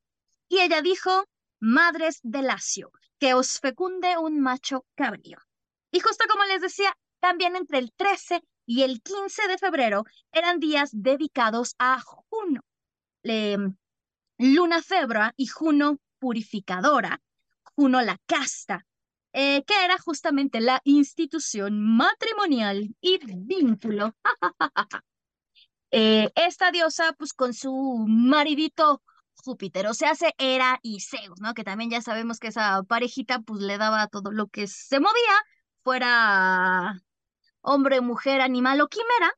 y 0.49 0.61
ella 0.61 0.83
dijo, 0.83 1.25
madres 1.59 2.21
de 2.23 2.43
Lacio, 2.43 2.93
que 3.19 3.35
os 3.35 3.59
fecunde 3.59 4.17
un 4.19 4.41
macho 4.41 4.87
cabrío. 4.95 5.39
Y 5.91 6.01
justo 6.01 6.25
como 6.31 6.45
les 6.45 6.63
decía, 6.63 6.97
también 7.19 7.57
entre 7.57 7.79
el 7.79 7.93
13 7.93 8.41
y 8.67 8.83
el 8.83 9.03
15 9.03 9.49
de 9.49 9.59
febrero 9.59 10.05
eran 10.33 10.61
días 10.61 10.91
dedicados 10.93 11.75
a 11.79 12.01
Juno, 12.01 12.63
Luna 14.39 14.83
Febra 14.83 15.35
y 15.37 15.49
Juno 15.49 15.99
Purificadora, 16.19 17.21
Juno 17.75 18.01
la 18.01 18.17
Casta, 18.27 18.87
eh, 19.33 19.63
que 19.65 19.85
era 19.85 19.99
justamente 19.99 20.61
la 20.61 20.81
institución 20.85 21.81
matrimonial 21.81 22.95
y 23.01 23.19
vínculo. 23.25 24.15
Eh, 25.93 26.31
esta 26.37 26.71
diosa, 26.71 27.15
pues 27.19 27.33
con 27.33 27.53
su 27.53 28.05
maridito 28.07 29.03
Júpiter, 29.35 29.89
o 29.89 29.95
sea, 29.95 30.15
se 30.15 30.33
era 30.39 30.79
y 30.83 31.01
Zeus, 31.01 31.41
¿no? 31.41 31.53
Que 31.53 31.65
también 31.65 31.91
ya 31.91 32.01
sabemos 32.01 32.39
que 32.39 32.47
esa 32.47 32.81
parejita, 32.85 33.41
pues 33.41 33.61
le 33.61 33.77
daba 33.77 34.07
todo 34.07 34.31
lo 34.31 34.47
que 34.47 34.69
se 34.69 35.01
movía, 35.01 35.35
fuera 35.83 37.03
hombre, 37.61 38.01
mujer, 38.01 38.41
animal 38.41 38.81
o 38.81 38.89
quimera. 38.89 39.33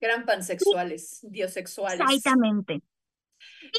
Eran 0.00 0.24
pansexuales, 0.24 1.20
diosexuales. 1.22 2.00
Exactamente. 2.00 2.82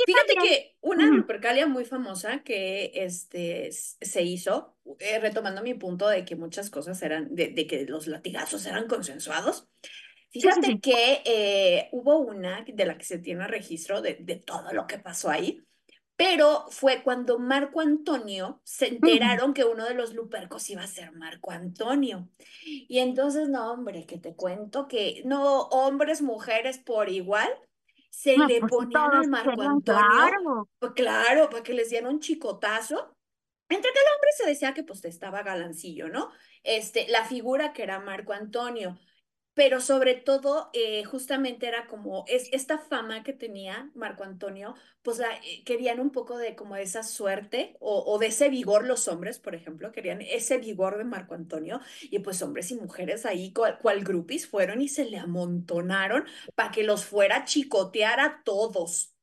Fíjate 0.06 0.36
que 0.36 0.75
una 0.82 1.06
Lupercalia 1.06 1.67
muy 1.67 1.86
famosa 1.86 2.43
que 2.43 2.91
este, 2.93 3.71
se 3.71 4.21
hizo, 4.21 4.75
eh, 4.99 5.19
retomando 5.19 5.62
mi 5.62 5.73
punto 5.73 6.08
de 6.08 6.25
que 6.25 6.36
muchas 6.36 6.69
cosas 6.69 7.01
eran, 7.01 7.34
de, 7.34 7.53
que 7.67 7.86
los 7.86 8.08
latigazos 8.08 8.65
eran 8.65 8.88
consensuados, 8.88 9.67
fíjate 10.30 10.80
que 10.80 11.21
eh, 11.25 11.89
hubo 11.91 12.17
una 12.19 12.65
de 12.67 12.86
la 12.86 12.97
que 12.97 13.06
se 13.06 13.19
tiene 13.19 13.47
registro 13.47 14.01
de, 14.01 14.17
de 14.19 14.36
todo 14.36 14.73
lo 14.73 14.88
que 14.88 14.99
pasó 14.99 15.30
ahí, 15.30 15.67
pero 16.17 16.65
fue 16.71 17.03
cuando 17.03 17.38
Marco 17.38 17.80
Antonio 17.80 18.60
se 18.63 18.88
enteraron 18.88 19.53
que 19.53 19.65
uno 19.65 19.86
de 19.86 19.93
los 19.93 20.15
Lupercos 20.15 20.67
iba 20.71 20.82
a 20.82 20.88
ser 20.88 21.12
Marco 21.12 21.51
Antonio. 21.51 22.27
Y 22.63 22.97
entonces, 22.97 23.49
no, 23.49 23.71
hombre, 23.71 24.08
que 24.08 24.17
te 24.17 24.36
cuento 24.36 24.88
que 24.88 25.21
no, 25.25 25.67
hombres, 25.67 26.23
mujeres 26.23 26.80
por 26.80 27.10
igual, 27.10 27.49
se 28.17 28.36
le 28.36 28.62
pues, 28.62 28.71
ponían 28.71 29.13
al 29.13 29.27
Marco 29.27 29.62
Antonio, 29.62 29.84
claro. 29.84 30.69
Pues, 30.80 30.93
claro, 30.93 31.51
para 31.51 31.62
que 31.62 31.73
les 31.73 31.91
dieran 31.91 32.12
un 32.12 32.19
chicotazo. 32.19 33.15
Entre 33.69 33.91
que 33.91 33.99
el 33.99 34.15
hombre 34.15 34.30
se 34.36 34.47
decía 34.47 34.73
que 34.73 34.84
pues 34.84 35.06
estaba 35.06 35.43
galancillo, 35.43 36.10
¿no? 36.10 36.32
Este, 36.63 37.08
la 37.10 37.25
figura 37.25 37.73
que 37.73 37.84
era 37.84 37.99
Marco 37.99 38.34
Antonio, 38.34 38.97
pero 39.58 39.82
sobre 39.82 40.13
todo 40.13 40.70
eh, 40.74 41.04
justamente 41.04 41.67
era 41.67 41.88
como 41.88 42.26
es, 42.28 42.48
esta 42.52 42.78
fama 42.78 43.24
que 43.24 43.34
tenía 43.34 43.89
Marco 43.96 44.24
Antonio, 44.24 44.76
pues 45.02 45.20
eh, 45.20 45.63
querían 45.65 46.00
un 46.00 46.12
poco 46.12 46.38
de 46.38 46.56
como 46.56 46.76
esa 46.76 47.02
suerte 47.02 47.76
o, 47.80 48.20
de 48.20 48.28
ese 48.28 48.50
vigor 48.50 48.86
los 48.86 49.08
hombres, 49.08 49.39
por 49.39 49.56
ejemplo, 49.56 49.91
querían 49.91 50.22
ese 50.22 50.60
vigor 50.60 51.00
de 51.00 51.06
Marco 51.06 51.34
Antonio 51.34 51.82
y 52.04 52.20
pues 52.20 52.43
hombres 52.43 52.70
y 52.70 52.76
mujeres 52.76 53.26
ahí 53.26 53.52
cual, 53.52 53.80
cual 53.80 54.04
grupis 54.04 54.48
fueron 54.48 54.80
y 54.80 54.89
se 54.89 55.06
le 55.06 55.17
amontonaron 55.17 56.26
para 56.54 56.70
que 56.70 56.84
los 56.84 57.04
fuera 57.04 57.38
a 57.38 57.46
chicotear 57.46 58.20
a 58.20 58.43
todos. 58.43 59.15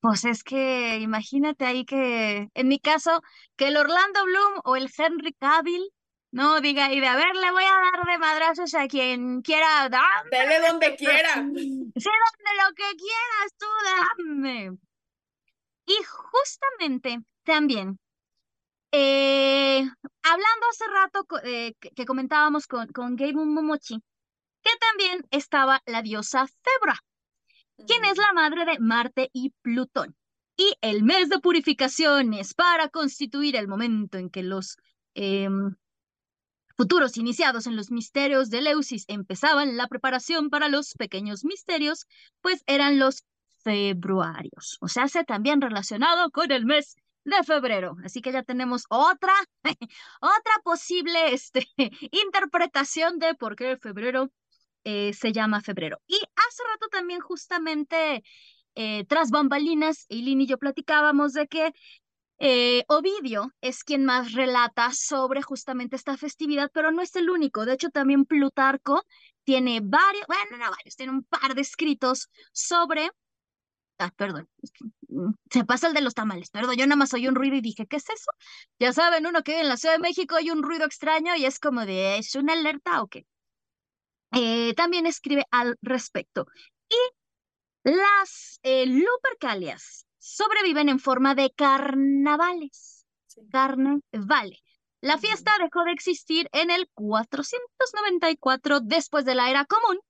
Pues 0.00 0.26
es 0.26 0.44
que 0.44 0.98
imagínate 0.98 1.64
ahí 1.64 1.86
que, 1.86 2.50
en 2.52 2.68
mi 2.68 2.78
caso, 2.78 3.22
que 3.56 3.68
el 3.68 3.78
Orlando 3.78 4.24
Bloom 4.26 4.60
o 4.64 4.76
el 4.76 4.90
Henry 4.94 5.32
Cavill 5.32 5.90
no 6.32 6.60
diga 6.60 6.92
y 6.92 7.00
de 7.00 7.06
a 7.06 7.16
ver, 7.16 7.34
le 7.34 7.50
voy 7.50 7.64
a 7.64 7.90
dar 7.92 8.06
de 8.06 8.18
madrazos 8.18 8.74
a 8.74 8.88
quien 8.88 9.42
quiera. 9.42 9.88
Dame. 9.88 10.30
Dele 10.30 10.60
donde 10.66 10.96
quiera. 10.96 11.34
Sí, 11.98 12.10
donde 12.10 12.52
lo 12.62 12.74
que 12.74 12.96
quieras 12.96 13.54
tú, 13.58 13.66
dame. 14.18 14.76
Y 15.86 15.96
justamente 16.04 17.20
también, 17.44 17.98
eh, 18.92 19.82
hablando 20.22 20.66
hace 20.70 20.84
rato 20.88 21.26
eh, 21.44 21.74
que, 21.80 22.04
comentábamos 22.04 22.66
con, 22.66 22.88
con 22.88 23.16
Gabe 23.16 23.32
Momochi, 23.32 24.02
que 24.62 24.70
también 24.78 25.24
estaba 25.30 25.80
la 25.86 26.02
diosa 26.02 26.46
Febra, 26.46 26.98
quien 27.86 28.04
es 28.04 28.18
la 28.18 28.32
madre 28.32 28.64
de 28.64 28.78
Marte 28.80 29.30
y 29.32 29.50
Plutón. 29.62 30.16
Y 30.56 30.74
el 30.80 31.02
mes 31.02 31.28
de 31.28 31.38
purificaciones 31.38 32.54
para 32.54 32.88
constituir 32.88 33.56
el 33.56 33.68
momento 33.68 34.18
en 34.18 34.28
que 34.28 34.42
los 34.42 34.76
em, 35.14 35.76
futuros 36.76 37.16
iniciados 37.16 37.66
en 37.66 37.76
los 37.76 37.90
misterios 37.90 38.50
de 38.50 38.60
Leusis 38.60 39.04
empezaban 39.08 39.76
la 39.76 39.88
preparación 39.88 40.50
para 40.50 40.68
los 40.68 40.94
pequeños 40.94 41.44
misterios, 41.44 42.06
pues 42.40 42.62
eran 42.66 42.98
los 42.98 43.24
februarios, 43.64 44.78
o 44.80 44.88
sea, 44.88 45.08
se 45.08 45.24
también 45.24 45.60
relacionado 45.60 46.30
con 46.30 46.52
el 46.52 46.66
mes 46.66 46.96
de 47.24 47.42
febrero. 47.44 47.96
Así 48.04 48.20
que 48.20 48.32
ya 48.32 48.42
tenemos 48.42 48.84
otra, 48.88 49.32
otra 50.20 50.52
posible 50.62 51.34
este, 51.34 51.66
interpretación 52.12 53.18
de 53.18 53.34
por 53.34 53.56
qué 53.56 53.76
febrero 53.76 54.30
eh, 54.84 55.12
se 55.12 55.32
llama 55.32 55.60
febrero. 55.60 55.98
Y 56.06 56.14
hace 56.14 56.62
rato 56.72 56.86
también 56.92 57.20
justamente 57.20 58.22
eh, 58.76 59.04
tras 59.06 59.30
bambalinas, 59.30 60.06
Eileen 60.08 60.42
y 60.42 60.46
yo 60.46 60.58
platicábamos 60.58 61.32
de 61.32 61.48
que 61.48 61.72
eh, 62.38 62.84
Ovidio 62.88 63.52
es 63.60 63.84
quien 63.84 64.04
más 64.04 64.32
relata 64.32 64.92
sobre 64.92 65.42
justamente 65.42 65.96
esta 65.96 66.16
festividad, 66.16 66.70
pero 66.72 66.92
no 66.92 67.02
es 67.02 67.14
el 67.16 67.30
único. 67.30 67.64
De 67.64 67.74
hecho, 67.74 67.90
también 67.90 68.24
Plutarco 68.24 69.04
tiene 69.44 69.80
varios, 69.82 70.26
bueno, 70.26 70.56
no 70.58 70.70
varios, 70.70 70.96
tiene 70.96 71.12
un 71.12 71.24
par 71.24 71.54
de 71.54 71.62
escritos 71.62 72.28
sobre. 72.52 73.10
Ah, 73.98 74.10
perdón, 74.16 74.48
mm, 75.08 75.32
se 75.50 75.64
pasa 75.64 75.88
el 75.88 75.94
de 75.94 76.02
los 76.02 76.14
tamales, 76.14 76.50
perdón, 76.50 76.76
yo 76.76 76.86
nada 76.86 76.96
más 76.96 77.14
oí 77.14 77.28
un 77.28 77.34
ruido 77.34 77.56
y 77.56 77.62
dije, 77.62 77.86
¿qué 77.86 77.96
es 77.96 78.08
eso? 78.10 78.30
Ya 78.78 78.92
saben, 78.92 79.26
uno 79.26 79.42
que 79.42 79.52
vive 79.52 79.62
en 79.62 79.68
la 79.68 79.78
Ciudad 79.78 79.94
de 79.94 80.00
México 80.00 80.36
hay 80.36 80.50
un 80.50 80.62
ruido 80.62 80.84
extraño 80.84 81.34
y 81.36 81.46
es 81.46 81.58
como 81.58 81.86
de, 81.86 82.18
¿es 82.18 82.34
una 82.34 82.52
alerta 82.52 83.02
o 83.02 83.08
qué? 83.08 83.26
Eh, 84.32 84.74
también 84.74 85.06
escribe 85.06 85.44
al 85.50 85.76
respecto. 85.82 86.46
Y 86.88 86.96
las 87.90 88.60
eh, 88.62 88.86
Lupercalias 88.86 90.05
sobreviven 90.26 90.88
en 90.88 90.98
forma 90.98 91.36
de 91.36 91.52
carnavales. 91.52 93.06
Carne 93.52 94.00
vale. 94.12 94.60
La 95.00 95.18
fiesta 95.18 95.52
dejó 95.60 95.84
de 95.84 95.92
existir 95.92 96.48
en 96.52 96.70
el 96.70 96.88
494 96.94 98.80
después 98.80 99.24
de 99.24 99.36
la 99.36 99.50
era 99.50 99.66
común, 99.66 100.00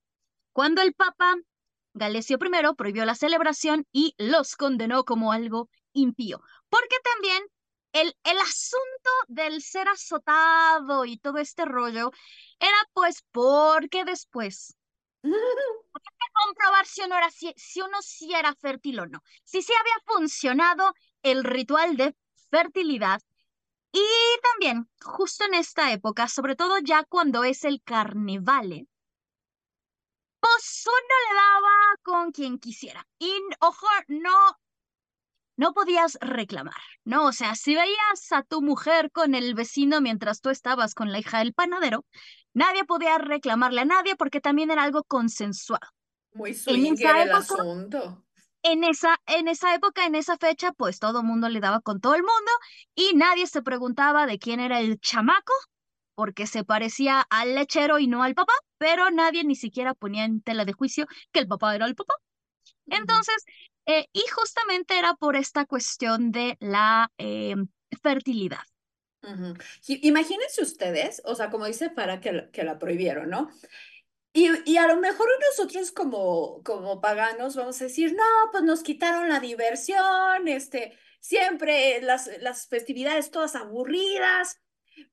cuando 0.53 0.81
el 0.81 0.95
Papa 0.95 1.35
Galesio 1.93 2.39
I 2.41 2.75
prohibió 2.77 3.05
la 3.05 3.15
celebración 3.15 3.87
y 3.93 4.15
los 4.17 4.57
condenó 4.57 5.05
como 5.05 5.33
algo 5.33 5.69
impío. 5.93 6.41
Porque 6.71 6.97
también 7.05 7.43
el, 7.93 8.17
el 8.25 8.39
asunto 8.39 9.11
del 9.29 9.61
ser 9.61 9.89
azotado 9.89 11.05
y 11.05 11.19
todo 11.19 11.39
este 11.39 11.67
rollo 11.67 12.11
era 12.59 12.79
pues 12.95 13.23
porque 13.33 14.05
después 14.05 14.77
comprobar 16.45 16.87
si 16.87 17.03
uno, 17.03 17.17
era, 17.17 17.31
si, 17.31 17.81
uno 17.81 18.03
sí 18.03 18.33
era 18.35 18.55
fértil 18.55 19.01
o 19.01 19.07
no. 19.07 19.23
Si 19.45 19.63
sí 19.63 19.73
había 19.79 19.95
funcionado 20.07 20.95
el 21.23 21.45
ritual 21.45 21.97
de 21.97 22.15
fertilidad. 22.51 23.21
Y 23.93 24.05
también, 24.43 24.89
justo 25.03 25.45
en 25.45 25.55
esta 25.55 25.93
época, 25.93 26.29
sobre 26.29 26.57
todo 26.57 26.79
ya 26.79 27.05
cuando 27.05 27.45
es 27.45 27.65
el 27.65 27.83
carnevale, 27.83 28.87
pues 30.41 30.85
uno 30.87 31.15
le 31.29 31.35
daba 31.35 31.97
con 32.03 32.33
quien 32.33 32.59
quisiera. 32.59 33.07
Y 33.19 33.33
ojo, 33.61 33.87
no, 34.09 34.59
no 35.57 35.73
podías 35.73 36.19
reclamar, 36.21 36.75
¿no? 37.05 37.27
O 37.27 37.33
sea, 37.33 37.55
si 37.55 37.75
veías 37.75 38.33
a 38.33 38.43
tu 38.43 38.63
mujer 38.63 39.11
con 39.11 39.35
el 39.35 39.55
vecino 39.55 40.01
mientras 40.01 40.41
tú 40.41 40.51
estabas 40.51 40.95
con 40.95 41.13
la 41.13 41.19
hija 41.19 41.39
del 41.39 41.55
panadero, 41.55 42.05
Nadie 42.57 42.87
podía 42.87 43.19
reclamarle 43.19 43.83
a 43.83 43.85
nadie 43.85 44.17
porque 44.17 44.41
también 44.41 44.71
era 44.71 44.83
algo 44.83 45.05
consensuado. 45.05 45.87
Muy 46.33 46.55
swinger 46.55 47.17
el 47.17 47.33
asunto. 47.33 48.25
En 48.63 48.83
esa, 48.83 49.21
en 49.27 49.47
esa 49.47 49.75
época, 49.75 50.07
en 50.07 50.15
esa 50.15 50.39
fecha, 50.39 50.73
pues 50.73 50.99
todo 50.99 51.21
el 51.21 51.27
mundo 51.27 51.51
le 51.51 51.61
daba 51.61 51.83
con 51.83 52.01
todo 52.01 52.15
el 52.15 52.23
mundo 52.23 52.51
y 52.95 53.13
nadie 53.15 53.47
se 53.47 53.61
preguntaba 53.61 54.25
de 54.25 54.39
quién 54.39 54.61
era 54.61 54.81
el 54.81 54.99
chamaco, 55.01 55.53
porque 56.15 56.47
se 56.47 56.65
parecía 56.65 57.21
al 57.29 57.55
lechero 57.55 57.99
y 57.99 58.07
no 58.07 58.23
al 58.23 58.35
papá, 58.35 58.55
pero 58.79 59.11
nadie 59.11 59.45
ni 59.45 59.55
siquiera 59.55 59.93
ponía 59.93 60.25
en 60.25 60.41
tela 60.41 60.65
de 60.65 60.73
juicio 60.73 61.07
que 61.33 61.41
el 61.41 61.49
papá 61.49 61.75
era 61.75 61.85
el 61.85 61.95
papá. 61.95 62.15
Entonces, 62.87 63.45
eh, 63.87 64.07
y 64.13 64.25
justamente 64.35 64.99
era 64.99 65.15
por 65.15 65.37
esta 65.37 65.65
cuestión 65.65 66.33
de 66.33 66.57
la 66.61 67.11
eh, 67.19 67.55
fertilidad. 68.03 68.63
Imagínense 69.87 70.63
ustedes, 70.63 71.21
o 71.25 71.35
sea, 71.35 71.51
como 71.51 71.67
dice 71.67 71.91
para 71.91 72.21
que, 72.21 72.49
la 72.63 72.79
prohibieron, 72.79 73.31
¿no? 73.31 73.51
Y, 74.33 74.51
y, 74.71 74.77
a 74.77 74.87
lo 74.87 75.01
mejor 75.01 75.29
nosotros 75.49 75.93
como, 75.93 76.63
como 76.63 77.01
paganos 77.01 77.57
vamos 77.57 77.81
a 77.81 77.85
decir, 77.85 78.13
no, 78.13 78.23
pues 78.53 78.63
nos 78.65 78.83
quitaron 78.83 79.31
la 79.31 79.41
diversión, 79.41 80.47
este, 80.47 80.97
siempre 81.21 82.03
las, 82.03 82.31
las 82.41 82.69
festividades 82.69 83.31
todas 83.31 83.57
aburridas, 83.57 84.61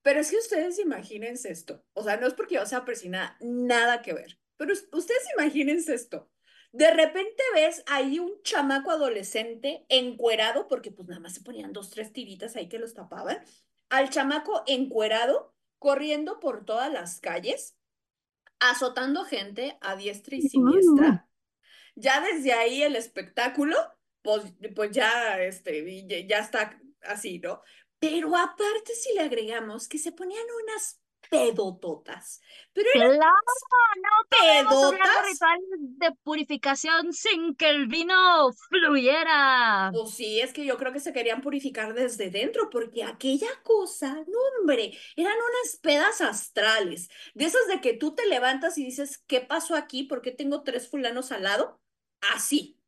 pero 0.02 0.20
es 0.20 0.30
que 0.30 0.38
ustedes 0.38 0.78
imagínense 0.78 1.50
esto, 1.52 1.86
o 1.94 2.04
sea, 2.04 2.18
no 2.18 2.28
es 2.28 2.34
porque 2.34 2.56
yo 2.56 2.66
sea 2.66 2.84
persina, 2.84 3.38
nada 3.40 4.02
que 4.02 4.14
ver, 4.14 4.38
pero 4.58 4.74
ustedes 4.74 5.24
imagínense 5.38 5.94
esto, 5.94 6.30
De 6.74 6.90
repente 6.90 7.44
ves 7.54 7.84
ahí 7.86 8.18
un 8.18 8.42
chamaco 8.42 8.90
adolescente 8.90 9.86
encuerado, 9.90 10.68
porque 10.68 10.90
pues 10.90 11.08
nada 11.08 11.22
más 11.22 11.36
se 11.36 11.42
ponían 11.42 11.72
dos, 11.72 11.92
tres 11.92 12.12
tiritas 12.12 12.56
ahí 12.56 12.68
que 12.68 12.80
los 12.80 12.96
tapaban, 12.96 13.38
al 13.90 14.10
chamaco 14.10 14.64
encuerado 14.66 15.54
corriendo 15.78 16.40
por 16.40 16.66
todas 16.66 16.92
las 16.92 17.20
calles, 17.20 17.78
azotando 18.60 19.24
gente 19.24 19.78
a 19.82 19.96
diestra 19.96 20.36
y 20.36 20.42
siniestra. 20.42 21.30
Ya 21.96 22.22
desde 22.22 22.54
ahí 22.54 22.82
el 22.82 22.96
espectáculo, 22.96 23.78
pues, 24.24 24.42
pues 24.76 24.90
ya, 24.90 25.40
este, 25.44 26.08
ya 26.28 26.40
está 26.40 26.82
así, 27.02 27.38
¿no? 27.38 27.62
Pero 28.00 28.36
aparte 28.36 28.96
si 28.96 29.14
le 29.14 29.22
agregamos 29.22 29.88
que 29.88 30.00
se 30.00 30.12
ponían 30.12 30.46
unas 30.64 31.03
pedototas. 31.30 32.42
Pero 32.74 32.90
claro, 32.94 33.20
no 33.20 34.28
pedotas. 34.30 35.26
rituales 35.26 35.70
de 35.80 36.12
purificación 36.24 37.14
sin 37.14 37.56
que 37.56 37.70
el 37.70 37.88
vino 37.88 38.52
fluyera. 38.70 39.92
Pues 39.94 40.12
sí, 40.12 40.40
es 40.40 40.54
que 40.54 40.66
yo 40.66 40.78
creo 40.78 40.94
que 40.94 41.00
se 41.00 41.14
querían 41.14 41.42
purificar 41.42 41.94
desde 41.94 42.30
dentro, 42.30 42.70
porque 42.70 43.04
aquella 43.04 43.50
cosa, 43.64 44.14
no 44.14 44.40
hombre, 44.60 44.98
eran 45.16 45.36
unas 45.36 45.78
pedas 45.82 46.22
astrales, 46.22 47.10
de 47.34 47.46
esas 47.46 47.68
de 47.68 47.82
que 47.82 47.94
tú 47.94 48.16
te 48.16 48.26
levantas 48.28 48.78
y 48.78 48.86
dices, 48.86 49.24
¿qué 49.28 49.42
pasó 49.42 49.76
aquí? 49.76 50.04
¿Por 50.04 50.22
qué 50.22 50.32
tengo 50.32 50.64
tres 50.64 50.90
fulanos 50.90 51.32
al 51.32 51.44
lado? 51.44 51.82
Así. 52.34 52.80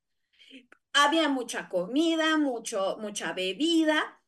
Había 0.94 1.28
mucha 1.28 1.68
comida, 1.68 2.38
mucho, 2.38 2.98
mucha 3.00 3.34
bebida, 3.34 4.22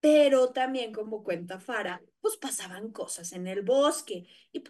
pero 0.00 0.50
también 0.50 0.92
como 0.92 1.22
cuenta 1.22 1.60
Fara, 1.60 2.00
pues 2.26 2.38
pasaban 2.38 2.90
cosas 2.90 3.32
en 3.32 3.46
el 3.46 3.62
bosque. 3.62 4.26
Y 4.52 4.64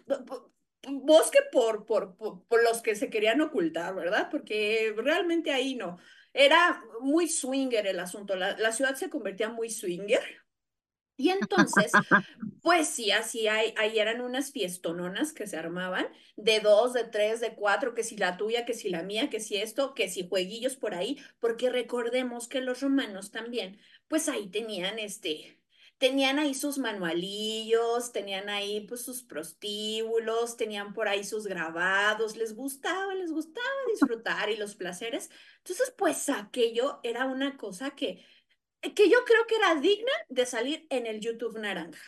bosque 0.87 1.39
por, 1.51 1.85
por, 1.85 2.15
por, 2.15 2.63
los 2.63 2.81
que 2.81 2.95
se 2.95 3.09
querían 3.09 3.41
ocultar, 3.41 3.95
¿verdad? 3.95 4.29
Porque 4.29 4.93
realmente 4.95 5.51
ahí 5.51 5.75
no. 5.75 5.97
Era 6.33 6.83
muy 7.01 7.27
swinger 7.27 7.87
el 7.87 7.99
asunto. 7.99 8.35
La, 8.35 8.55
la 8.57 8.71
ciudad 8.71 8.95
se 8.95 9.09
convertía 9.09 9.49
muy 9.49 9.71
swinger. 9.71 10.21
Y 11.19 11.29
entonces, 11.29 11.91
pues 12.61 12.89
sí, 12.89 13.09
así 13.09 13.47
hay, 13.47 13.73
ahí 13.75 13.97
eran 13.97 14.21
unas 14.21 14.51
fiestononas 14.51 15.33
que 15.33 15.47
se 15.47 15.57
armaban 15.57 16.07
de 16.35 16.59
dos, 16.59 16.93
de 16.93 17.05
tres, 17.05 17.39
de 17.41 17.55
cuatro, 17.55 17.95
que 17.95 18.03
si 18.03 18.17
la 18.17 18.37
tuya, 18.37 18.65
que 18.65 18.75
si 18.75 18.89
la 18.89 19.01
mía, 19.01 19.31
que 19.31 19.39
si 19.39 19.57
esto, 19.57 19.95
que 19.95 20.09
si 20.09 20.29
jueguillos 20.29 20.75
por 20.75 20.93
ahí, 20.93 21.17
porque 21.39 21.71
recordemos 21.71 22.47
que 22.47 22.61
los 22.61 22.81
romanos 22.81 23.31
también, 23.31 23.79
pues 24.07 24.29
ahí 24.29 24.47
tenían 24.49 24.99
este, 24.99 25.59
tenían 25.97 26.39
ahí 26.39 26.53
sus 26.53 26.77
manualillos, 26.77 28.11
tenían 28.11 28.49
ahí 28.49 28.81
pues 28.87 29.03
sus 29.03 29.23
prostíbulos, 29.23 30.57
tenían 30.57 30.93
por 30.93 31.07
ahí 31.07 31.23
sus 31.23 31.47
grabados, 31.47 32.37
les 32.37 32.55
gustaba, 32.55 33.13
les 33.15 33.31
gustaba 33.31 33.67
disfrutar 33.91 34.49
y 34.49 34.57
los 34.57 34.75
placeres. 34.75 35.29
Entonces, 35.57 35.93
pues 35.97 36.29
aquello 36.29 36.99
era 37.03 37.25
una 37.25 37.57
cosa 37.57 37.91
que 37.91 38.23
que 38.81 39.09
yo 39.09 39.23
creo 39.25 39.45
que 39.47 39.55
era 39.55 39.75
digna 39.75 40.11
de 40.29 40.45
salir 40.45 40.85
en 40.89 41.07
el 41.07 41.19
YouTube 41.19 41.59
naranja. 41.59 42.01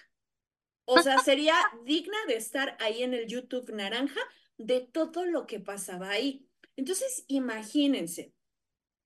O 0.86 1.02
sea, 1.02 1.18
sería 1.24 1.56
digna 1.84 2.18
de 2.28 2.36
estar 2.36 2.78
ahí 2.80 3.04
en 3.04 3.14
el 3.14 3.28
YouTube 3.28 3.72
naranja 3.72 4.20
de 4.58 4.82
todo 4.82 5.26
lo 5.26 5.48
que 5.48 5.60
pasaba 5.60 6.10
ahí. 6.10 6.48
Entonces, 6.76 7.26
imagínense, 7.28 8.34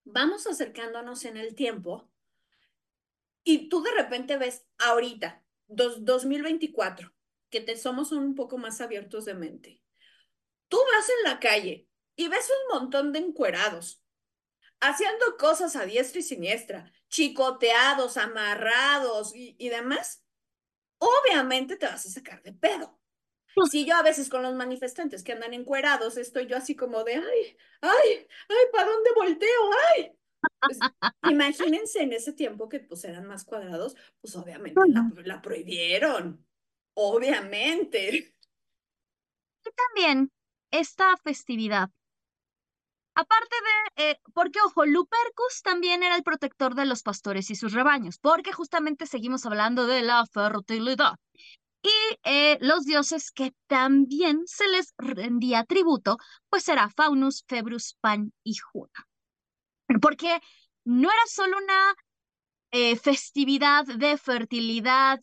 vamos 0.04 0.46
acercándonos 0.48 1.26
en 1.26 1.38
el 1.38 1.56
tiempo 1.56 2.10
y 3.44 3.70
tú 3.70 3.84
de 3.84 3.92
repente 3.92 4.38
ves 4.38 4.66
ahorita, 4.78 5.44
dos, 5.68 6.06
2024, 6.06 7.14
que 7.50 7.62
te 7.62 7.78
somos 7.78 8.12
un 8.12 8.36
poco 8.36 8.58
más 8.58 8.82
abiertos 8.82 9.26
de 9.26 9.34
mente. 9.34 9.82
Tú 10.70 10.78
vas 10.78 11.10
en 11.10 11.32
la 11.32 11.40
calle 11.40 11.88
y 12.16 12.28
ves 12.28 12.50
un 12.50 12.80
montón 12.80 13.12
de 13.12 13.20
encuerados 13.20 14.04
haciendo 14.84 15.38
cosas 15.38 15.76
a 15.76 15.86
diestra 15.86 16.20
y 16.20 16.24
siniestra, 16.24 16.92
chicoteados, 17.08 18.18
amarrados 18.18 19.32
y, 19.34 19.70
demás, 19.70 20.24
obviamente 20.98 21.78
te 21.78 21.86
vas 21.86 22.06
a 22.06 22.10
sacar 22.10 22.42
de 22.44 22.54
pedo. 22.54 23.00
Pues 23.56 23.70
si 23.70 23.86
yo 23.86 23.96
a 23.96 24.02
veces 24.02 24.30
con 24.30 24.42
los 24.42 24.56
manifestantes 24.56 25.24
que 25.24 25.32
andan 25.32 25.54
encuerados 25.54 26.18
estoy 26.18 26.48
yo 26.48 26.58
así 26.58 26.76
como 26.76 27.04
de, 27.04 27.16
ay, 27.16 27.58
ay, 27.82 28.28
ay, 28.50 28.66
¿para 28.72 28.90
dónde 28.90 29.12
volteo? 29.16 29.70
Ay. 29.96 30.12
Pues, 30.66 30.80
imagínense 31.30 32.02
en 32.02 32.14
ese 32.14 32.34
tiempo 32.34 32.70
que 32.70 32.80
pues 32.80 33.04
eran 33.04 33.26
más 33.26 33.44
cuadrados, 33.46 33.96
pues 34.22 34.36
obviamente 34.36 34.82
la, 34.88 35.12
la 35.24 35.42
prohibieron, 35.42 36.46
obviamente. 36.94 38.36
Y 39.66 39.70
también 39.76 40.32
esta 40.72 41.16
festividad 41.24 41.90
Aparte 43.16 43.56
de, 43.96 44.12
eh, 44.12 44.20
porque 44.34 44.60
ojo, 44.66 44.86
Lupercus 44.86 45.62
también 45.64 46.02
era 46.02 46.16
el 46.16 46.24
protector 46.24 46.74
de 46.74 46.86
los 46.86 47.04
pastores 47.04 47.52
y 47.52 47.56
sus 47.56 47.74
rebaños, 47.74 48.18
porque 48.18 48.52
justamente 48.52 49.06
seguimos 49.06 49.46
hablando 49.46 49.86
de 49.86 50.02
la 50.02 50.26
fertilidad. 50.26 51.14
Y 51.84 51.92
eh, 52.24 52.58
los 52.62 52.86
dioses 52.86 53.32
que 53.32 53.54
también 53.68 54.44
se 54.46 54.68
les 54.68 54.94
rendía 54.98 55.64
tributo, 55.66 56.18
pues 56.50 56.68
era 56.70 56.90
Faunus, 56.90 57.44
Februs, 57.48 57.98
Pan 58.02 58.34
y 58.44 58.56
Juna. 58.56 59.08
Porque 60.00 60.40
no 60.84 61.10
era 61.10 61.22
solo 61.28 61.58
una 61.58 61.96
eh, 62.72 62.96
festividad 62.96 63.86
de 63.86 64.18
fertilidad 64.18 65.22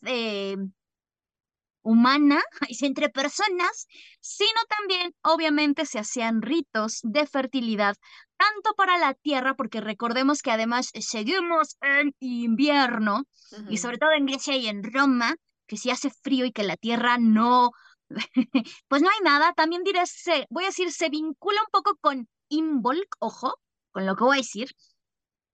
humana 1.82 2.40
entre 2.82 3.08
personas, 3.08 3.88
sino 4.20 4.60
también 4.68 5.14
obviamente 5.22 5.86
se 5.86 5.98
hacían 5.98 6.42
ritos 6.42 7.00
de 7.02 7.26
fertilidad, 7.26 7.96
tanto 8.36 8.74
para 8.74 8.98
la 8.98 9.14
tierra, 9.14 9.54
porque 9.54 9.80
recordemos 9.80 10.42
que 10.42 10.50
además 10.50 10.90
seguimos 11.00 11.76
en 11.80 12.14
invierno, 12.20 13.24
y 13.68 13.78
sobre 13.78 13.98
todo 13.98 14.12
en 14.12 14.26
Grecia 14.26 14.56
y 14.56 14.68
en 14.68 14.82
Roma, 14.82 15.36
que 15.66 15.76
si 15.76 15.90
hace 15.90 16.10
frío 16.10 16.46
y 16.46 16.52
que 16.52 16.62
la 16.62 16.76
tierra 16.76 17.18
no, 17.18 17.72
pues 18.88 19.02
no 19.02 19.08
hay 19.08 19.20
nada, 19.22 19.52
también 19.54 19.82
diré, 19.84 20.06
se, 20.06 20.46
voy 20.50 20.64
a 20.64 20.68
decir, 20.68 20.92
se 20.92 21.08
vincula 21.08 21.60
un 21.60 21.70
poco 21.70 21.96
con 22.00 22.28
Imbolc, 22.48 23.16
ojo, 23.18 23.58
con 23.92 24.06
lo 24.06 24.16
que 24.16 24.24
voy 24.24 24.38
a 24.38 24.40
decir, 24.40 24.74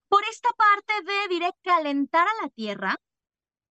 por 0.07 0.23
esta 0.31 0.49
parte 0.57 0.93
de, 1.05 1.35
diré, 1.35 1.51
calentar 1.63 2.27
a 2.27 2.43
la 2.43 2.49
tierra, 2.49 2.95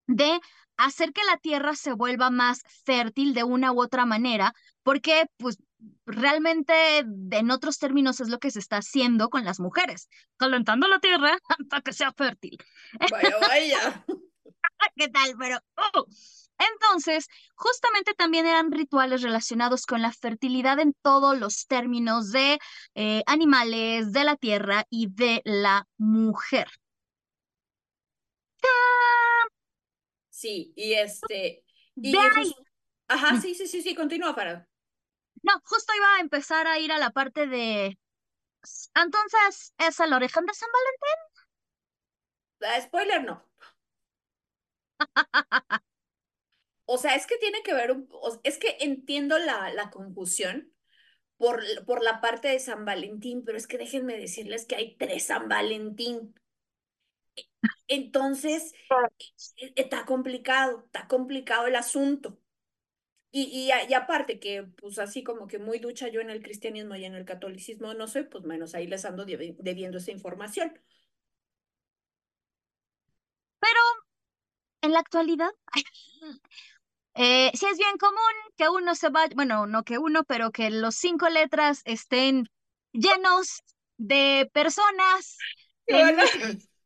de 0.07 0.41
hacer 0.77 1.13
que 1.13 1.25
la 1.25 1.37
tierra 1.39 1.75
se 1.75 1.93
vuelva 1.93 2.31
más 2.31 2.63
fértil 2.85 3.35
de 3.35 3.45
una 3.45 3.73
u 3.73 3.81
otra 3.81 4.07
manera, 4.07 4.53
porque 4.83 5.27
pues 5.37 5.59
realmente 6.05 6.99
en 6.99 7.51
otros 7.51 7.79
términos 7.79 8.21
es 8.21 8.29
lo 8.29 8.39
que 8.39 8.51
se 8.51 8.59
está 8.59 8.79
haciendo 8.79 9.31
con 9.31 9.45
las 9.45 9.61
mujeres, 9.61 10.09
calentando 10.37 10.89
la 10.89 11.01
tierra 11.01 11.39
para 11.71 11.83
que 11.83 11.93
sea 11.93 12.13
fértil. 12.13 12.59
Vaya, 13.11 13.37
vaya. 13.41 14.05
¿Qué 14.97 15.09
tal? 15.09 15.35
Pero, 15.39 15.59
oh. 15.77 16.07
Entonces, 16.59 17.27
justamente 17.55 18.15
también 18.15 18.47
eran 18.47 18.73
rituales 18.73 19.23
relacionados 19.23 19.87
con 19.87 20.03
la 20.03 20.13
fertilidad 20.13 20.81
en 20.81 20.95
todos 21.03 21.39
los 21.39 21.67
términos 21.67 22.33
de 22.33 22.59
eh, 22.95 23.23
animales, 23.27 24.13
de 24.13 24.25
la 24.25 24.37
tierra 24.37 24.85
y 24.91 25.09
de 25.11 25.43
la 25.45 25.87
mujer. 25.99 26.69
Sí, 30.31 30.73
y 30.77 30.95
este... 30.95 31.65
Y 31.97 32.15
Ajá, 33.09 33.41
sí, 33.41 33.55
sí, 33.55 33.67
sí, 33.67 33.83
sí, 33.83 33.95
continúa 33.95 34.35
para. 34.35 34.69
No, 35.43 35.53
justo 35.65 35.93
iba 35.95 36.17
a 36.17 36.21
empezar 36.21 36.67
a 36.67 36.79
ir 36.79 36.93
a 36.93 36.99
la 36.99 37.11
parte 37.11 37.47
de... 37.47 37.99
Entonces, 38.95 39.73
¿es 39.79 40.01
el 40.01 40.13
origen 40.13 40.45
de 40.45 40.55
San 40.55 40.69
Valentín? 40.73 41.47
La 42.59 42.81
spoiler 42.81 43.25
no. 43.25 43.43
o 46.87 46.99
sea, 46.99 47.15
es 47.17 47.27
que 47.27 47.37
tiene 47.39 47.63
que 47.63 47.75
ver, 47.75 47.97
es 48.45 48.59
que 48.59 48.77
entiendo 48.81 49.39
la, 49.39 49.73
la 49.73 49.91
confusión 49.91 50.73
por, 51.37 51.63
por 51.85 52.03
la 52.03 52.21
parte 52.21 52.49
de 52.49 52.61
San 52.61 52.85
Valentín, 52.85 53.45
pero 53.45 53.59
es 53.59 53.67
que 53.67 53.79
déjenme 53.79 54.17
decirles 54.17 54.67
que 54.67 54.77
hay 54.77 54.97
tres 54.97 55.27
San 55.27 55.49
Valentín. 55.49 56.35
Entonces, 57.89 58.73
e, 59.57 59.73
está 59.77 60.07
complicado, 60.07 60.85
está 60.87 61.07
complicado 61.09 61.67
el 61.67 61.77
asunto. 61.77 62.39
Y, 63.33 63.71
y, 63.89 63.95
aparte 63.95 64.41
que, 64.41 64.63
pues 64.63 64.99
así 64.99 65.23
como 65.23 65.47
que 65.47 65.59
muy 65.59 65.79
ducha 65.79 66.09
yo 66.09 66.21
en 66.23 66.31
el 66.31 66.43
cristianismo 66.43 66.95
y 66.97 67.05
en 67.05 67.15
el 67.15 67.27
catolicismo 67.27 67.93
no 67.93 68.07
soy, 68.09 68.25
pues 68.25 68.45
menos 68.45 68.75
ahí 68.75 68.87
les 68.87 69.05
ando 69.05 69.27
debiendo 69.27 69.99
esa 69.99 70.11
información. 70.11 70.73
Pero 73.61 73.81
en 74.81 74.93
la 74.93 75.01
actualidad, 75.01 75.51
eh, 77.17 77.51
sí 77.55 77.67
es 77.67 77.79
bien 77.79 77.97
común 77.99 78.17
que 78.57 78.69
uno 78.69 78.95
se 78.95 79.09
vaya, 79.09 79.33
bueno, 79.35 79.67
no 79.67 79.83
que 79.83 79.99
uno, 79.99 80.25
pero 80.25 80.51
que 80.51 80.71
los 80.71 80.95
cinco 80.95 81.29
letras 81.29 81.83
estén 81.85 82.49
llenos 82.93 83.63
de 83.97 84.49
personas 84.53 85.37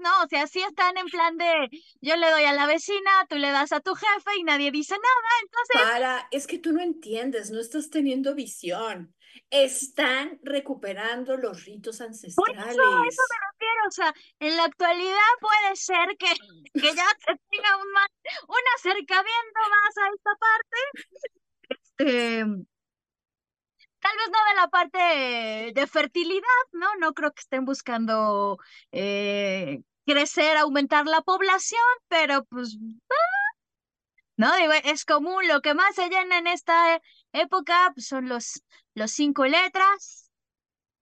¿no? 0.00 0.22
O 0.24 0.28
sea, 0.28 0.46
sí 0.46 0.60
están 0.60 0.96
en 0.96 1.06
plan 1.06 1.36
de 1.36 1.68
yo 2.00 2.16
le 2.16 2.30
doy 2.30 2.44
a 2.44 2.52
la 2.52 2.66
vecina, 2.66 3.10
tú 3.28 3.36
le 3.36 3.50
das 3.50 3.72
a 3.72 3.80
tu 3.80 3.94
jefe 3.94 4.38
y 4.38 4.44
nadie 4.44 4.70
dice 4.70 4.94
nada, 4.94 5.28
entonces... 5.42 5.92
Para, 5.92 6.28
es 6.30 6.46
que 6.46 6.58
tú 6.58 6.72
no 6.72 6.80
entiendes, 6.80 7.50
no 7.50 7.60
estás 7.60 7.90
teniendo 7.90 8.34
visión. 8.34 9.14
Están 9.50 10.38
recuperando 10.42 11.36
los 11.36 11.64
ritos 11.64 11.98
Por 11.98 12.06
ancestrales. 12.06 12.72
eso, 12.72 12.82
a 12.82 13.06
eso 13.06 13.22
me 13.30 13.38
refiero, 13.50 13.86
o 13.86 13.90
sea, 13.90 14.14
en 14.40 14.56
la 14.56 14.64
actualidad 14.64 15.32
puede 15.40 15.76
ser 15.76 16.08
que, 16.18 16.26
que 16.74 16.94
ya 16.94 17.06
se 17.26 17.38
tenga 17.50 17.76
un, 17.76 17.92
más, 17.92 18.08
un 18.48 18.64
acercamiento 18.76 19.60
más 19.70 19.98
a 19.98 20.08
esta 20.14 20.30
parte, 20.38 20.76
este, 21.68 22.44
tal 24.02 24.16
vez 24.16 24.30
no 24.30 24.38
de 24.48 24.54
la 24.56 24.68
parte 24.68 25.72
de, 25.72 25.86
fertilidad, 25.86 26.64
¿no? 26.72 26.88
No 26.96 27.14
creo 27.14 27.32
que 27.32 27.40
estén 27.40 27.64
buscando 27.64 28.58
eh, 28.90 29.82
crecer, 30.04 30.56
aumentar 30.56 31.06
la 31.06 31.22
población, 31.22 31.80
pero 32.08 32.44
pues, 32.44 32.76
ah, 33.10 33.42
no, 34.36 34.56
digo, 34.56 34.72
es 34.72 35.04
común, 35.04 35.46
lo 35.46 35.60
que 35.60 35.74
más 35.74 35.94
se 35.94 36.08
llena 36.08 36.38
en 36.38 36.48
esta 36.48 37.00
época 37.32 37.90
pues, 37.94 38.06
son 38.06 38.28
los, 38.28 38.62
los 38.94 39.10
cinco 39.10 39.46
letras, 39.46 40.30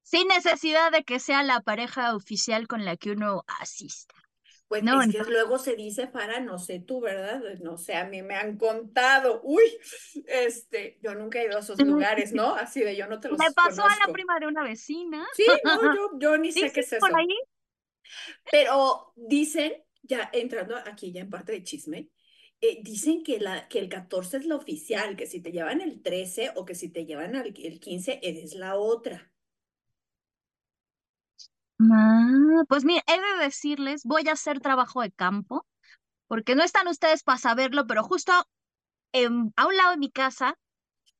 sin 0.03 0.28
necesidad 0.28 0.91
de 0.91 1.05
que 1.05 1.20
sea 1.20 1.43
la 1.43 1.61
pareja 1.61 2.14
oficial 2.14 2.66
con 2.66 2.85
la 2.85 2.97
que 2.97 3.12
uno 3.12 3.45
asista. 3.61 4.14
Pues 4.70 4.85
No, 4.85 5.03
es 5.03 5.11
que 5.11 5.24
luego 5.24 5.59
se 5.59 5.74
dice 5.74 6.07
para, 6.07 6.39
no 6.39 6.61
sé 6.61 6.78
tú, 6.78 7.01
¿verdad? 7.01 7.43
No 7.61 7.76
sé, 7.76 7.97
a 7.97 8.05
mí 8.05 8.22
me 8.22 8.37
han 8.37 8.57
contado, 8.57 9.41
uy, 9.43 9.64
este, 10.26 11.01
yo 11.03 11.12
nunca 11.16 11.41
he 11.41 11.47
ido 11.47 11.57
a 11.57 11.61
esos 11.61 11.76
lugares, 11.85 12.33
¿no? 12.33 12.55
Así 12.55 12.78
de 12.78 12.95
yo 12.95 13.09
no 13.09 13.18
te 13.18 13.28
los 13.28 13.37
Me 13.37 13.51
pasó 13.51 13.85
a 13.85 13.97
la 14.07 14.12
prima 14.12 14.39
de 14.39 14.47
una 14.47 14.62
vecina. 14.62 15.26
Sí, 15.33 15.45
no, 15.64 15.81
yo, 15.97 16.11
yo 16.20 16.39
ni 16.39 16.53
sé 16.53 16.70
qué 16.70 16.81
es 16.81 16.93
eso. 16.93 17.01
por 17.01 17.18
ahí. 17.18 17.37
Pero 18.49 19.12
dicen, 19.16 19.72
ya 20.03 20.31
entrando 20.33 20.76
aquí 20.76 21.11
ya 21.11 21.22
en 21.22 21.31
parte 21.31 21.51
de 21.51 21.64
chisme, 21.64 22.09
eh, 22.61 22.80
dicen 22.82 23.22
que, 23.24 23.40
la, 23.40 23.68
que 23.68 23.78
el 23.78 23.88
14 23.88 24.36
es 24.38 24.46
la 24.46 24.56
oficial, 24.56 25.16
que 25.16 25.26
si 25.26 25.40
te 25.42 25.52
llevan 25.52 25.80
el 25.80 26.02
13 26.02 26.50
o 26.56 26.64
que 26.64 26.74
si 26.74 26.88
te 26.90 27.04
llevan 27.06 27.36
al- 27.36 27.54
el 27.56 27.80
15, 27.80 28.20
eres 28.22 28.54
la 28.54 28.76
otra. 28.76 29.32
Ah, 31.92 32.62
pues 32.68 32.84
mira, 32.84 33.02
he 33.06 33.20
de 33.20 33.44
decirles, 33.44 34.02
voy 34.04 34.28
a 34.28 34.32
hacer 34.32 34.61
trabajo 34.61 35.00
de 35.02 35.11
campo, 35.12 35.66
porque 36.28 36.54
no 36.56 36.64
están 36.64 36.88
ustedes 36.88 37.22
para 37.24 37.38
saberlo, 37.38 37.86
pero 37.86 38.04
justo 38.04 38.32
a 39.56 39.66
un 39.66 39.76
lado 39.76 39.90
de 39.92 39.96
mi 39.98 40.11
casa 40.11 40.54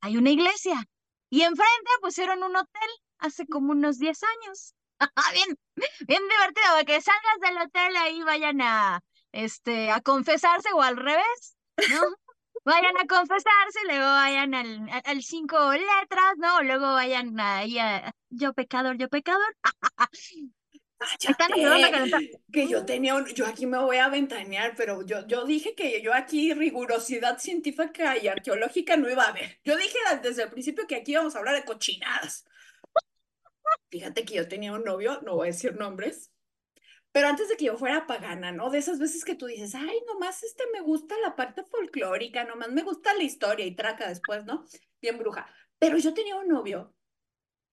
hay 0.01 0.17
una 0.17 0.31
iglesia 0.31 0.85
y 1.31 1.43
enfrente 1.43 1.91
pusieron 2.03 2.43
un 2.43 2.57
hotel 2.57 2.91
hace 3.19 3.47
como 3.47 3.73
unos 3.73 3.99
10 3.99 4.21
años. 4.23 4.75
Bien, 5.35 5.57
bien 6.09 6.23
divertido, 6.29 6.67
porque 6.79 7.01
salgas 7.03 7.41
del 7.43 7.59
hotel 7.59 7.97
ahí 7.97 8.23
vayan 8.23 8.61
a, 8.63 9.01
este, 9.33 9.91
a 9.91 10.01
confesarse 10.01 10.69
o 10.73 10.83
al 10.83 10.97
revés, 10.97 11.57
¿no? 11.91 12.01
Vayan 12.65 12.95
a 12.99 13.07
confesarse, 13.07 13.79
luego 13.87 14.05
vayan 14.05 14.53
al, 14.55 14.87
al- 15.05 15.23
cinco 15.23 15.73
letras, 15.73 16.35
¿no? 16.37 16.63
Luego 16.63 16.93
vayan 16.93 17.41
ahí 17.41 17.79
a 17.79 18.13
yo 18.29 18.53
pecador, 18.53 18.99
yo 18.99 19.09
pecador. 19.09 19.57
Cállate, 20.99 22.31
que 22.53 22.69
yo 22.69 22.85
tenía 22.85 23.15
un, 23.15 23.25
yo 23.29 23.47
aquí 23.47 23.65
me 23.67 23.79
voy 23.79 23.97
a 23.97 24.09
ventanear, 24.11 24.75
pero 24.77 25.01
yo, 25.07 25.27
yo 25.27 25.47
dije 25.47 25.75
que 25.75 26.03
yo 26.03 26.13
aquí 26.13 26.53
rigurosidad 26.53 27.39
científica 27.39 28.19
y 28.19 28.29
arqueológica 28.29 28.99
no 28.99 29.09
iba 29.09 29.25
a 29.25 29.29
haber. 29.29 29.59
Yo 29.65 29.77
dije 29.79 29.97
desde 30.23 30.43
el 30.43 30.51
principio 30.51 30.87
que 30.87 30.97
aquí 30.97 31.13
íbamos 31.13 31.35
a 31.35 31.39
hablar 31.39 31.55
de 31.55 31.65
cochinadas. 31.65 32.45
Fíjate 33.91 34.27
que 34.27 34.35
yo 34.35 34.47
tenía 34.49 34.75
un 34.75 34.85
novio, 34.85 35.21
no 35.23 35.37
voy 35.37 35.49
a 35.49 35.53
decir 35.53 35.75
nombres, 35.77 36.31
pero 37.13 37.29
antes 37.29 37.49
de 37.49 37.57
que 37.57 37.67
yo 37.67 37.77
fuera 37.77 38.07
pagana, 38.07 38.53
¿no? 38.53 38.71
De 38.71 38.79
esas 38.79 38.99
veces 38.99 39.25
que 39.25 39.35
tú 39.35 39.47
dices, 39.47 39.75
ay, 39.75 40.01
nomás 40.07 40.43
este 40.43 40.65
me 40.73 40.81
gusta 40.81 41.17
la 41.23 41.37
parte 41.37 41.65
folclórica, 41.65 42.45
nomás 42.45 42.71
me 42.71 42.83
gusta 42.83 43.15
la 43.15 43.25
historia 43.25 43.67
y 43.67 43.75
traca 43.75 44.09
después, 44.09 44.45
¿no? 44.47 44.65
Bien 45.03 45.19
bruja. 45.19 45.47
Pero 45.79 45.99
yo 45.99 46.15
tenía 46.15 46.37
un 46.37 46.49
novio 46.49 46.95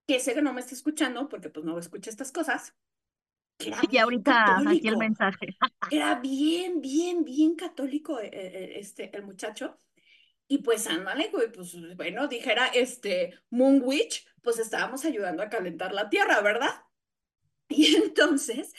que 0.08 0.20
sé 0.20 0.34
que 0.36 0.42
no 0.42 0.54
me 0.54 0.62
está 0.62 0.76
escuchando 0.76 1.30
porque 1.30 1.50
pues 1.50 1.66
no 1.66 1.78
escucha 1.80 2.10
estas 2.10 2.32
cosas, 2.32 2.76
que 3.58 3.70
era 3.70 3.90
Y 3.90 3.98
ahorita 3.98 4.60
aquí 4.70 4.88
el 4.88 4.98
católico. 4.98 4.98
mensaje. 4.98 5.58
Era 5.90 6.16
bien, 6.20 6.82
bien, 6.82 7.24
bien 7.24 7.56
católico 7.56 8.20
eh, 8.20 8.30
eh, 8.34 8.80
este, 8.80 9.16
el 9.16 9.24
muchacho. 9.24 9.80
Y 10.48 10.60
pues 10.60 10.88
ándale, 10.88 11.30
güey, 11.30 11.52
pues 11.52 11.76
bueno, 11.96 12.28
dijera 12.28 12.68
este 12.68 13.36
Moon 13.50 13.82
Witch, 13.84 14.28
pues 14.42 14.60
estábamos 14.60 15.06
ayudando 15.06 15.44
a 15.44 15.50
calentar 15.50 15.94
la 15.94 16.10
tierra, 16.10 16.42
¿verdad? 16.42 16.70
Y 17.70 17.96
entonces, 17.96 18.74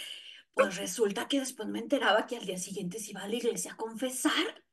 pues 0.58 0.76
resulta 0.76 1.28
que 1.28 1.40
después 1.40 1.68
me 1.68 1.78
enteraba 1.80 2.26
que 2.26 2.36
al 2.36 2.46
día 2.46 2.58
siguiente 2.58 2.98
se 3.00 3.10
iba 3.12 3.22
a 3.22 3.28
la 3.28 3.36
iglesia 3.36 3.72
a 3.72 3.76
confesar, 3.76 4.64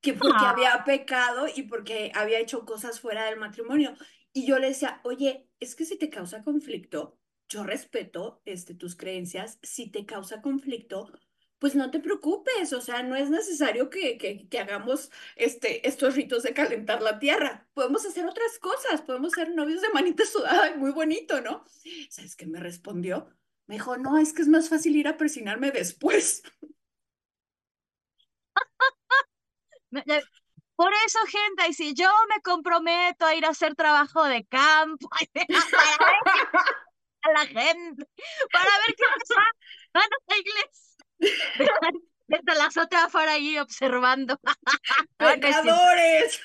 que 0.00 0.14
porque 0.14 0.46
Ah. 0.46 0.50
había 0.50 0.84
pecado 0.84 1.46
y 1.54 1.64
porque 1.64 2.12
había 2.14 2.40
hecho 2.40 2.64
cosas 2.66 3.00
fuera 3.00 3.26
del 3.26 3.38
matrimonio. 3.38 3.94
Y 4.32 4.46
yo 4.46 4.58
le 4.58 4.68
decía, 4.68 5.00
oye, 5.04 5.48
es 5.60 5.76
que 5.76 5.84
si 5.84 5.98
te 5.98 6.10
causa 6.10 6.42
conflicto, 6.44 7.18
yo 7.48 7.64
respeto 7.64 8.42
este, 8.44 8.74
tus 8.74 8.96
creencias, 8.96 9.58
si 9.62 9.90
te 9.90 10.06
causa 10.06 10.42
conflicto, 10.42 11.12
pues 11.58 11.74
no 11.74 11.90
te 11.90 12.00
preocupes, 12.00 12.72
o 12.74 12.80
sea, 12.82 13.02
no 13.02 13.16
es 13.16 13.30
necesario 13.30 13.88
que, 13.90 14.18
que, 14.18 14.48
que 14.48 14.58
hagamos 14.58 15.10
este, 15.36 15.86
estos 15.88 16.14
ritos 16.14 16.42
de 16.42 16.52
calentar 16.54 17.02
la 17.02 17.18
tierra. 17.18 17.68
Podemos 17.74 18.04
hacer 18.06 18.26
otras 18.26 18.58
cosas, 18.58 19.02
podemos 19.02 19.34
ser 19.34 19.54
novios 19.54 19.80
de 19.82 19.88
manita 19.90 20.24
sudada 20.26 20.70
y 20.70 20.78
muy 20.78 20.92
bonito, 20.92 21.40
¿no? 21.40 21.64
¿Sabes 22.08 22.36
qué 22.36 22.46
me 22.46 22.60
respondió? 22.60 23.35
Me 23.66 23.76
dijo, 23.76 23.96
no, 23.96 24.18
es 24.18 24.32
que 24.32 24.42
es 24.42 24.48
más 24.48 24.68
fácil 24.68 24.94
ir 24.96 25.08
a 25.08 25.16
persinarme 25.16 25.72
después. 25.72 26.42
Por 30.76 30.92
eso, 31.06 31.18
gente, 31.26 31.68
y 31.70 31.72
si 31.72 31.94
yo 31.94 32.10
me 32.28 32.42
comprometo 32.42 33.24
a 33.24 33.34
ir 33.34 33.46
a 33.46 33.50
hacer 33.50 33.74
trabajo 33.74 34.24
de 34.24 34.44
campo, 34.44 35.08
a 37.22 37.30
la 37.32 37.46
gente, 37.46 38.06
para 38.52 38.70
ver 38.86 38.94
qué 38.96 39.04
pasa, 39.18 39.40
van 39.94 40.04
a 40.04 40.18
la 40.28 40.36
iglesia. 40.36 40.98
Desde 42.28 42.54
la 42.58 42.66
azotea 42.66 43.04
afuera 43.04 43.32
ahí 43.32 43.58
observando. 43.58 44.38
No 44.44 44.52
es 45.30 45.40
cierto. 45.40 45.46
¡Pecadores! 45.46 46.42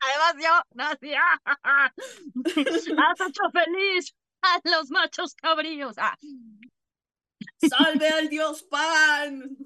Además, 0.00 0.34
yo 0.40 0.62
nací. 0.74 1.12
Has 1.14 1.92
hecho 3.20 3.50
feliz 3.52 4.14
a 4.44 4.60
los 4.64 4.90
machos 4.90 5.34
cabríos. 5.34 5.96
Ah. 5.98 6.16
¡Salve 7.68 8.08
al 8.08 8.28
dios 8.30 8.62
Pan! 8.64 9.56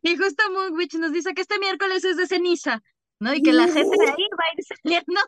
Y 0.00 0.16
justo 0.16 0.50
Moonwitch 0.52 0.94
nos 0.94 1.12
dice 1.12 1.34
que 1.34 1.42
este 1.42 1.58
miércoles 1.58 2.04
es 2.04 2.16
de 2.16 2.26
ceniza, 2.26 2.82
¿no? 3.18 3.34
Y 3.34 3.42
que 3.42 3.52
la 3.52 3.64
gente 3.64 3.96
de 3.96 4.10
ahí 4.10 4.28
va 4.38 4.44
a 4.44 4.54
ir 4.56 4.64
saliendo 4.82 5.20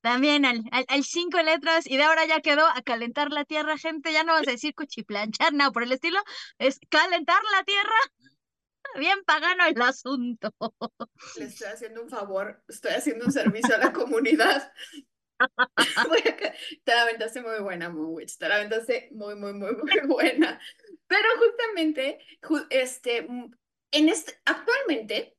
también 0.00 0.44
al, 0.44 0.62
al, 0.70 0.84
al 0.88 1.02
cinco 1.02 1.40
letras 1.42 1.86
y 1.86 1.96
de 1.96 2.02
ahora 2.02 2.26
ya 2.26 2.40
quedó 2.40 2.66
a 2.66 2.82
calentar 2.82 3.30
la 3.30 3.46
tierra, 3.46 3.78
gente. 3.78 4.12
Ya 4.12 4.22
no 4.22 4.34
vas 4.34 4.46
a 4.46 4.50
decir 4.50 4.74
cuchiplanchar, 4.74 5.54
nada 5.54 5.70
por 5.70 5.82
el 5.82 5.92
estilo. 5.92 6.20
Es 6.58 6.78
calentar 6.90 7.40
la 7.50 7.64
tierra. 7.64 7.96
Bien 8.98 9.24
pagano 9.24 9.64
el 9.64 9.80
asunto. 9.80 10.54
Le 11.38 11.46
estoy 11.46 11.68
haciendo 11.68 12.02
un 12.02 12.10
favor, 12.10 12.62
estoy 12.68 12.92
haciendo 12.92 13.24
un 13.24 13.32
servicio 13.32 13.74
a 13.74 13.78
la 13.78 13.92
comunidad. 13.94 14.72
Te 16.84 16.94
la 16.94 17.02
aventaste 17.02 17.42
muy 17.42 17.60
buena, 17.60 17.90
Moonwitch, 17.90 18.38
te 18.38 18.48
la 18.48 18.56
aventaste 18.56 19.08
muy, 19.12 19.34
muy, 19.36 19.52
muy, 19.52 19.72
muy 19.74 20.00
buena. 20.08 20.60
Pero 21.06 21.28
justamente, 21.38 22.18
ju- 22.42 22.66
este, 22.70 23.22
mm, 23.22 23.50
en 23.92 24.08
este, 24.08 24.34
actualmente, 24.44 25.36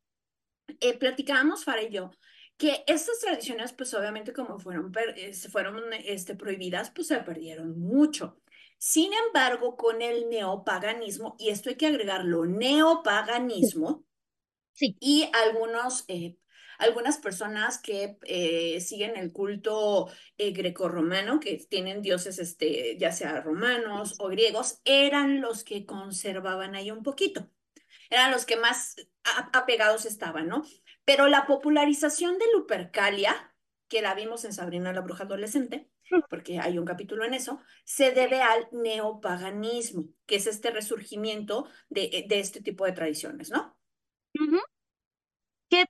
eh, 0.80 0.98
platicábamos, 0.98 1.64
Fara 1.66 1.84
y 1.84 1.92
yo, 1.92 2.12
que 2.58 2.84
estas 2.88 3.20
tradiciones, 3.20 3.74
pues 3.74 3.94
obviamente 3.94 4.34
como 4.34 4.60
fueron, 4.60 4.92
eh, 5.18 5.34
se 5.34 5.50
fueron 5.50 5.82
este, 5.94 6.36
prohibidas, 6.36 6.92
pues 6.92 7.08
se 7.08 7.18
perdieron 7.20 7.80
mucho. 7.80 8.40
Sin 8.78 9.12
embargo, 9.14 9.78
con 9.78 10.02
el 10.02 10.30
neopaganismo, 10.30 11.36
y 11.40 11.50
esto 11.50 11.70
hay 11.70 11.76
que 11.76 11.88
agregarlo, 11.88 12.46
neopaganismo, 12.46 14.06
Sí. 14.74 14.98
y 15.00 15.30
algunos, 15.34 16.06
eh, 16.10 16.38
algunas 16.78 17.18
personas 17.18 17.80
que 17.80 18.18
eh, 18.24 18.80
siguen 18.82 19.16
el 19.18 19.32
culto 19.32 20.10
eh, 20.38 20.52
grecorromano, 20.52 21.40
que 21.40 21.58
tienen 21.70 22.02
dioses, 22.02 22.40
este, 22.40 22.98
ya 22.98 23.12
sea 23.12 23.42
romanos 23.42 24.16
o 24.20 24.28
griegos, 24.28 24.82
eran 24.86 25.42
los 25.42 25.64
que 25.64 25.86
conservaban 25.86 26.76
ahí 26.76 26.92
un 26.92 27.04
poquito. 27.04 27.50
Eran 28.10 28.32
los 28.32 28.46
que 28.46 28.58
más 28.58 28.96
apegados 29.54 30.06
estaban, 30.06 30.48
¿no? 30.48 30.64
Pero 31.06 31.28
la 31.28 31.48
popularización 31.48 32.38
de 32.38 32.46
Lupercalia, 32.54 33.56
que 33.88 34.02
la 34.02 34.14
vimos 34.14 34.46
en 34.46 34.54
Sabrina 34.54 34.94
la 34.94 35.02
Bruja 35.02 35.24
Adolescente, 35.24 35.90
porque 36.30 36.60
hay 36.60 36.78
un 36.78 36.86
capítulo 36.86 37.26
en 37.26 37.34
eso, 37.34 37.62
se 37.84 38.12
debe 38.12 38.42
al 38.42 38.68
neopaganismo, 38.72 40.06
que 40.26 40.36
es 40.36 40.48
este 40.48 40.72
resurgimiento 40.72 41.68
de, 41.90 42.26
de 42.28 42.40
este 42.40 42.62
tipo 42.62 42.86
de 42.86 42.92
tradiciones, 42.92 43.50
¿no? 43.50 43.78
Ujú. 44.40 44.60
Que 45.70 45.86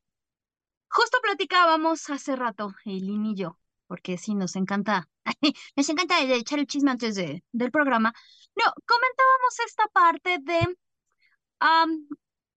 justo 0.96 1.18
platicábamos 1.22 2.10
hace 2.10 2.38
rato, 2.38 2.74
Eileen 2.86 3.26
y 3.26 3.36
yo, 3.36 3.60
porque 3.88 4.18
sí 4.18 4.34
nos 4.34 4.56
encanta, 4.56 5.10
nos 5.76 5.90
encanta 5.90 6.22
echar 6.22 6.60
el 6.60 6.68
chisme 6.68 6.92
antes 6.92 7.16
de, 7.16 7.44
del 7.52 7.70
programa. 7.70 8.14
No, 8.56 8.64
comentábamos 8.86 9.60
esta 9.66 9.88
parte 9.88 10.40
de, 10.42 10.78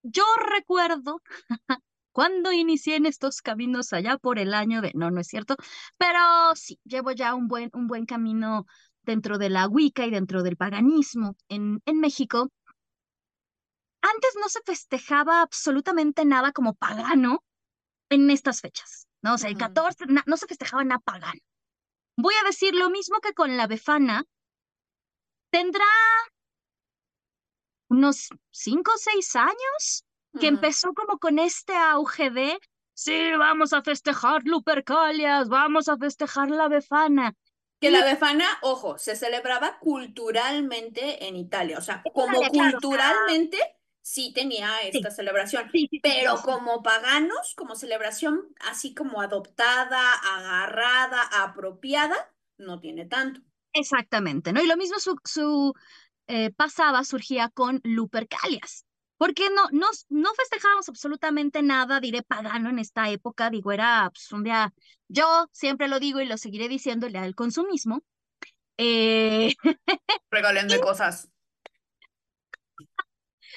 yo 0.02 0.24
recuerdo 0.54 1.20
cuando 2.12 2.52
inicié 2.52 2.96
en 2.96 3.06
estos 3.06 3.42
caminos 3.42 3.92
allá 3.92 4.18
por 4.18 4.38
el 4.38 4.54
año 4.54 4.82
de, 4.82 4.92
no, 4.94 5.10
no 5.10 5.20
es 5.20 5.26
cierto, 5.26 5.56
pero 5.96 6.20
sí, 6.54 6.78
llevo 6.84 7.10
ya 7.10 7.34
un 7.34 7.48
buen, 7.48 7.70
un 7.74 7.88
buen 7.88 8.06
camino 8.06 8.66
dentro 9.02 9.38
de 9.38 9.50
la 9.50 9.66
Wicca 9.66 10.06
y 10.06 10.10
dentro 10.10 10.44
del 10.44 10.56
paganismo 10.56 11.34
en, 11.48 11.82
en 11.86 11.98
México. 11.98 12.50
Antes 14.00 14.30
no 14.40 14.48
se 14.48 14.60
festejaba 14.64 15.42
absolutamente 15.42 16.24
nada 16.24 16.52
como 16.52 16.74
pagano 16.74 17.42
en 18.10 18.30
estas 18.30 18.60
fechas, 18.60 19.08
¿no? 19.22 19.34
O 19.34 19.38
sea, 19.38 19.50
el 19.50 19.56
14 19.56 20.06
no 20.26 20.36
se 20.36 20.46
festejaba 20.46 20.84
nada 20.84 21.00
pagano. 21.00 21.40
Voy 22.16 22.34
a 22.42 22.46
decir 22.46 22.74
lo 22.74 22.90
mismo 22.90 23.20
que 23.20 23.32
con 23.32 23.56
la 23.56 23.66
Befana. 23.66 24.24
Tendrá 25.50 25.84
unos 27.88 28.28
cinco 28.50 28.92
o 28.94 28.98
seis 28.98 29.34
años 29.36 30.04
que 30.38 30.48
empezó 30.48 30.92
como 30.94 31.18
con 31.18 31.38
este 31.38 31.74
auge 31.74 32.30
de, 32.30 32.58
sí, 32.92 33.32
vamos 33.38 33.72
a 33.72 33.82
festejar 33.82 34.42
Lupercalias, 34.44 35.48
vamos 35.48 35.88
a 35.88 35.96
festejar 35.96 36.50
la 36.50 36.68
Befana. 36.68 37.34
Que 37.80 37.90
la 37.90 38.04
Befana, 38.04 38.46
ojo, 38.62 38.98
se 38.98 39.16
celebraba 39.16 39.78
culturalmente 39.78 41.26
en 41.26 41.36
Italia, 41.36 41.78
o 41.78 41.80
sea, 41.80 42.02
como 42.12 42.40
culturalmente 42.48 43.58
sí 44.08 44.32
tenía 44.32 44.80
esta 44.80 45.10
celebración, 45.10 45.70
pero 46.02 46.36
como 46.42 46.82
paganos, 46.82 47.54
como 47.54 47.76
celebración 47.76 48.40
así 48.60 48.94
como 48.94 49.20
adoptada, 49.20 50.14
agarrada, 50.14 51.22
apropiada, 51.44 52.16
no 52.56 52.80
tiene 52.80 53.04
tanto. 53.04 53.42
Exactamente, 53.74 54.54
¿no? 54.54 54.62
Y 54.62 54.66
lo 54.66 54.78
mismo 54.78 54.98
su, 54.98 55.18
su 55.24 55.74
eh, 56.26 56.50
pasaba, 56.52 57.04
surgía 57.04 57.50
con 57.50 57.82
Lupercalias. 57.84 58.86
Porque 59.18 59.50
no, 59.50 59.68
no, 59.72 59.88
no 60.08 60.32
festejábamos 60.34 60.88
absolutamente 60.88 61.60
nada, 61.62 62.00
diré 62.00 62.22
pagano 62.22 62.70
en 62.70 62.78
esta 62.78 63.10
época, 63.10 63.50
digo, 63.50 63.72
era 63.72 64.08
pues, 64.10 64.32
un 64.32 64.42
día, 64.42 64.72
yo 65.08 65.48
siempre 65.52 65.86
lo 65.86 66.00
digo 66.00 66.20
y 66.20 66.24
lo 66.26 66.38
seguiré 66.38 66.68
diciendo, 66.68 67.06
el 67.06 67.12
día 67.12 67.22
del 67.22 67.34
consumismo. 67.34 68.02
Eh... 68.78 69.54
Cosas. 70.82 71.28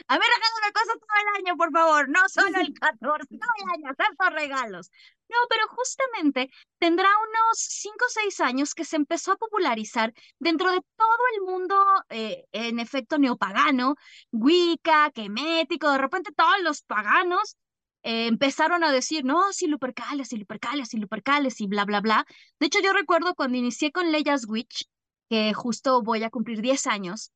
A 0.08 0.18
ver, 0.18 0.28
una 0.62 0.72
cosas 0.72 0.98
todo 1.00 1.20
el 1.22 1.46
año, 1.46 1.58
por 1.58 1.72
favor, 1.72 2.10
no 2.10 2.20
solo 2.30 2.60
el 2.60 2.74
14, 2.80 3.38
todo 3.38 3.52
el 3.58 3.84
año, 3.86 3.96
tantos 3.96 4.34
regalos. 4.34 4.92
No, 5.30 5.38
pero 5.50 5.68
justamente 5.70 6.50
tendrá 6.78 7.08
unos 7.08 7.58
5 7.58 8.06
o 8.06 8.10
6 8.10 8.40
años 8.42 8.74
que 8.74 8.84
se 8.84 8.98
empezó 8.98 9.32
a 9.32 9.38
popularizar 9.38 10.14
dentro 10.40 10.72
de 10.72 10.82
todo 10.98 11.24
el 11.36 11.42
mundo, 11.44 11.76
eh, 12.10 12.46
en 12.52 12.80
efecto, 12.80 13.18
neopagano, 13.18 13.96
Wicca, 14.32 15.12
Kemético, 15.12 15.90
de 15.92 15.98
repente 15.98 16.32
todos 16.36 16.62
los 16.62 16.82
paganos 16.82 17.56
eh, 18.04 18.28
empezaron 18.28 18.84
a 18.84 18.92
decir, 18.92 19.24
no, 19.24 19.54
sí, 19.54 19.68
Lupercales, 19.68 20.30
sí, 20.30 20.38
Lupercales, 20.38 20.90
sí, 20.90 20.98
Lupercales, 20.98 21.62
y 21.62 21.68
bla, 21.68 21.86
bla, 21.86 22.02
bla. 22.02 22.26
De 22.60 22.66
hecho, 22.68 22.80
yo 22.82 22.94
recuerdo 22.94 23.36
cuando 23.36 23.58
inicié 23.58 23.92
con 23.92 24.12
Leyas 24.12 24.46
Witch, 24.48 24.86
que 25.30 25.54
justo 25.54 26.02
voy 26.02 26.24
a 26.24 26.30
cumplir 26.30 26.62
10 26.62 26.88
años, 26.88 27.32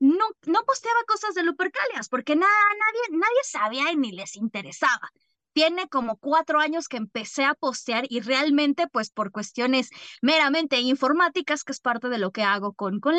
no, 0.00 0.24
no 0.46 0.64
posteaba 0.64 1.04
cosas 1.06 1.34
de 1.34 1.44
Lupercalias, 1.44 2.08
porque 2.08 2.34
nada, 2.34 2.52
nadie, 2.52 3.18
nadie 3.18 3.40
sabía 3.44 3.92
y 3.92 3.96
ni 3.96 4.12
les 4.12 4.34
interesaba. 4.36 5.12
Tiene 5.52 5.88
como 5.88 6.16
cuatro 6.16 6.58
años 6.58 6.88
que 6.88 6.96
empecé 6.96 7.44
a 7.44 7.54
postear 7.54 8.04
y 8.08 8.20
realmente, 8.20 8.88
pues 8.88 9.10
por 9.10 9.30
cuestiones 9.30 9.90
meramente 10.22 10.80
informáticas, 10.80 11.64
que 11.64 11.72
es 11.72 11.80
parte 11.80 12.08
de 12.08 12.18
lo 12.18 12.32
que 12.32 12.42
hago 12.42 12.72
con, 12.72 12.98
con 13.00 13.14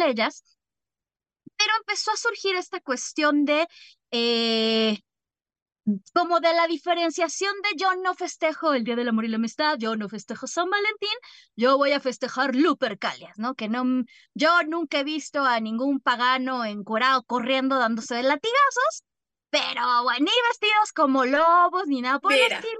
pero 1.61 1.73
empezó 1.79 2.11
a 2.11 2.17
surgir 2.17 2.55
esta 2.55 2.79
cuestión 2.79 3.45
de, 3.45 3.67
eh, 4.09 4.99
como 6.13 6.39
de 6.39 6.53
la 6.53 6.67
diferenciación 6.67 7.53
de 7.63 7.77
yo 7.77 7.95
no 7.95 8.13
festejo 8.13 8.73
el 8.73 8.84
Día 8.84 8.95
del 8.95 9.09
Amor 9.09 9.25
y 9.25 9.29
la 9.29 9.38
Amistad, 9.38 9.77
yo 9.79 9.95
no 9.95 10.09
festejo 10.09 10.47
San 10.47 10.69
Valentín, 10.69 11.09
yo 11.55 11.77
voy 11.77 11.91
a 11.91 11.99
festejar 11.99 12.55
Lupercalias, 12.55 13.38
¿no? 13.38 13.55
Que 13.55 13.67
no, 13.67 13.84
yo 14.34 14.63
nunca 14.67 14.99
he 14.99 15.03
visto 15.03 15.43
a 15.43 15.59
ningún 15.59 15.99
pagano 15.99 16.65
encuerado 16.65 17.23
corriendo 17.23 17.79
dándose 17.79 18.15
de 18.15 18.23
latigazos, 18.23 19.03
pero 19.49 20.03
bueno, 20.03 20.19
ni 20.25 20.32
vestidos 20.49 20.93
como 20.93 21.25
lobos, 21.25 21.88
ni 21.88 22.01
nada 22.01 22.19
por 22.19 22.34
el 22.34 22.51
estilo. 22.51 22.79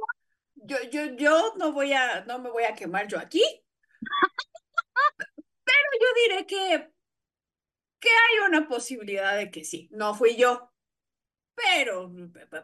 Yo, 0.56 0.78
yo, 0.92 1.06
yo 1.16 1.54
no 1.58 1.72
voy 1.72 1.94
a, 1.94 2.24
no 2.26 2.40
me 2.40 2.52
voy 2.52 2.64
a 2.64 2.76
quemar 2.76 3.08
yo 3.08 3.18
aquí. 3.18 3.44
pero 5.64 5.90
yo 6.00 6.08
diré 6.28 6.46
que, 6.46 6.92
que 8.00 8.10
hay 8.10 8.48
una 8.48 8.68
posibilidad 8.68 9.36
de 9.36 9.50
que 9.50 9.64
sí. 9.64 9.90
No 9.92 10.14
fui 10.14 10.36
yo. 10.36 10.71
Pero, 11.64 12.12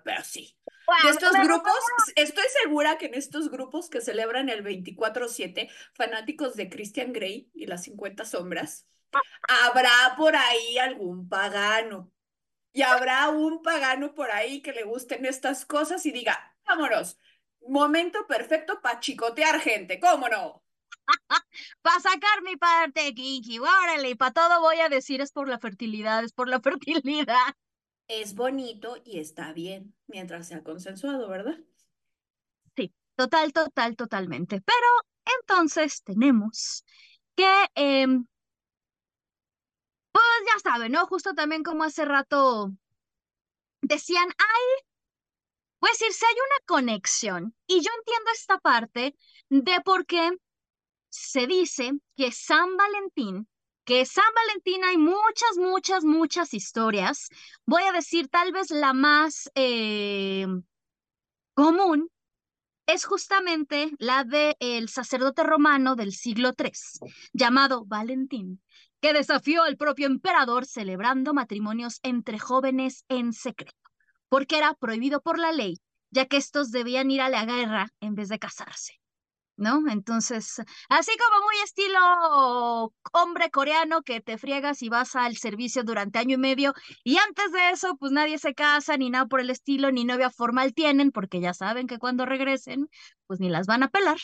pero 0.04 0.24
sí. 0.24 0.58
de 1.04 1.10
estos 1.10 1.32
grupos, 1.44 1.80
estoy 2.16 2.46
segura 2.64 2.98
que 2.98 3.08
en 3.08 3.16
estos 3.16 3.50
grupos 3.50 3.90
que 3.90 4.02
celebran 4.02 4.50
el 4.50 4.64
24-7, 4.64 5.70
fanáticos 5.94 6.56
de 6.56 6.70
Christian 6.70 7.14
Grey 7.14 7.50
y 7.54 7.68
las 7.68 7.84
50 7.84 8.26
sombras, 8.26 8.88
habrá 9.48 10.16
por 10.18 10.36
ahí 10.36 10.78
algún 10.78 11.28
pagano 11.30 12.12
y 12.74 12.82
habrá 12.82 13.30
un 13.30 13.62
pagano 13.62 14.14
por 14.14 14.32
ahí 14.32 14.62
que 14.62 14.72
le 14.72 14.84
gusten 14.84 15.26
estas 15.26 15.66
cosas 15.66 16.06
y 16.06 16.12
diga, 16.12 16.56
vámonos, 16.66 17.18
momento 17.68 18.26
perfecto 18.28 18.82
para 18.82 19.00
chicotear 19.00 19.60
gente, 19.60 20.00
¿cómo 20.00 20.30
no? 20.30 20.64
para 21.82 22.00
sacar 22.00 22.42
mi 22.44 22.56
parte, 22.56 23.14
Kinky, 23.14 23.60
órale, 23.60 24.16
para 24.16 24.32
todo 24.32 24.62
voy 24.62 24.80
a 24.80 24.90
decir 24.90 25.22
es 25.22 25.32
por 25.32 25.48
la 25.48 25.60
fertilidad, 25.60 26.24
es 26.24 26.34
por 26.34 26.48
la 26.48 26.60
fertilidad. 26.62 27.56
Es 28.08 28.36
bonito 28.36 28.98
y 29.06 29.20
está 29.20 29.54
bien, 29.54 29.94
mientras 30.08 30.48
sea 30.48 30.64
consensuado, 30.64 31.28
¿verdad? 31.28 31.58
Sí, 32.76 32.94
total, 33.16 33.52
total, 33.54 33.96
totalmente. 33.96 34.62
Pero 34.62 34.88
entonces 35.42 36.04
tenemos 36.04 36.86
que 37.36 37.46
em, 37.76 38.26
pues 40.12 40.24
ya 40.46 40.72
saben, 40.72 40.92
¿no? 40.92 41.06
Justo 41.06 41.34
también 41.34 41.64
como 41.64 41.84
hace 41.84 42.06
rato 42.06 42.72
decían, 43.82 44.28
ay, 44.38 44.86
pues 45.80 45.98
si 45.98 46.06
hay 46.06 46.36
una 46.36 46.66
conexión. 46.66 47.56
Y 47.68 47.82
yo 47.82 47.92
entiendo 48.00 48.32
esta 48.34 48.58
parte 48.60 49.16
de 49.50 49.82
por 49.82 50.06
qué 50.06 50.32
se 51.10 51.48
dice 51.48 51.92
que 52.16 52.32
San 52.32 52.76
Valentín, 52.78 53.48
que 53.88 54.06
San 54.06 54.26
Valentín 54.36 54.84
hay 54.84 54.98
muchas, 54.98 55.58
muchas, 55.58 56.04
muchas 56.04 56.54
historias. 56.54 57.30
Voy 57.66 57.84
a 57.84 57.94
decir 57.94 58.28
tal 58.28 58.52
vez 58.52 58.70
la 58.70 58.92
más 58.92 59.50
eh, 59.56 60.46
común 61.54 62.10
es 62.86 63.06
justamente 63.06 63.92
la 63.98 64.26
del 64.26 64.58
el 64.60 64.90
sacerdote 64.90 65.42
romano 65.44 65.96
del 65.96 66.12
siglo 66.12 66.52
III, 66.58 66.72
llamado 67.32 67.86
Valentín, 67.86 68.62
que 69.00 69.14
desafió 69.14 69.64
al 69.64 69.78
propio 69.78 70.08
emperador 70.08 70.66
celebrando 70.66 71.34
matrimonios 71.34 72.02
entre 72.04 72.40
jóvenes 72.40 73.06
en 73.08 73.32
secreto, 73.32 73.90
porque 74.28 74.58
era 74.58 74.74
prohibido 74.74 75.22
por 75.22 75.40
la 75.40 75.54
ley, 75.54 75.80
ya 76.12 76.26
que 76.26 76.36
estos 76.36 76.72
debían 76.72 77.10
ir 77.10 77.22
a 77.22 77.30
la 77.30 77.46
guerra 77.46 77.88
en 78.02 78.16
vez 78.16 78.28
de 78.28 78.38
casarse. 78.38 79.00
¿No? 79.58 79.90
Entonces, 79.90 80.62
así 80.88 81.12
como 81.18 81.46
muy 81.46 81.56
estilo 81.64 82.94
hombre 83.12 83.50
coreano 83.50 84.04
que 84.04 84.22
te 84.22 84.38
friegas 84.38 84.84
y 84.84 84.90
vas 84.90 85.16
al 85.16 85.36
servicio 85.36 85.84
durante 85.84 86.20
año 86.20 86.36
y 86.36 86.38
medio 86.38 86.74
y 87.04 87.18
antes 87.18 87.52
de 87.52 87.72
eso, 87.72 87.98
pues 87.98 88.12
nadie 88.12 88.38
se 88.38 88.54
casa 88.54 88.98
ni 88.98 89.10
nada 89.10 89.26
por 89.26 89.40
el 89.42 89.50
estilo, 89.50 89.92
ni 89.92 90.06
novia 90.06 90.30
formal 90.30 90.74
tienen, 90.76 91.12
porque 91.12 91.42
ya 91.42 91.56
saben 91.56 91.88
que 91.88 91.98
cuando 91.98 92.26
regresen, 92.26 92.88
pues 93.26 93.40
ni 93.40 93.50
las 93.50 93.66
van 93.66 93.84
a 93.84 93.90
pelar. 93.90 94.18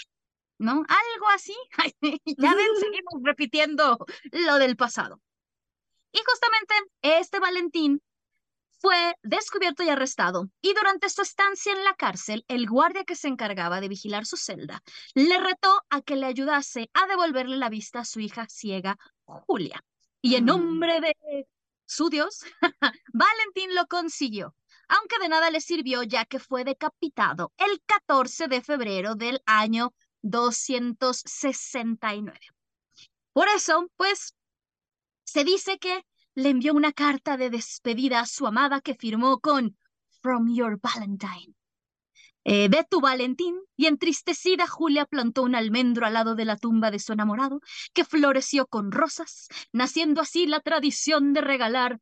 ¿no? 0.59 0.83
Algo 0.87 1.29
así. 1.33 1.55
ya 2.37 2.55
ven, 2.55 2.67
seguimos 2.79 3.21
repitiendo 3.23 4.05
lo 4.31 4.55
del 4.57 4.75
pasado. 4.75 5.21
Y 6.11 6.19
justamente 6.25 6.73
este 7.01 7.39
Valentín 7.39 8.01
fue 8.83 9.15
descubierto 9.23 9.81
y 9.81 9.89
arrestado, 9.89 10.51
y 10.61 10.73
durante 10.73 11.09
su 11.09 11.21
estancia 11.21 11.71
en 11.71 11.85
la 11.85 11.93
cárcel, 11.93 12.43
el 12.49 12.67
guardia 12.67 13.05
que 13.05 13.15
se 13.15 13.29
encargaba 13.29 13.79
de 13.79 13.87
vigilar 13.87 14.25
su 14.25 14.35
celda 14.35 14.83
le 15.15 15.39
retó 15.39 15.81
a 15.89 16.01
que 16.01 16.17
le 16.17 16.25
ayudase 16.25 16.89
a 16.93 17.07
devolverle 17.07 17.55
la 17.55 17.69
vista 17.69 18.01
a 18.01 18.05
su 18.05 18.19
hija 18.19 18.45
ciega, 18.49 18.97
Julia. 19.23 19.81
Y 20.21 20.35
en 20.35 20.43
mm. 20.43 20.47
nombre 20.47 20.99
de 20.99 21.15
su 21.85 22.09
Dios, 22.09 22.43
Valentín 23.13 23.73
lo 23.73 23.87
consiguió, 23.87 24.53
aunque 24.89 25.17
de 25.21 25.29
nada 25.29 25.49
le 25.49 25.61
sirvió 25.61 26.03
ya 26.03 26.25
que 26.25 26.39
fue 26.39 26.65
decapitado 26.65 27.53
el 27.55 27.81
14 27.85 28.49
de 28.49 28.61
febrero 28.61 29.15
del 29.15 29.41
año 29.45 29.93
269. 30.23 32.37
Por 33.31 33.47
eso, 33.47 33.89
pues, 33.95 34.35
se 35.23 35.45
dice 35.45 35.79
que 35.79 36.03
le 36.35 36.49
envió 36.49 36.73
una 36.73 36.91
carta 36.91 37.37
de 37.37 37.49
despedida 37.49 38.19
a 38.19 38.25
su 38.25 38.47
amada 38.47 38.81
que 38.81 38.95
firmó 38.95 39.39
con 39.39 39.77
From 40.21 40.53
Your 40.53 40.79
Valentine. 40.81 41.53
eh, 42.45 42.69
tu 42.89 42.99
Valentín, 43.01 43.55
y 43.75 43.87
entristecida 43.87 44.67
Julia 44.67 45.05
plantó 45.05 45.43
un 45.43 45.55
almendro 45.55 46.05
al 46.05 46.13
lado 46.13 46.35
de 46.35 46.45
la 46.45 46.57
tumba 46.57 46.91
de 46.91 46.99
su 46.99 47.13
enamorado, 47.13 47.61
que 47.93 48.03
floreció 48.03 48.67
con 48.67 48.91
rosas, 48.91 49.47
naciendo 49.71 50.21
así 50.21 50.45
la 50.45 50.59
tradición 50.59 51.33
de 51.33 51.41
regalar 51.41 51.99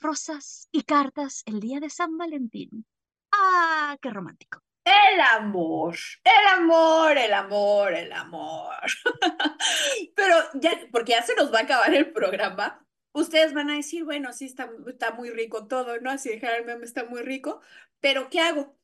rosas 0.00 0.68
y 0.70 0.82
cartas 0.82 1.42
el 1.46 1.60
día 1.60 1.80
de 1.80 1.90
San 1.90 2.16
Valentín. 2.16 2.86
¡Ah, 3.32 3.96
qué 4.00 4.10
romántico! 4.10 4.62
El 4.84 5.20
amor, 5.20 5.94
el 6.24 6.46
amor, 6.58 7.18
el 7.18 7.32
amor, 7.32 7.94
el 7.94 8.12
amor. 8.12 8.74
Pero 10.16 10.36
ya, 10.54 10.72
porque 10.90 11.12
ya 11.12 11.22
se 11.22 11.34
nos 11.34 11.52
va 11.52 11.60
a 11.60 11.62
acabar 11.62 11.94
el 11.94 12.12
programa, 12.12 12.84
ustedes 13.12 13.54
van 13.54 13.70
a 13.70 13.76
decir, 13.76 14.04
bueno, 14.04 14.32
sí 14.32 14.46
está, 14.46 14.70
está 14.86 15.12
muy 15.12 15.30
rico 15.30 15.66
todo, 15.66 16.00
¿no? 16.00 16.10
Así 16.10 16.30
generalmente 16.30 16.84
está 16.84 17.04
muy 17.04 17.22
rico, 17.22 17.60
pero 18.00 18.28
¿qué 18.30 18.40
hago? 18.40 18.76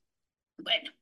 Bueno, 0.58 0.92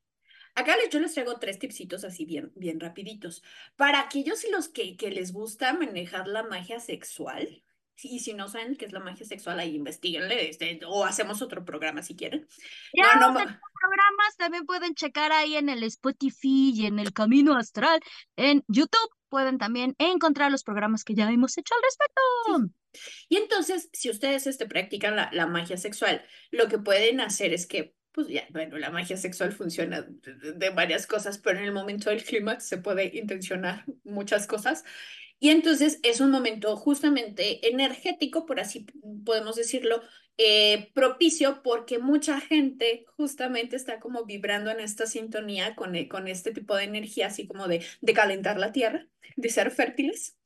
acá 0.55 0.77
yo 0.91 1.01
les 1.01 1.15
traigo 1.15 1.39
tres 1.39 1.59
tipsitos 1.59 2.05
así 2.05 2.25
bien, 2.25 2.53
bien 2.55 2.81
rapiditos. 2.81 3.43
Para 3.77 4.01
aquellos 4.01 4.45
y 4.45 4.51
los 4.51 4.69
que, 4.69 4.97
que 4.97 5.11
les 5.11 5.33
gusta 5.33 5.73
manejar 5.73 6.29
la 6.29 6.43
magia 6.43 6.81
sexual, 6.81 7.63
y 8.03 8.19
si 8.19 8.35
no 8.35 8.49
saben 8.49 8.77
qué 8.77 8.87
es 8.87 8.93
la 8.93 9.01
magia 9.01 9.25
sexual, 9.25 9.61
ahí 9.61 9.77
investiguenle, 9.77 10.49
este, 10.49 10.81
o 10.87 11.05
hacemos 11.05 11.43
otro 11.43 11.65
programa 11.65 12.03
si 12.03 12.17
quieren. 12.17 12.47
Ya, 12.93 13.15
no, 13.21 13.33
no, 13.33 13.39
programas 13.39 14.37
también 14.37 14.67
pueden 14.67 14.95
checar 14.95 15.33
ahí 15.33 15.57
en 15.57 15.69
el 15.69 15.83
Spotify 15.85 16.73
y 16.75 16.87
en 16.87 16.99
el 16.99 17.13
Camino 17.13 17.57
Astral. 17.57 18.01
En 18.37 18.65
YouTube 18.67 19.11
pueden 19.35 19.59
también 19.59 19.97
encontrar 19.99 20.53
los 20.53 20.63
programas 20.63 21.03
que 21.03 21.17
ya 21.17 21.29
hemos 21.29 21.59
hecho 21.59 21.75
al 21.75 21.83
respecto. 21.83 22.73
Y 23.29 23.37
entonces, 23.39 23.91
si 23.93 24.11
ustedes 24.11 24.47
este, 24.47 24.67
practican 24.67 25.17
la, 25.17 25.29
la 25.33 25.49
magia 25.49 25.77
sexual, 25.77 26.23
lo 26.53 26.69
que 26.69 26.79
pueden 26.79 27.21
hacer 27.21 27.53
es 27.53 27.67
que 27.67 27.97
pues 28.13 28.29
ya, 28.29 28.47
bueno, 28.51 28.79
la 28.79 28.91
magia 28.91 29.17
sexual 29.17 29.51
funciona 29.51 30.03
de, 30.03 30.71
varias 30.71 31.09
cosas, 31.09 31.39
pero 31.39 31.59
en 31.59 31.65
el 31.65 31.73
momento 31.73 32.11
del 32.11 32.23
clímax 32.23 32.65
se 32.65 32.79
puede 32.79 33.11
intencionar 33.19 33.85
muchas 34.05 34.47
cosas. 34.47 34.85
Y 35.41 35.51
entonces 35.51 35.99
es 36.05 36.21
un 36.21 36.31
momento 36.31 36.77
justamente 36.77 37.69
energético, 37.69 38.47
por 38.47 38.61
así 38.61 38.87
podemos 39.25 39.57
decirlo, 39.57 40.01
eh, 40.37 40.91
propicio 40.95 41.63
porque 41.63 41.99
mucha 41.99 42.41
gente 42.41 43.05
justamente 43.17 43.77
está 43.77 44.01
como 44.01 44.25
vibrando 44.25 44.71
en 44.71 44.81
esta 44.81 45.07
sintonía 45.07 45.77
con, 45.77 45.95
eh, 45.95 46.09
con 46.09 46.27
este 46.27 46.53
tipo 46.53 46.75
de 46.75 46.85
energía, 46.85 47.29
así 47.29 47.47
como 47.47 47.69
de, 47.69 47.85
de 48.01 48.13
calentar 48.15 48.59
la 48.59 48.73
tierra, 48.73 49.07
de 49.37 49.49
ser 49.49 49.71
fértiles. 49.71 50.37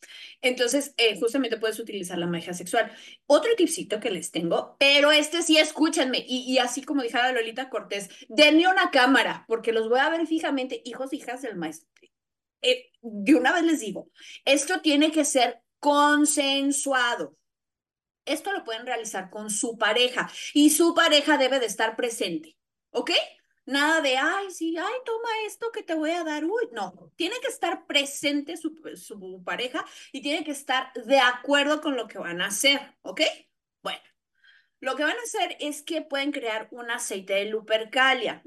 Entonces, 0.42 0.92
eh, 0.98 1.18
justamente 1.18 1.56
puedes 1.56 1.78
utilizar 1.78 2.18
la 2.18 2.26
magia 2.26 2.52
sexual. 2.52 2.92
Otro 3.26 3.54
tipcito 3.56 3.98
que 3.98 4.10
les 4.10 4.30
tengo, 4.30 4.76
pero 4.78 5.10
este 5.10 5.42
sí, 5.42 5.56
escúchenme, 5.56 6.24
y, 6.26 6.44
y 6.52 6.58
así 6.58 6.82
como 6.82 7.02
dijera 7.02 7.32
Lolita 7.32 7.70
Cortés, 7.70 8.10
denme 8.28 8.68
una 8.68 8.90
cámara, 8.90 9.44
porque 9.48 9.72
los 9.72 9.88
voy 9.88 10.00
a 10.00 10.10
ver 10.10 10.26
fijamente, 10.26 10.82
hijos, 10.84 11.12
hijas 11.14 11.40
del 11.42 11.56
maestro. 11.56 11.88
de 13.00 13.34
una 13.34 13.52
vez 13.52 13.62
les 13.62 13.80
digo, 13.80 14.10
esto 14.44 14.80
tiene 14.80 15.10
que 15.12 15.24
ser 15.24 15.62
consensuado. 15.78 17.38
Esto 18.28 18.52
lo 18.52 18.64
pueden 18.64 18.86
realizar 18.86 19.30
con 19.30 19.50
su 19.50 19.78
pareja 19.78 20.30
y 20.54 20.70
su 20.70 20.94
pareja 20.94 21.38
debe 21.38 21.60
de 21.60 21.66
estar 21.66 21.96
presente, 21.96 22.56
¿ok? 22.90 23.10
Nada 23.66 24.00
de, 24.00 24.16
ay, 24.16 24.50
sí, 24.50 24.76
ay, 24.78 24.94
toma 25.04 25.28
esto 25.46 25.70
que 25.70 25.82
te 25.82 25.94
voy 25.94 26.12
a 26.12 26.24
dar. 26.24 26.44
Uy, 26.44 26.68
no, 26.72 27.12
tiene 27.16 27.36
que 27.40 27.48
estar 27.48 27.86
presente 27.86 28.56
su, 28.56 28.74
su 28.94 29.42
pareja 29.44 29.84
y 30.10 30.22
tiene 30.22 30.42
que 30.42 30.52
estar 30.52 30.90
de 30.94 31.18
acuerdo 31.18 31.82
con 31.82 31.94
lo 31.94 32.08
que 32.08 32.18
van 32.18 32.40
a 32.40 32.46
hacer, 32.46 32.80
¿ok? 33.02 33.20
Lo 34.80 34.94
que 34.94 35.02
van 35.02 35.16
a 35.16 35.22
hacer 35.22 35.56
es 35.58 35.82
que 35.82 36.02
pueden 36.02 36.30
crear 36.30 36.68
un 36.70 36.90
aceite 36.90 37.34
de 37.34 37.46
lupercalia. 37.46 38.42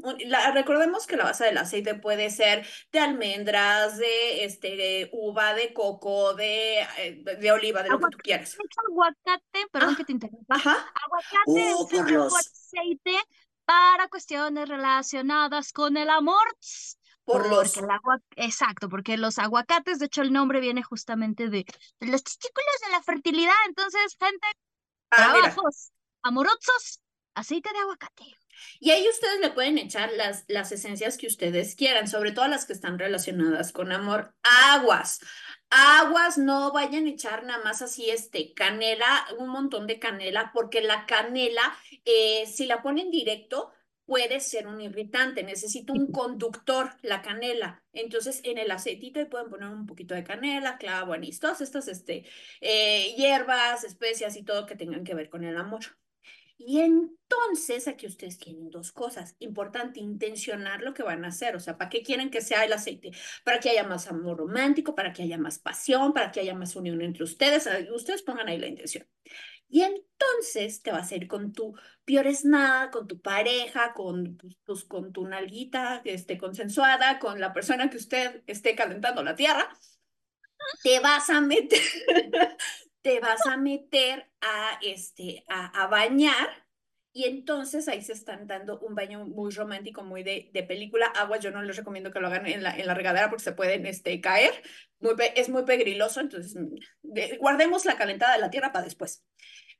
recordemos 0.53 1.05
que 1.05 1.17
la 1.17 1.25
base 1.25 1.45
del 1.45 1.57
aceite 1.57 1.95
puede 1.95 2.29
ser 2.29 2.65
de 2.91 2.99
almendras, 2.99 3.97
de, 3.97 4.45
este, 4.45 5.09
uva, 5.11 5.53
de 5.53 5.73
coco, 5.73 6.33
de, 6.33 6.81
eh, 6.97 7.23
de, 7.37 7.51
oliva, 7.51 7.83
de 7.83 7.89
lo 7.89 7.99
que 7.99 8.07
tú 8.11 8.17
quieras. 8.19 8.57
Aguacate, 8.87 9.67
perdón 9.71 9.89
ah, 9.93 9.97
que 9.97 10.05
te 10.05 10.11
interrumpa. 10.13 10.55
Aguacate 10.55 11.69
es 11.69 11.75
oh, 11.75 11.89
un 11.91 12.37
aceite 12.37 13.17
para 13.65 14.07
cuestiones 14.07 14.69
relacionadas 14.69 15.73
con 15.73 15.97
el 15.97 16.09
amor. 16.09 16.57
Por 17.25 17.47
los... 17.49 17.77
Exacto, 18.35 18.89
porque 18.89 19.17
los 19.17 19.37
aguacates, 19.37 19.99
de 19.99 20.05
hecho 20.05 20.21
el 20.21 20.31
nombre 20.33 20.59
viene 20.59 20.81
justamente 20.81 21.49
de, 21.49 21.65
los 21.99 22.23
testículos 22.23 22.75
de 22.85 22.91
la 22.91 23.03
fertilidad. 23.03 23.53
Entonces, 23.67 24.17
gente, 24.19 24.47
ah, 25.11 25.15
trabajos 25.17 25.91
amorosos, 26.23 27.01
aceite 27.35 27.69
de 27.73 27.79
aguacate. 27.79 28.37
Y 28.79 28.91
ahí 28.91 29.07
ustedes 29.07 29.39
le 29.39 29.51
pueden 29.51 29.77
echar 29.77 30.11
las, 30.13 30.43
las 30.47 30.71
esencias 30.71 31.17
que 31.17 31.27
ustedes 31.27 31.75
quieran, 31.75 32.07
sobre 32.07 32.31
todo 32.31 32.47
las 32.47 32.65
que 32.65 32.73
están 32.73 32.99
relacionadas 32.99 33.71
con 33.71 33.91
amor. 33.91 34.35
Aguas. 34.43 35.19
Aguas, 35.69 36.37
no 36.37 36.71
vayan 36.73 37.05
a 37.05 37.09
echar 37.09 37.43
nada 37.45 37.63
más 37.63 37.81
así, 37.81 38.09
este, 38.09 38.53
canela, 38.53 39.25
un 39.39 39.49
montón 39.49 39.87
de 39.87 39.99
canela, 39.99 40.51
porque 40.53 40.81
la 40.81 41.05
canela, 41.05 41.61
eh, 42.03 42.45
si 42.45 42.65
la 42.65 42.81
ponen 42.81 43.09
directo, 43.09 43.71
puede 44.05 44.41
ser 44.41 44.67
un 44.67 44.81
irritante, 44.81 45.43
necesita 45.43 45.93
un 45.93 46.11
conductor, 46.11 46.89
la 47.01 47.21
canela. 47.21 47.81
Entonces, 47.93 48.41
en 48.43 48.57
el 48.57 48.69
aceitito 48.69 49.25
pueden 49.29 49.49
poner 49.49 49.69
un 49.69 49.85
poquito 49.85 50.13
de 50.13 50.25
canela, 50.25 50.77
clavo, 50.77 51.13
anís, 51.13 51.39
todas 51.39 51.61
estas 51.61 51.87
este, 51.87 52.25
eh, 52.59 53.15
hierbas, 53.15 53.85
especias 53.85 54.35
y 54.35 54.43
todo 54.43 54.65
que 54.65 54.75
tengan 54.75 55.05
que 55.05 55.15
ver 55.15 55.29
con 55.29 55.45
el 55.45 55.55
amor. 55.55 55.81
Y 56.65 56.79
entonces 56.79 57.87
aquí 57.87 58.05
ustedes 58.05 58.37
tienen 58.37 58.69
dos 58.69 58.91
cosas. 58.91 59.35
Importante 59.39 59.99
intencionar 59.99 60.81
lo 60.81 60.93
que 60.93 61.03
van 61.03 61.25
a 61.25 61.29
hacer. 61.29 61.55
O 61.55 61.59
sea, 61.59 61.77
¿para 61.77 61.89
qué 61.89 62.03
quieren 62.03 62.29
que 62.29 62.41
sea 62.41 62.65
el 62.65 62.73
aceite? 62.73 63.11
Para 63.43 63.59
que 63.59 63.69
haya 63.69 63.83
más 63.83 64.07
amor 64.07 64.37
romántico, 64.37 64.95
para 64.95 65.13
que 65.13 65.23
haya 65.23 65.37
más 65.37 65.59
pasión, 65.59 66.13
para 66.13 66.31
que 66.31 66.41
haya 66.41 66.53
más 66.53 66.75
unión 66.75 67.01
entre 67.01 67.23
ustedes. 67.23 67.67
Ustedes 67.93 68.21
pongan 68.21 68.47
ahí 68.47 68.59
la 68.59 68.67
intención. 68.67 69.07
Y 69.69 69.83
entonces 69.83 70.81
te 70.81 70.91
vas 70.91 71.11
a 71.11 71.15
ir 71.15 71.27
con 71.27 71.53
tu 71.53 71.73
piores 72.03 72.43
nada, 72.43 72.91
con 72.91 73.07
tu 73.07 73.21
pareja, 73.21 73.93
con, 73.93 74.37
pues, 74.65 74.83
con 74.83 75.13
tu 75.13 75.25
nalguita 75.25 76.01
este, 76.03 76.37
consensuada, 76.37 77.19
con 77.19 77.39
la 77.39 77.53
persona 77.53 77.89
que 77.89 77.97
usted 77.97 78.43
esté 78.47 78.75
calentando 78.75 79.23
la 79.23 79.35
tierra. 79.35 79.69
Te 80.83 80.99
vas 80.99 81.29
a 81.29 81.41
meter, 81.41 81.79
te 83.01 83.19
vas 83.19 83.45
a 83.47 83.57
meter 83.57 84.29
a, 84.41 84.79
este, 84.81 85.43
a, 85.49 85.83
a, 85.83 85.87
bañar 85.87 86.49
y 87.13 87.25
entonces 87.25 87.87
ahí 87.87 88.01
se 88.01 88.13
están 88.13 88.47
dando 88.47 88.79
un 88.79 88.95
baño 88.95 89.25
muy 89.25 89.51
romántico, 89.51 90.03
muy 90.03 90.23
de, 90.23 90.49
de 90.53 90.63
película. 90.63 91.07
Agua 91.07 91.37
yo 91.37 91.51
no 91.51 91.61
les 91.61 91.75
recomiendo 91.75 92.11
que 92.11 92.19
lo 92.19 92.27
hagan 92.27 92.45
en 92.45 92.63
la, 92.63 92.77
en 92.77 92.87
la 92.87 92.93
regadera 92.93 93.29
porque 93.29 93.43
se 93.43 93.51
pueden 93.51 93.85
este, 93.85 94.21
caer. 94.21 94.53
Es 95.35 95.49
muy 95.49 95.63
pegriloso, 95.63 96.21
entonces 96.21 96.55
mm, 96.55 97.37
guardemos 97.39 97.85
la 97.85 97.97
calentada 97.97 98.33
de 98.35 98.39
la 98.39 98.49
tierra 98.49 98.71
para 98.71 98.85
después. 98.85 99.25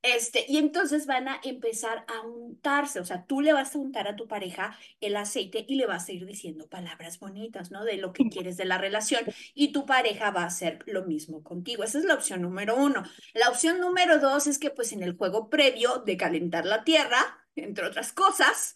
Este, 0.02 0.46
y 0.48 0.58
entonces 0.58 1.06
van 1.06 1.28
a 1.28 1.40
empezar 1.44 2.06
a 2.08 2.22
untarse, 2.22 3.00
o 3.00 3.06
sea, 3.06 3.26
tú 3.26 3.40
le 3.40 3.54
vas 3.54 3.76
a 3.76 3.78
untar 3.78 4.08
a 4.08 4.16
tu 4.16 4.28
pareja 4.28 4.76
el 5.00 5.16
aceite 5.16 5.64
y 5.68 5.76
le 5.76 5.86
vas 5.86 6.10
a 6.10 6.12
ir 6.12 6.26
diciendo 6.26 6.68
palabras 6.68 7.20
bonitas, 7.20 7.70
¿no? 7.70 7.86
De 7.86 7.98
lo 7.98 8.12
que 8.12 8.28
quieres 8.30 8.58
de 8.58 8.66
la 8.66 8.80
relación 8.80 9.24
y 9.54 9.72
tu 9.72 9.86
pareja 9.86 10.32
va 10.32 10.42
a 10.42 10.48
hacer 10.48 10.80
lo 10.88 11.04
mismo 11.04 11.44
contigo. 11.44 11.84
Esa 11.84 12.00
es 12.00 12.06
la 12.06 12.16
opción 12.16 12.42
número 12.42 12.76
uno. 12.76 13.04
La 13.36 13.50
opción 13.50 13.80
número 13.80 14.20
dos 14.20 14.48
es 14.48 14.58
que 14.58 14.72
pues 14.72 14.92
en 14.92 15.04
el 15.04 15.16
juego 15.16 15.50
previo 15.50 16.00
de 16.00 16.18
calentar 16.18 16.66
la 16.66 16.84
tierra, 16.84 17.46
entre 17.56 17.86
otras 17.86 18.12
cosas, 18.12 18.76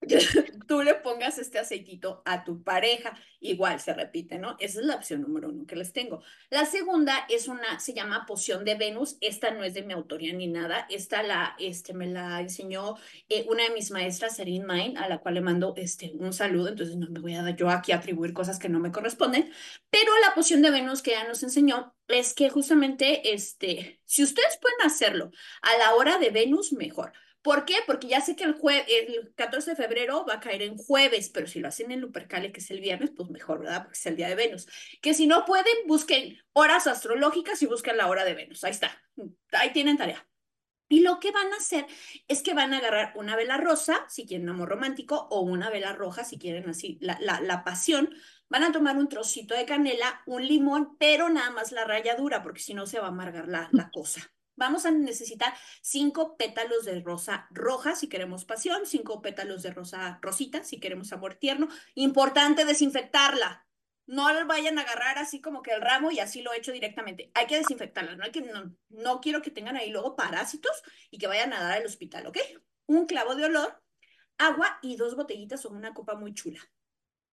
tú 0.68 0.82
le 0.82 0.94
pongas 0.94 1.38
este 1.38 1.58
aceitito 1.58 2.22
a 2.24 2.44
tu 2.44 2.62
pareja. 2.62 3.16
Igual 3.40 3.80
se 3.80 3.94
repite, 3.94 4.38
¿no? 4.38 4.56
Esa 4.58 4.80
es 4.80 4.86
la 4.86 4.96
opción 4.96 5.22
número 5.22 5.48
uno 5.48 5.66
que 5.66 5.76
les 5.76 5.92
tengo. 5.92 6.22
La 6.50 6.64
segunda 6.64 7.26
es 7.28 7.48
una, 7.48 7.78
se 7.80 7.94
llama 7.94 8.24
poción 8.26 8.64
de 8.64 8.74
Venus. 8.74 9.16
Esta 9.20 9.50
no 9.50 9.64
es 9.64 9.74
de 9.74 9.82
mi 9.82 9.92
autoría 9.92 10.32
ni 10.32 10.46
nada. 10.46 10.86
Esta 10.88 11.22
la, 11.22 11.54
este, 11.58 11.92
me 11.92 12.06
la 12.06 12.40
enseñó 12.40 12.96
eh, 13.28 13.44
una 13.48 13.64
de 13.64 13.70
mis 13.70 13.90
maestras, 13.90 14.38
Erin 14.38 14.66
Mine, 14.66 14.94
a 14.98 15.08
la 15.08 15.18
cual 15.18 15.34
le 15.34 15.40
mando 15.40 15.74
este, 15.76 16.12
un 16.18 16.32
saludo. 16.32 16.68
Entonces 16.68 16.96
no 16.96 17.08
me 17.10 17.20
voy 17.20 17.34
a 17.34 17.50
yo 17.50 17.68
aquí 17.68 17.92
atribuir 17.92 18.32
cosas 18.32 18.58
que 18.58 18.68
no 18.68 18.80
me 18.80 18.92
corresponden. 18.92 19.50
Pero 19.90 20.12
la 20.26 20.34
poción 20.34 20.62
de 20.62 20.70
Venus 20.70 21.02
que 21.02 21.12
ella 21.12 21.28
nos 21.28 21.42
enseñó 21.42 21.94
es 22.08 22.34
que 22.34 22.50
justamente, 22.50 23.32
este, 23.34 24.00
si 24.04 24.22
ustedes 24.22 24.58
pueden 24.60 24.80
hacerlo 24.84 25.30
a 25.62 25.78
la 25.78 25.94
hora 25.94 26.18
de 26.18 26.30
Venus, 26.30 26.72
mejor 26.72 27.12
¿Por 27.44 27.66
qué? 27.66 27.74
Porque 27.86 28.08
ya 28.08 28.22
sé 28.22 28.36
que 28.36 28.44
el, 28.44 28.56
el 28.88 29.34
14 29.34 29.72
de 29.72 29.76
febrero 29.76 30.24
va 30.26 30.36
a 30.36 30.40
caer 30.40 30.62
en 30.62 30.78
jueves, 30.78 31.28
pero 31.28 31.46
si 31.46 31.60
lo 31.60 31.68
hacen 31.68 31.92
en 31.92 32.00
Lupercalia, 32.00 32.50
que 32.50 32.60
es 32.60 32.70
el 32.70 32.80
viernes, 32.80 33.10
pues 33.14 33.28
mejor, 33.28 33.58
¿verdad? 33.58 33.82
Porque 33.82 33.98
es 33.98 34.06
el 34.06 34.16
día 34.16 34.28
de 34.28 34.34
Venus. 34.34 34.66
Que 35.02 35.12
si 35.12 35.26
no 35.26 35.44
pueden, 35.44 35.74
busquen 35.86 36.38
horas 36.54 36.86
astrológicas 36.86 37.60
y 37.60 37.66
busquen 37.66 37.98
la 37.98 38.06
hora 38.06 38.24
de 38.24 38.32
Venus. 38.32 38.64
Ahí 38.64 38.70
está. 38.70 38.98
Ahí 39.52 39.74
tienen 39.74 39.98
tarea. 39.98 40.26
Y 40.88 41.00
lo 41.00 41.20
que 41.20 41.32
van 41.32 41.52
a 41.52 41.56
hacer 41.56 41.86
es 42.28 42.42
que 42.42 42.54
van 42.54 42.72
a 42.72 42.78
agarrar 42.78 43.12
una 43.14 43.36
vela 43.36 43.58
rosa, 43.58 44.06
si 44.08 44.26
quieren 44.26 44.48
amor 44.48 44.70
romántico, 44.70 45.28
o 45.30 45.42
una 45.42 45.68
vela 45.68 45.92
roja, 45.92 46.24
si 46.24 46.38
quieren 46.38 46.66
así 46.70 46.96
la, 47.02 47.18
la, 47.20 47.42
la 47.42 47.62
pasión. 47.62 48.08
Van 48.48 48.62
a 48.64 48.72
tomar 48.72 48.96
un 48.96 49.10
trocito 49.10 49.54
de 49.54 49.66
canela, 49.66 50.22
un 50.24 50.48
limón, 50.48 50.96
pero 50.98 51.28
nada 51.28 51.50
más 51.50 51.72
la 51.72 51.84
ralladura, 51.84 52.42
porque 52.42 52.60
si 52.60 52.72
no 52.72 52.86
se 52.86 53.00
va 53.00 53.04
a 53.04 53.10
amargar 53.10 53.48
la, 53.48 53.68
la 53.72 53.90
cosa. 53.90 54.33
Vamos 54.56 54.86
a 54.86 54.90
necesitar 54.90 55.54
cinco 55.82 56.36
pétalos 56.36 56.84
de 56.84 57.00
rosa 57.00 57.48
roja 57.50 57.96
si 57.96 58.08
queremos 58.08 58.44
pasión, 58.44 58.86
cinco 58.86 59.20
pétalos 59.20 59.62
de 59.62 59.72
rosa 59.72 60.18
rosita 60.22 60.62
si 60.62 60.78
queremos 60.78 61.12
amor 61.12 61.34
tierno. 61.34 61.68
Importante 61.94 62.64
desinfectarla. 62.64 63.66
No 64.06 64.30
la 64.32 64.44
vayan 64.44 64.78
a 64.78 64.82
agarrar 64.82 65.18
así 65.18 65.40
como 65.40 65.62
que 65.62 65.72
el 65.72 65.80
ramo 65.80 66.10
y 66.10 66.20
así 66.20 66.42
lo 66.42 66.52
he 66.52 66.58
hecho 66.58 66.72
directamente. 66.72 67.30
Hay 67.34 67.46
que 67.46 67.56
desinfectarla. 67.56 68.16
No, 68.16 68.24
hay 68.24 68.30
que, 68.30 68.48
no 68.90 69.20
quiero 69.20 69.40
que 69.42 69.50
tengan 69.50 69.76
ahí 69.76 69.90
luego 69.90 70.14
parásitos 70.14 70.82
y 71.10 71.18
que 71.18 71.26
vayan 71.26 71.52
a 71.52 71.62
dar 71.62 71.72
al 71.78 71.86
hospital, 71.86 72.26
¿ok? 72.26 72.38
Un 72.86 73.06
clavo 73.06 73.34
de 73.34 73.46
olor, 73.46 73.82
agua 74.38 74.78
y 74.82 74.96
dos 74.96 75.16
botellitas 75.16 75.64
o 75.64 75.70
una 75.70 75.94
copa 75.94 76.16
muy 76.16 76.34
chula. 76.34 76.60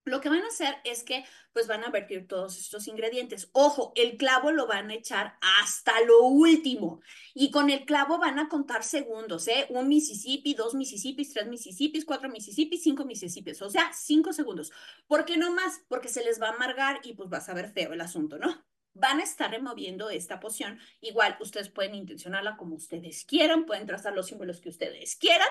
Lo 0.03 0.19
que 0.19 0.29
van 0.29 0.41
a 0.41 0.47
hacer 0.47 0.77
es 0.83 1.03
que 1.03 1.23
pues 1.53 1.67
van 1.67 1.83
a 1.83 1.91
vertir 1.91 2.27
todos 2.27 2.57
estos 2.57 2.87
ingredientes. 2.87 3.49
Ojo, 3.53 3.91
el 3.95 4.17
clavo 4.17 4.51
lo 4.51 4.65
van 4.65 4.89
a 4.89 4.95
echar 4.95 5.37
hasta 5.61 6.01
lo 6.01 6.23
último 6.23 7.01
y 7.35 7.51
con 7.51 7.69
el 7.69 7.85
clavo 7.85 8.17
van 8.17 8.39
a 8.39 8.49
contar 8.49 8.83
segundos, 8.83 9.47
¿eh? 9.47 9.67
Un 9.69 9.87
Mississippi, 9.87 10.55
dos 10.55 10.73
Mississippis, 10.73 11.33
tres 11.33 11.47
Mississippis, 11.47 12.05
cuatro 12.05 12.29
Mississippis, 12.29 12.81
cinco 12.81 13.05
Mississippis, 13.05 13.61
o 13.61 13.69
sea, 13.69 13.91
cinco 13.93 14.33
segundos. 14.33 14.71
¿Por 15.05 15.23
qué 15.23 15.37
no 15.37 15.53
más? 15.53 15.81
Porque 15.87 16.09
se 16.09 16.23
les 16.23 16.41
va 16.41 16.47
a 16.47 16.53
amargar 16.53 16.99
y 17.03 17.13
pues 17.13 17.31
va 17.31 17.37
a 17.37 17.41
saber 17.41 17.71
feo 17.71 17.93
el 17.93 18.01
asunto, 18.01 18.39
¿no? 18.39 18.65
Van 18.93 19.19
a 19.19 19.23
estar 19.23 19.51
removiendo 19.51 20.09
esta 20.09 20.39
poción. 20.39 20.79
Igual 20.99 21.37
ustedes 21.39 21.69
pueden 21.69 21.93
intencionarla 21.93 22.57
como 22.57 22.75
ustedes 22.75 23.23
quieran, 23.23 23.65
pueden 23.65 23.85
trazar 23.85 24.13
los 24.13 24.27
símbolos 24.27 24.61
que 24.61 24.69
ustedes 24.69 25.15
quieran 25.15 25.47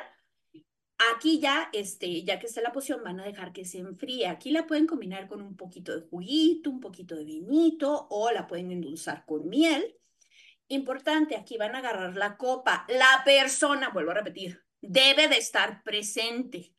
Aquí 1.08 1.40
ya, 1.40 1.70
este, 1.72 2.24
ya 2.24 2.38
que 2.38 2.46
está 2.46 2.60
la 2.60 2.72
poción, 2.72 3.02
van 3.02 3.20
a 3.20 3.24
dejar 3.24 3.52
que 3.52 3.64
se 3.64 3.78
enfríe. 3.78 4.26
Aquí 4.26 4.50
la 4.50 4.66
pueden 4.66 4.86
combinar 4.86 5.28
con 5.28 5.40
un 5.40 5.56
poquito 5.56 5.98
de 5.98 6.06
juguito, 6.06 6.68
un 6.68 6.80
poquito 6.80 7.16
de 7.16 7.24
vinito 7.24 8.06
o 8.10 8.30
la 8.30 8.46
pueden 8.46 8.70
endulzar 8.70 9.24
con 9.24 9.48
miel. 9.48 9.96
Importante, 10.68 11.36
aquí 11.36 11.56
van 11.56 11.74
a 11.74 11.78
agarrar 11.78 12.16
la 12.16 12.36
copa. 12.36 12.84
La 12.88 13.22
persona, 13.24 13.88
vuelvo 13.88 14.10
a 14.10 14.14
repetir, 14.14 14.62
debe 14.82 15.26
de 15.28 15.38
estar 15.38 15.82
presente. 15.82 16.74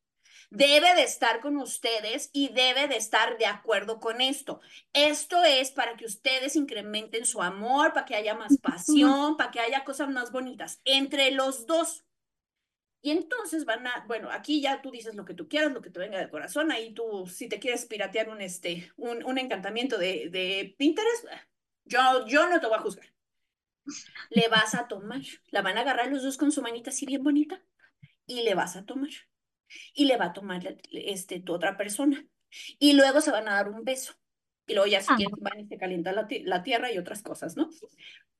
Debe 0.51 0.93
de 0.95 1.03
estar 1.03 1.39
con 1.39 1.57
ustedes 1.57 2.29
y 2.31 2.49
debe 2.49 2.87
de 2.87 2.97
estar 2.97 3.37
de 3.37 3.47
acuerdo 3.47 3.99
con 3.99 4.21
esto. 4.21 4.59
Esto 4.93 5.43
es 5.45 5.71
para 5.71 5.95
que 5.95 6.05
ustedes 6.05 6.55
incrementen 6.55 7.25
su 7.25 7.41
amor, 7.41 7.93
para 7.93 8.05
que 8.05 8.15
haya 8.15 8.35
más 8.35 8.57
pasión, 8.57 9.37
para 9.37 9.49
que 9.49 9.61
haya 9.61 9.83
cosas 9.83 10.09
más 10.09 10.31
bonitas 10.31 10.81
entre 10.83 11.31
los 11.31 11.65
dos. 11.65 12.05
Y 13.01 13.11
entonces 13.11 13.65
van 13.65 13.87
a, 13.87 14.05
bueno, 14.07 14.29
aquí 14.29 14.61
ya 14.61 14.81
tú 14.81 14.91
dices 14.91 15.15
lo 15.15 15.25
que 15.25 15.33
tú 15.33 15.47
quieras, 15.47 15.71
lo 15.71 15.81
que 15.81 15.89
te 15.89 15.99
venga 15.99 16.19
del 16.19 16.29
corazón, 16.29 16.71
ahí 16.71 16.93
tú, 16.93 17.25
si 17.27 17.49
te 17.49 17.59
quieres 17.59 17.85
piratear 17.85 18.29
un, 18.29 18.41
este, 18.41 18.91
un, 18.95 19.23
un 19.23 19.37
encantamiento 19.39 19.97
de, 19.97 20.29
de 20.29 20.75
Pinterest, 20.77 21.25
yo, 21.85 21.99
yo 22.27 22.47
no 22.47 22.59
te 22.59 22.67
voy 22.67 22.77
a 22.77 22.81
juzgar. 22.81 23.11
Le 24.29 24.47
vas 24.47 24.75
a 24.75 24.87
tomar, 24.87 25.21
la 25.49 25.61
van 25.61 25.77
a 25.77 25.81
agarrar 25.81 26.07
los 26.11 26.23
dos 26.23 26.37
con 26.37 26.51
su 26.51 26.61
manita 26.61 26.91
así 26.91 27.05
bien 27.05 27.23
bonita 27.23 27.61
y 28.25 28.43
le 28.43 28.53
vas 28.55 28.75
a 28.75 28.85
tomar. 28.85 29.09
Y 29.93 30.05
le 30.05 30.17
va 30.17 30.25
a 30.25 30.33
tomar 30.33 30.77
este, 30.91 31.39
tu 31.39 31.53
otra 31.53 31.77
persona. 31.77 32.25
Y 32.77 32.93
luego 32.93 33.21
se 33.21 33.31
van 33.31 33.47
a 33.47 33.55
dar 33.55 33.69
un 33.69 33.83
beso. 33.83 34.13
Y 34.67 34.73
luego 34.73 34.87
ya 34.87 35.01
si 35.01 35.13
quieren 35.15 35.35
van 35.39 35.59
y 35.61 35.67
se 35.67 35.77
calienta 35.77 36.11
la, 36.11 36.27
la 36.43 36.63
tierra 36.63 36.91
y 36.91 36.97
otras 36.97 37.23
cosas, 37.23 37.57
¿no? 37.57 37.69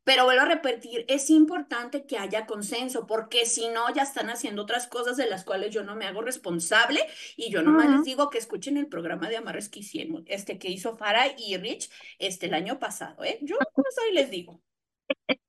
Pero 0.03 0.25
vuelvo 0.25 0.41
a 0.41 0.45
repetir, 0.45 1.05
es 1.07 1.29
importante 1.29 2.05
que 2.07 2.17
haya 2.17 2.47
consenso, 2.47 3.05
porque 3.05 3.45
si 3.45 3.69
no, 3.69 3.93
ya 3.93 4.01
están 4.01 4.29
haciendo 4.29 4.63
otras 4.63 4.87
cosas 4.87 5.15
de 5.15 5.29
las 5.29 5.43
cuales 5.43 5.73
yo 5.73 5.83
no 5.83 5.95
me 5.95 6.05
hago 6.05 6.21
responsable 6.21 7.01
y 7.37 7.51
yo 7.51 7.61
nomás 7.61 7.89
les 7.89 8.03
digo 8.03 8.29
que 8.29 8.39
escuchen 8.39 8.77
el 8.77 8.87
programa 8.87 9.29
de 9.29 9.37
Amarres 9.37 9.69
que 9.69 9.79
hicieron, 9.79 10.23
este 10.27 10.57
que 10.57 10.69
hizo 10.69 10.97
Farah 10.97 11.35
y 11.37 11.55
Rich 11.57 11.89
este, 12.17 12.47
el 12.47 12.55
año 12.55 12.79
pasado, 12.79 13.23
¿eh? 13.23 13.37
Yo 13.41 13.57
pues 13.75 13.97
ahí 13.99 14.13
les 14.13 14.31
digo. 14.31 14.61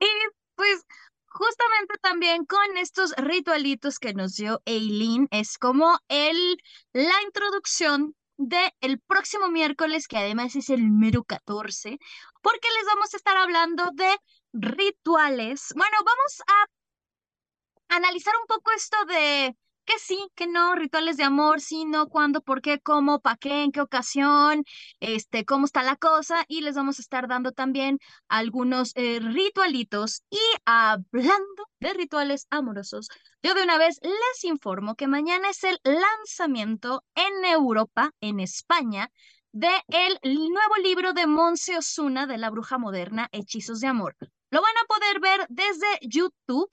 y 0.00 0.06
pues 0.54 0.84
justamente 1.26 1.94
también 2.00 2.44
con 2.46 2.76
estos 2.76 3.12
ritualitos 3.16 3.98
que 3.98 4.14
nos 4.14 4.36
dio 4.36 4.62
Eileen, 4.64 5.28
es 5.30 5.58
como 5.58 5.98
el, 6.08 6.56
la 6.92 7.22
introducción 7.24 8.14
de 8.38 8.72
el 8.80 9.00
próximo 9.00 9.48
miércoles, 9.48 10.08
que 10.08 10.18
además 10.18 10.56
es 10.56 10.70
el 10.70 10.90
mero 10.90 11.24
14, 11.24 11.98
porque 12.46 12.68
les 12.78 12.86
vamos 12.86 13.12
a 13.12 13.16
estar 13.16 13.36
hablando 13.36 13.90
de 13.94 14.16
rituales. 14.52 15.72
Bueno, 15.74 15.96
vamos 15.98 16.42
a 16.46 17.96
analizar 17.96 18.34
un 18.40 18.46
poco 18.46 18.70
esto 18.70 18.96
de 19.06 19.56
que 19.84 19.98
sí, 19.98 20.16
que 20.36 20.46
no, 20.46 20.76
rituales 20.76 21.16
de 21.16 21.24
amor, 21.24 21.60
sí, 21.60 21.84
no, 21.86 22.08
cuándo, 22.08 22.42
por 22.42 22.62
qué, 22.62 22.78
cómo, 22.78 23.18
para 23.18 23.36
qué, 23.36 23.64
en 23.64 23.72
qué 23.72 23.80
ocasión, 23.80 24.62
este, 25.00 25.44
cómo 25.44 25.64
está 25.64 25.82
la 25.82 25.96
cosa, 25.96 26.44
y 26.46 26.60
les 26.60 26.76
vamos 26.76 27.00
a 27.00 27.02
estar 27.02 27.26
dando 27.26 27.50
también 27.50 27.98
algunos 28.28 28.92
eh, 28.94 29.18
ritualitos. 29.20 30.22
Y 30.30 30.38
hablando 30.64 31.68
de 31.80 31.94
rituales 31.94 32.46
amorosos, 32.50 33.08
yo 33.42 33.54
de 33.54 33.64
una 33.64 33.76
vez 33.76 33.98
les 34.02 34.44
informo 34.44 34.94
que 34.94 35.08
mañana 35.08 35.50
es 35.50 35.64
el 35.64 35.80
lanzamiento 35.82 37.02
en 37.16 37.44
Europa, 37.44 38.12
en 38.20 38.38
España, 38.38 39.10
de 39.56 39.70
el 39.88 40.18
nuevo 40.22 40.76
libro 40.82 41.14
de 41.14 41.26
Monse 41.26 41.78
Osuna 41.78 42.26
de 42.26 42.36
la 42.36 42.50
bruja 42.50 42.76
moderna, 42.76 43.30
Hechizos 43.32 43.80
de 43.80 43.86
Amor. 43.86 44.14
Lo 44.50 44.60
van 44.60 44.74
a 44.76 44.86
poder 44.86 45.18
ver 45.18 45.46
desde 45.48 45.86
YouTube 46.02 46.68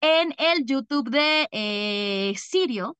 en 0.00 0.32
el 0.38 0.64
YouTube 0.64 1.10
de 1.10 1.48
eh, 1.50 2.32
Sirio. 2.38 2.96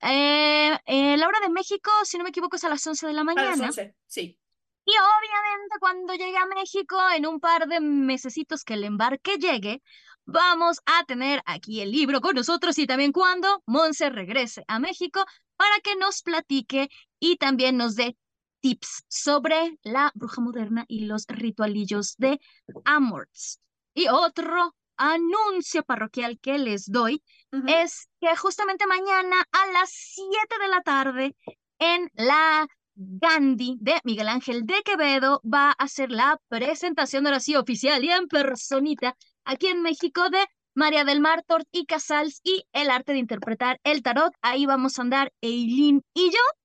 Eh, 0.00 0.76
eh, 0.86 1.16
la 1.16 1.28
hora 1.28 1.38
de 1.38 1.50
México, 1.50 1.88
si 2.02 2.18
no 2.18 2.24
me 2.24 2.30
equivoco, 2.30 2.56
es 2.56 2.64
a 2.64 2.68
las 2.68 2.84
11 2.84 3.06
de 3.06 3.12
la 3.12 3.22
mañana. 3.22 3.52
A 3.52 3.56
las 3.56 3.78
11, 3.78 3.94
sí. 4.06 4.40
Y 4.84 4.90
obviamente 4.90 5.76
cuando 5.78 6.14
llegue 6.14 6.36
a 6.36 6.46
México, 6.46 6.96
en 7.16 7.26
un 7.26 7.38
par 7.38 7.68
de 7.68 7.78
mesecitos 7.78 8.64
que 8.64 8.74
el 8.74 8.82
embarque 8.82 9.36
llegue, 9.36 9.82
vamos 10.24 10.80
a 10.84 11.04
tener 11.04 11.42
aquí 11.46 11.80
el 11.80 11.92
libro 11.92 12.20
con 12.20 12.34
nosotros 12.34 12.76
y 12.80 12.88
también 12.88 13.12
cuando 13.12 13.62
Monse 13.66 14.10
regrese 14.10 14.64
a 14.66 14.80
México 14.80 15.24
para 15.56 15.78
que 15.78 15.94
nos 15.94 16.22
platique 16.22 16.88
y 17.20 17.36
también 17.36 17.76
nos 17.76 17.94
dé 17.94 18.16
tips 18.64 19.04
sobre 19.08 19.76
la 19.82 20.10
bruja 20.14 20.40
moderna 20.40 20.86
y 20.88 21.04
los 21.04 21.26
ritualillos 21.28 22.16
de 22.16 22.40
Amorts. 22.86 23.60
Y 23.92 24.08
otro 24.08 24.74
anuncio 24.96 25.82
parroquial 25.82 26.38
que 26.40 26.56
les 26.56 26.90
doy 26.90 27.22
es 27.66 28.08
que 28.22 28.34
justamente 28.36 28.86
mañana 28.86 29.36
a 29.52 29.66
las 29.72 29.90
7 29.90 30.30
de 30.62 30.68
la 30.68 30.80
tarde 30.80 31.36
en 31.78 32.10
la 32.14 32.66
Gandhi 32.94 33.76
de 33.82 34.00
Miguel 34.02 34.28
Ángel 34.28 34.64
de 34.64 34.82
Quevedo 34.82 35.42
va 35.44 35.68
a 35.68 35.84
hacer 35.84 36.10
la 36.10 36.40
presentación 36.48 37.26
ahora 37.26 37.40
sí 37.40 37.56
oficial 37.56 38.02
y 38.02 38.10
en 38.10 38.28
personita 38.28 39.14
aquí 39.44 39.66
en 39.66 39.82
México 39.82 40.30
de 40.30 40.42
María 40.74 41.04
del 41.04 41.20
Mar 41.20 41.44
Tort 41.46 41.68
y 41.70 41.84
Casals 41.84 42.40
y 42.42 42.64
el 42.72 42.88
arte 42.88 43.12
de 43.12 43.18
interpretar 43.18 43.78
el 43.84 44.02
tarot. 44.02 44.32
Ahí 44.40 44.64
vamos 44.64 44.98
a 44.98 45.02
andar 45.02 45.34
Eileen 45.42 46.02
y 46.14 46.30
yo. 46.30 46.63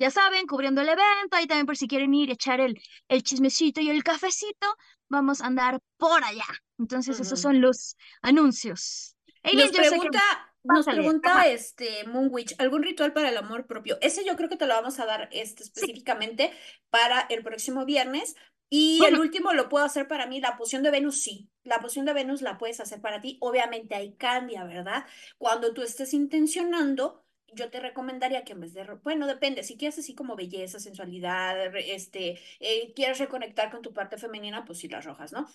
Ya 0.00 0.10
saben, 0.10 0.46
cubriendo 0.46 0.80
el 0.80 0.88
evento, 0.88 1.36
ahí 1.36 1.46
también 1.46 1.66
por 1.66 1.76
si 1.76 1.86
quieren 1.86 2.14
ir 2.14 2.30
y 2.30 2.32
echar 2.32 2.58
el, 2.58 2.80
el 3.08 3.22
chismecito 3.22 3.82
y 3.82 3.90
el 3.90 4.02
cafecito, 4.02 4.66
vamos 5.10 5.42
a 5.42 5.46
andar 5.46 5.78
por 5.98 6.24
allá. 6.24 6.46
Entonces, 6.78 7.20
esos 7.20 7.38
son 7.38 7.60
los 7.60 7.98
anuncios. 8.22 9.14
nos 9.44 9.70
pregunta, 9.70 10.22
nos 10.64 10.86
pregunta 10.86 11.46
este 11.48 12.06
Moonwitch, 12.06 12.54
¿algún 12.56 12.82
ritual 12.82 13.12
para 13.12 13.28
el 13.28 13.36
amor 13.36 13.66
propio? 13.66 13.98
Ese 14.00 14.24
yo 14.24 14.36
creo 14.36 14.48
que 14.48 14.56
te 14.56 14.66
lo 14.66 14.72
vamos 14.72 14.98
a 15.00 15.04
dar 15.04 15.28
este, 15.32 15.64
específicamente 15.64 16.50
para 16.88 17.20
el 17.28 17.42
próximo 17.42 17.84
viernes. 17.84 18.36
Y 18.70 19.04
el 19.04 19.18
último 19.18 19.52
lo 19.52 19.68
puedo 19.68 19.84
hacer 19.84 20.08
para 20.08 20.26
mí, 20.26 20.40
la 20.40 20.56
poción 20.56 20.82
de 20.82 20.90
Venus, 20.90 21.20
sí. 21.20 21.50
La 21.62 21.80
poción 21.80 22.06
de 22.06 22.14
Venus 22.14 22.40
la 22.40 22.56
puedes 22.56 22.80
hacer 22.80 23.02
para 23.02 23.20
ti. 23.20 23.36
Obviamente 23.42 23.94
ahí 23.96 24.14
cambia, 24.14 24.64
¿verdad? 24.64 25.04
Cuando 25.36 25.74
tú 25.74 25.82
estés 25.82 26.14
intencionando, 26.14 27.22
yo 27.54 27.70
te 27.70 27.80
recomendaría 27.80 28.44
que 28.44 28.52
en 28.52 28.60
vez 28.60 28.74
de, 28.74 28.84
bueno, 29.02 29.26
depende, 29.26 29.62
si 29.62 29.76
quieres 29.76 29.98
así 29.98 30.14
como 30.14 30.36
belleza, 30.36 30.80
sensualidad, 30.80 31.74
este, 31.76 32.38
eh, 32.60 32.92
quieres 32.94 33.18
reconectar 33.18 33.70
con 33.70 33.82
tu 33.82 33.92
parte 33.92 34.18
femenina, 34.18 34.64
pues 34.64 34.78
sí 34.78 34.88
las 34.88 35.04
rojas, 35.04 35.32
¿no? 35.32 35.46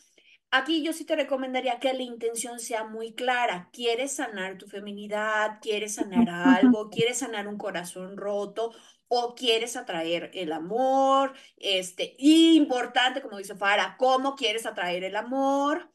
Aquí 0.51 0.83
yo 0.83 0.93
sí 0.93 1.05
te 1.05 1.15
recomendaría 1.15 1.79
que 1.79 1.93
la 1.93 2.03
intención 2.03 2.59
sea 2.59 2.85
muy 2.85 3.13
clara. 3.13 3.69
¿Quieres 3.73 4.15
sanar 4.15 4.57
tu 4.57 4.67
feminidad? 4.67 5.59
¿Quieres 5.61 5.95
sanar 5.95 6.29
algo? 6.29 6.89
¿Quieres 6.89 7.17
sanar 7.19 7.47
un 7.47 7.57
corazón 7.57 8.17
roto? 8.17 8.71
¿O 9.07 9.35
quieres 9.35 9.75
atraer 9.75 10.31
el 10.33 10.51
amor? 10.53 11.33
Este, 11.57 12.15
importante, 12.17 13.21
como 13.21 13.37
dice 13.37 13.55
Fara, 13.55 13.95
¿cómo 13.99 14.35
quieres 14.35 14.65
atraer 14.65 15.03
el 15.03 15.15
amor? 15.15 15.91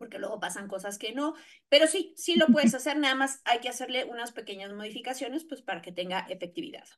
Porque 0.00 0.18
luego 0.18 0.40
pasan 0.40 0.66
cosas 0.66 0.98
que 0.98 1.12
no. 1.12 1.34
Pero 1.68 1.86
sí, 1.86 2.14
sí 2.16 2.36
lo 2.36 2.46
puedes 2.46 2.74
hacer, 2.74 2.96
nada 2.98 3.14
más 3.14 3.42
hay 3.44 3.60
que 3.60 3.68
hacerle 3.68 4.06
unas 4.06 4.32
pequeñas 4.32 4.72
modificaciones 4.72 5.44
pues 5.44 5.60
para 5.60 5.82
que 5.82 5.92
tenga 5.92 6.20
efectividad. 6.20 6.88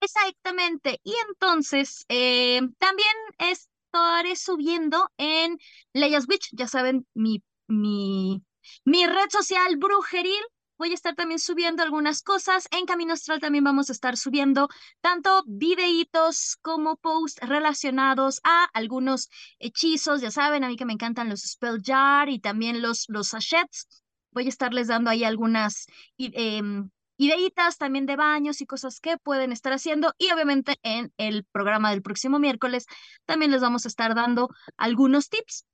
Exactamente. 0.00 1.00
Y 1.02 1.14
entonces, 1.28 2.06
eh, 2.08 2.60
también 2.78 3.14
es 3.38 3.68
estaré 3.92 4.36
subiendo 4.36 5.10
en 5.18 5.58
Leyas 5.92 6.26
Witch, 6.28 6.50
ya 6.52 6.68
saben, 6.68 7.06
mi, 7.14 7.42
mi, 7.66 8.42
mi 8.84 9.06
red 9.06 9.28
social 9.30 9.76
brujeril, 9.76 10.42
voy 10.80 10.92
a 10.92 10.94
estar 10.94 11.14
también 11.14 11.38
subiendo 11.38 11.82
algunas 11.82 12.22
cosas. 12.22 12.66
En 12.70 12.86
Camino 12.86 13.12
Astral 13.12 13.38
también 13.38 13.62
vamos 13.62 13.90
a 13.90 13.92
estar 13.92 14.16
subiendo 14.16 14.70
tanto 15.02 15.44
videitos 15.46 16.56
como 16.62 16.96
posts 16.96 17.46
relacionados 17.46 18.40
a 18.44 18.64
algunos 18.72 19.28
hechizos. 19.58 20.22
Ya 20.22 20.30
saben, 20.30 20.64
a 20.64 20.68
mí 20.68 20.76
que 20.76 20.86
me 20.86 20.94
encantan 20.94 21.28
los 21.28 21.42
spell 21.42 21.82
jar 21.84 22.30
y 22.30 22.40
también 22.40 22.80
los, 22.80 23.04
los 23.08 23.28
sachets. 23.28 23.86
Voy 24.30 24.46
a 24.46 24.48
estarles 24.48 24.88
dando 24.88 25.10
ahí 25.10 25.22
algunas 25.22 25.86
ideitas 26.16 27.76
también 27.76 28.06
de 28.06 28.16
baños 28.16 28.62
y 28.62 28.66
cosas 28.66 29.00
que 29.00 29.18
pueden 29.18 29.52
estar 29.52 29.74
haciendo. 29.74 30.14
Y 30.16 30.32
obviamente 30.32 30.78
en 30.82 31.12
el 31.18 31.44
programa 31.52 31.90
del 31.90 32.00
próximo 32.00 32.38
miércoles 32.38 32.86
también 33.26 33.50
les 33.50 33.60
vamos 33.60 33.84
a 33.84 33.88
estar 33.88 34.14
dando 34.14 34.48
algunos 34.78 35.28
tips 35.28 35.66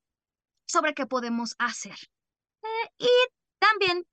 sobre 0.67 0.95
qué 0.95 1.07
podemos 1.07 1.55
hacer. 1.59 1.97
Eh, 2.65 2.91
y 2.99 3.09
también 3.61 4.05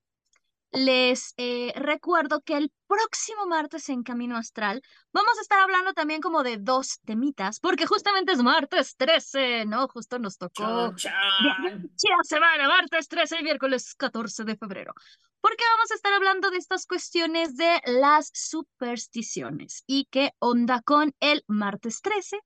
les 0.74 1.34
eh, 1.36 1.72
recuerdo 1.76 2.40
que 2.42 2.56
el 2.56 2.72
próximo 2.86 3.46
martes 3.46 3.88
en 3.88 4.02
Camino 4.02 4.36
Astral 4.36 4.82
vamos 5.12 5.38
a 5.38 5.40
estar 5.40 5.60
hablando 5.60 5.94
también 5.94 6.20
como 6.20 6.42
de 6.42 6.58
dos 6.58 7.00
temitas, 7.04 7.60
porque 7.60 7.86
justamente 7.86 8.32
es 8.32 8.42
martes 8.42 8.96
13, 8.96 9.66
¿no? 9.66 9.86
Justo 9.88 10.18
nos 10.18 10.36
tocó 10.36 10.62
la 10.62 12.24
semana, 12.24 12.68
martes 12.68 13.08
13 13.08 13.40
y 13.40 13.42
miércoles 13.44 13.94
14 13.94 14.44
de 14.44 14.56
febrero. 14.56 14.94
Porque 15.40 15.64
vamos 15.76 15.90
a 15.90 15.94
estar 15.94 16.12
hablando 16.12 16.50
de 16.50 16.56
estas 16.56 16.86
cuestiones 16.86 17.56
de 17.56 17.80
las 17.86 18.30
supersticiones 18.32 19.84
y 19.86 20.08
qué 20.10 20.32
onda 20.38 20.82
con 20.82 21.14
el 21.20 21.44
martes 21.46 22.00
13 22.02 22.40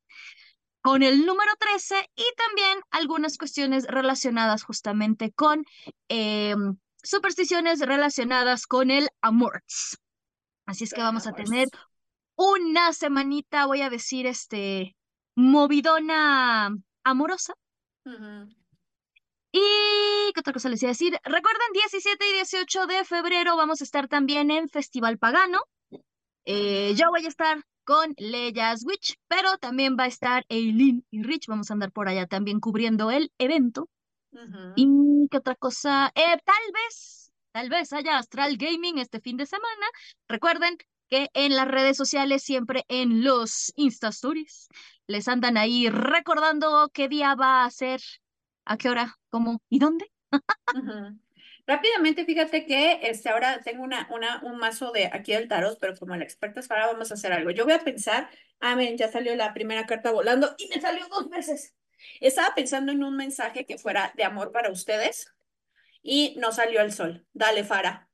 con 0.80 1.02
el 1.02 1.26
número 1.26 1.50
13 1.58 2.08
y 2.14 2.24
también 2.36 2.78
algunas 2.90 3.36
cuestiones 3.36 3.84
relacionadas 3.86 4.62
justamente 4.62 5.32
con 5.32 5.64
em, 6.08 6.78
supersticiones 7.08 7.80
relacionadas 7.80 8.66
con 8.66 8.90
el 8.90 9.08
amor. 9.22 9.64
Así 10.66 10.84
es 10.84 10.92
que 10.92 11.00
vamos 11.00 11.26
a 11.26 11.32
tener 11.32 11.68
una 12.36 12.92
semanita, 12.92 13.64
voy 13.64 13.80
a 13.80 13.88
decir, 13.88 14.26
este, 14.26 14.94
movidona 15.34 16.68
amorosa. 17.04 17.54
Y 19.50 19.60
qué 20.34 20.40
otra 20.40 20.52
cosa 20.52 20.68
les 20.68 20.82
iba 20.82 20.90
a 20.90 20.92
decir. 20.92 21.18
Recuerden, 21.24 21.72
17 21.72 22.28
y 22.28 22.32
18 22.34 22.86
de 22.86 23.04
febrero 23.06 23.56
vamos 23.56 23.80
a 23.80 23.84
estar 23.84 24.08
también 24.08 24.50
en 24.50 24.68
Festival 24.68 25.16
Pagano. 25.16 25.60
Eh, 26.44 26.92
yo 26.94 27.08
voy 27.08 27.24
a 27.24 27.28
estar 27.28 27.64
con 27.84 28.12
Leyas 28.18 28.84
Witch, 28.84 29.16
pero 29.28 29.56
también 29.56 29.96
va 29.98 30.04
a 30.04 30.08
estar 30.08 30.44
Eileen 30.50 31.06
y 31.10 31.22
Rich. 31.22 31.46
Vamos 31.46 31.70
a 31.70 31.72
andar 31.72 31.90
por 31.90 32.06
allá 32.06 32.26
también 32.26 32.60
cubriendo 32.60 33.10
el 33.10 33.32
evento. 33.38 33.88
Y 34.76 35.28
qué 35.30 35.38
otra 35.38 35.54
cosa, 35.54 36.12
eh, 36.14 36.38
tal 36.44 36.72
vez, 36.72 37.32
tal 37.52 37.68
vez 37.68 37.92
haya 37.92 38.18
Astral 38.18 38.56
Gaming 38.56 38.98
este 38.98 39.20
fin 39.20 39.36
de 39.36 39.46
semana. 39.46 39.86
Recuerden 40.28 40.76
que 41.08 41.28
en 41.34 41.56
las 41.56 41.68
redes 41.68 41.96
sociales, 41.96 42.42
siempre 42.42 42.84
en 42.88 43.24
los 43.24 43.72
Insta 43.76 44.08
Stories, 44.08 44.68
les 45.06 45.26
andan 45.28 45.56
ahí 45.56 45.88
recordando 45.88 46.90
qué 46.92 47.08
día 47.08 47.34
va 47.34 47.64
a 47.64 47.70
ser, 47.70 48.00
a 48.64 48.76
qué 48.76 48.90
hora, 48.90 49.16
cómo 49.30 49.62
y 49.68 49.78
dónde. 49.78 50.06
Rápidamente, 51.66 52.24
fíjate 52.24 52.64
que 52.64 53.00
este, 53.02 53.28
ahora 53.28 53.60
tengo 53.62 53.82
una, 53.82 54.08
una, 54.10 54.40
un 54.42 54.58
mazo 54.58 54.90
de 54.90 55.06
aquí 55.12 55.32
del 55.32 55.48
tarot, 55.48 55.78
pero 55.78 55.94
como 55.96 56.16
la 56.16 56.24
experta 56.24 56.60
es 56.60 56.68
para, 56.68 56.86
vamos 56.86 57.10
a 57.10 57.14
hacer 57.14 57.32
algo. 57.32 57.50
Yo 57.50 57.64
voy 57.64 57.74
a 57.74 57.84
pensar, 57.84 58.30
ah, 58.60 58.74
miren, 58.74 58.96
ya 58.96 59.10
salió 59.10 59.36
la 59.36 59.52
primera 59.52 59.84
carta 59.86 60.10
volando 60.10 60.54
y 60.58 60.68
me 60.68 60.80
salió 60.80 61.06
dos 61.08 61.28
veces. 61.28 61.74
Estaba 62.20 62.54
pensando 62.54 62.92
en 62.92 63.02
un 63.02 63.16
mensaje 63.16 63.66
que 63.66 63.78
fuera 63.78 64.12
de 64.16 64.24
amor 64.24 64.52
para 64.52 64.70
ustedes 64.70 65.32
y 66.02 66.34
no 66.38 66.52
salió 66.52 66.80
el 66.80 66.92
sol. 66.92 67.26
Dale, 67.32 67.64
Fara. 67.64 68.08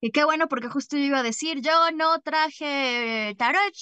Y 0.00 0.10
qué 0.10 0.24
bueno, 0.24 0.48
porque 0.48 0.68
justo 0.68 0.96
iba 0.96 1.20
a 1.20 1.22
decir, 1.22 1.60
yo 1.62 1.90
no 1.92 2.20
traje 2.20 3.34
tarot, 3.38 3.74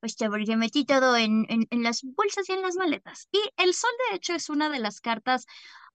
pues 0.00 0.16
porque 0.16 0.56
metí 0.56 0.84
todo 0.84 1.16
en, 1.16 1.46
en, 1.48 1.66
en 1.70 1.82
las 1.82 2.02
bolsas 2.02 2.48
y 2.48 2.52
en 2.52 2.62
las 2.62 2.76
maletas. 2.76 3.28
Y 3.30 3.38
el 3.56 3.74
sol, 3.74 3.90
de 4.10 4.16
hecho, 4.16 4.34
es 4.34 4.48
una 4.48 4.70
de 4.70 4.80
las 4.80 5.00
cartas, 5.00 5.46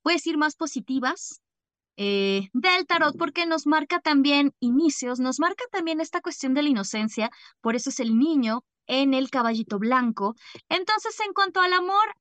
puedes 0.01 0.21
decir, 0.21 0.37
más 0.37 0.55
positivas 0.55 1.41
eh, 1.95 2.49
del 2.53 2.87
tarot 2.87 3.15
porque 3.17 3.45
nos 3.45 3.67
marca 3.67 3.99
también 3.99 4.53
inicios, 4.59 5.19
nos 5.19 5.39
marca 5.39 5.63
también 5.71 6.01
esta 6.01 6.21
cuestión 6.21 6.53
de 6.53 6.63
la 6.63 6.69
inocencia, 6.69 7.29
por 7.61 7.75
eso 7.75 7.91
es 7.91 7.99
el 7.99 8.17
niño 8.17 8.63
en 8.87 9.13
el 9.13 9.29
caballito 9.29 9.79
blanco. 9.79 10.35
Entonces, 10.69 11.19
en 11.19 11.33
cuanto 11.33 11.61
al 11.61 11.73
amor, 11.73 12.15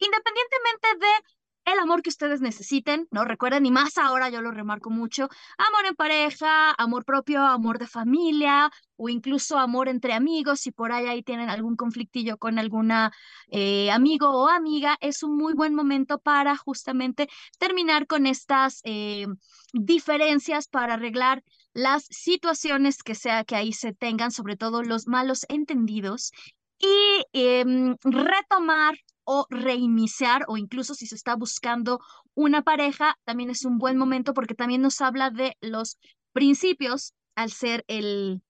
independientemente 0.00 0.88
de 0.98 1.40
el 1.64 1.78
amor 1.78 2.02
que 2.02 2.10
ustedes 2.10 2.40
necesiten, 2.40 3.06
¿no? 3.10 3.24
Recuerden, 3.24 3.66
y 3.66 3.70
más 3.70 3.98
ahora 3.98 4.30
yo 4.30 4.40
lo 4.40 4.50
remarco 4.50 4.90
mucho, 4.90 5.28
amor 5.58 5.86
en 5.86 5.94
pareja, 5.94 6.72
amor 6.72 7.04
propio, 7.04 7.42
amor 7.42 7.78
de 7.78 7.86
familia 7.86 8.70
o 8.96 9.08
incluso 9.08 9.58
amor 9.58 9.88
entre 9.88 10.12
amigos, 10.12 10.60
si 10.60 10.72
por 10.72 10.92
ahí, 10.92 11.06
ahí 11.06 11.22
tienen 11.22 11.50
algún 11.50 11.76
conflictillo 11.76 12.38
con 12.38 12.58
alguna 12.58 13.12
eh, 13.48 13.90
amigo 13.90 14.30
o 14.30 14.48
amiga, 14.48 14.96
es 15.00 15.22
un 15.22 15.36
muy 15.36 15.54
buen 15.54 15.74
momento 15.74 16.18
para 16.18 16.56
justamente 16.56 17.28
terminar 17.58 18.06
con 18.06 18.26
estas 18.26 18.80
eh, 18.84 19.26
diferencias 19.72 20.66
para 20.66 20.94
arreglar 20.94 21.44
las 21.72 22.04
situaciones 22.10 23.02
que 23.02 23.14
sea 23.14 23.44
que 23.44 23.54
ahí 23.56 23.72
se 23.72 23.92
tengan, 23.92 24.32
sobre 24.32 24.56
todo 24.56 24.82
los 24.82 25.06
malos 25.06 25.46
entendidos 25.48 26.32
y 26.78 27.26
em, 27.32 27.96
retomar 28.02 28.96
o 29.32 29.46
reiniciar 29.48 30.44
o 30.48 30.56
incluso 30.56 30.96
si 30.96 31.06
se 31.06 31.14
está 31.14 31.36
buscando 31.36 32.00
una 32.34 32.62
pareja, 32.62 33.16
también 33.24 33.48
es 33.48 33.64
un 33.64 33.78
buen 33.78 33.96
momento 33.96 34.34
porque 34.34 34.56
también 34.56 34.82
nos 34.82 35.00
habla 35.00 35.30
de 35.30 35.56
los 35.60 36.00
principios 36.32 37.14
al 37.36 37.52
ser 37.52 37.84
el, 37.86 38.42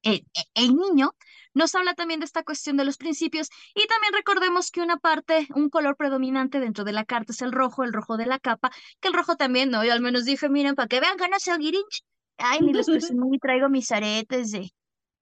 el, 0.00 0.24
el, 0.54 0.74
niño, 0.74 1.14
nos 1.52 1.74
habla 1.74 1.92
también 1.92 2.20
de 2.20 2.24
esta 2.24 2.44
cuestión 2.44 2.78
de 2.78 2.86
los 2.86 2.96
principios 2.96 3.50
y 3.74 3.86
también 3.86 4.14
recordemos 4.14 4.70
que 4.70 4.80
una 4.80 4.96
parte, 4.96 5.48
un 5.54 5.68
color 5.68 5.96
predominante 5.96 6.60
dentro 6.60 6.84
de 6.84 6.92
la 6.92 7.04
carta 7.04 7.32
es 7.32 7.42
el 7.42 7.52
rojo, 7.52 7.84
el 7.84 7.92
rojo 7.92 8.16
de 8.16 8.24
la 8.24 8.38
capa, 8.38 8.70
que 9.00 9.08
el 9.08 9.14
rojo 9.14 9.36
también, 9.36 9.70
¿no? 9.70 9.84
Yo 9.84 9.92
al 9.92 10.00
menos 10.00 10.24
dije, 10.24 10.48
miren, 10.48 10.76
para 10.76 10.88
que 10.88 11.00
vean 11.00 11.18
que 11.18 11.28
no 11.28 11.38
soy 11.38 11.74
ay, 12.38 12.60
ni 12.62 12.72
los 12.72 12.86
presumí, 12.86 13.38
traigo 13.38 13.68
mis 13.68 13.92
aretes 13.92 14.50
de, 14.50 14.72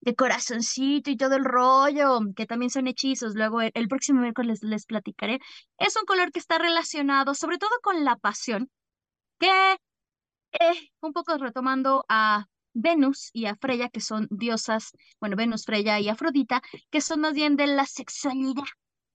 de 0.02 0.14
corazoncito 0.16 1.10
y 1.10 1.16
todo 1.16 1.36
el 1.36 1.44
rollo, 1.44 2.20
que 2.36 2.44
también 2.44 2.70
son 2.70 2.88
hechizos. 2.88 3.34
Luego 3.34 3.60
el, 3.62 3.88
próximo 3.88 4.20
miércoles 4.20 4.62
les, 4.62 4.84
platicaré. 4.84 5.38
Es 5.78 5.96
un 5.96 6.04
color 6.04 6.32
que 6.32 6.40
está 6.40 6.58
relacionado 6.58 7.34
sobre 7.34 7.58
todo 7.58 7.70
con 7.82 8.04
la 8.04 8.16
pasión, 8.16 8.68
que 9.38 9.78
eh, 10.52 10.90
un 11.00 11.12
poco 11.12 11.38
retomando 11.38 12.04
a 12.08 12.46
Venus 12.74 13.30
y 13.32 13.46
a 13.46 13.54
Freya, 13.56 13.88
que 13.88 14.00
son 14.00 14.26
diosas, 14.30 14.90
bueno, 15.20 15.36
Venus, 15.36 15.64
Freya 15.64 16.00
y 16.00 16.08
Afrodita, 16.08 16.62
que 16.90 17.00
son 17.00 17.20
más 17.20 17.32
bien 17.34 17.56
de 17.56 17.68
la 17.68 17.86
sexualidad 17.86 18.64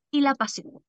y 0.10 0.22
la 0.22 0.36
pasión. 0.36 0.84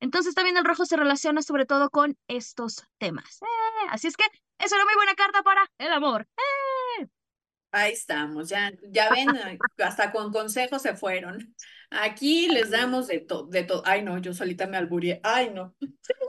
Entonces 0.00 0.34
también 0.34 0.56
el 0.56 0.64
rojo 0.64 0.86
se 0.86 0.96
relaciona 0.96 1.42
sobre 1.42 1.66
todo 1.66 1.90
con 1.90 2.18
estos 2.26 2.84
temas. 2.98 3.42
Eh, 3.42 3.86
así 3.90 4.08
es 4.08 4.16
que 4.16 4.24
es 4.58 4.72
una 4.72 4.84
muy 4.84 4.94
buena 4.94 5.14
carta 5.14 5.42
para 5.42 5.70
el 5.78 5.92
amor. 5.92 6.22
Eh. 6.36 6.69
Ahí 7.72 7.92
estamos, 7.92 8.48
ya, 8.48 8.72
ya 8.88 9.10
ven, 9.10 9.28
hasta 9.78 10.10
con 10.10 10.32
consejos 10.32 10.82
se 10.82 10.96
fueron. 10.96 11.54
Aquí 11.90 12.48
les 12.48 12.70
damos 12.70 13.06
de 13.06 13.20
todo, 13.20 13.46
de 13.46 13.62
todo. 13.62 13.82
Ay, 13.84 14.02
no, 14.02 14.18
yo 14.18 14.34
solita 14.34 14.66
me 14.66 14.76
alburié. 14.76 15.20
Ay, 15.22 15.50
no. 15.50 15.76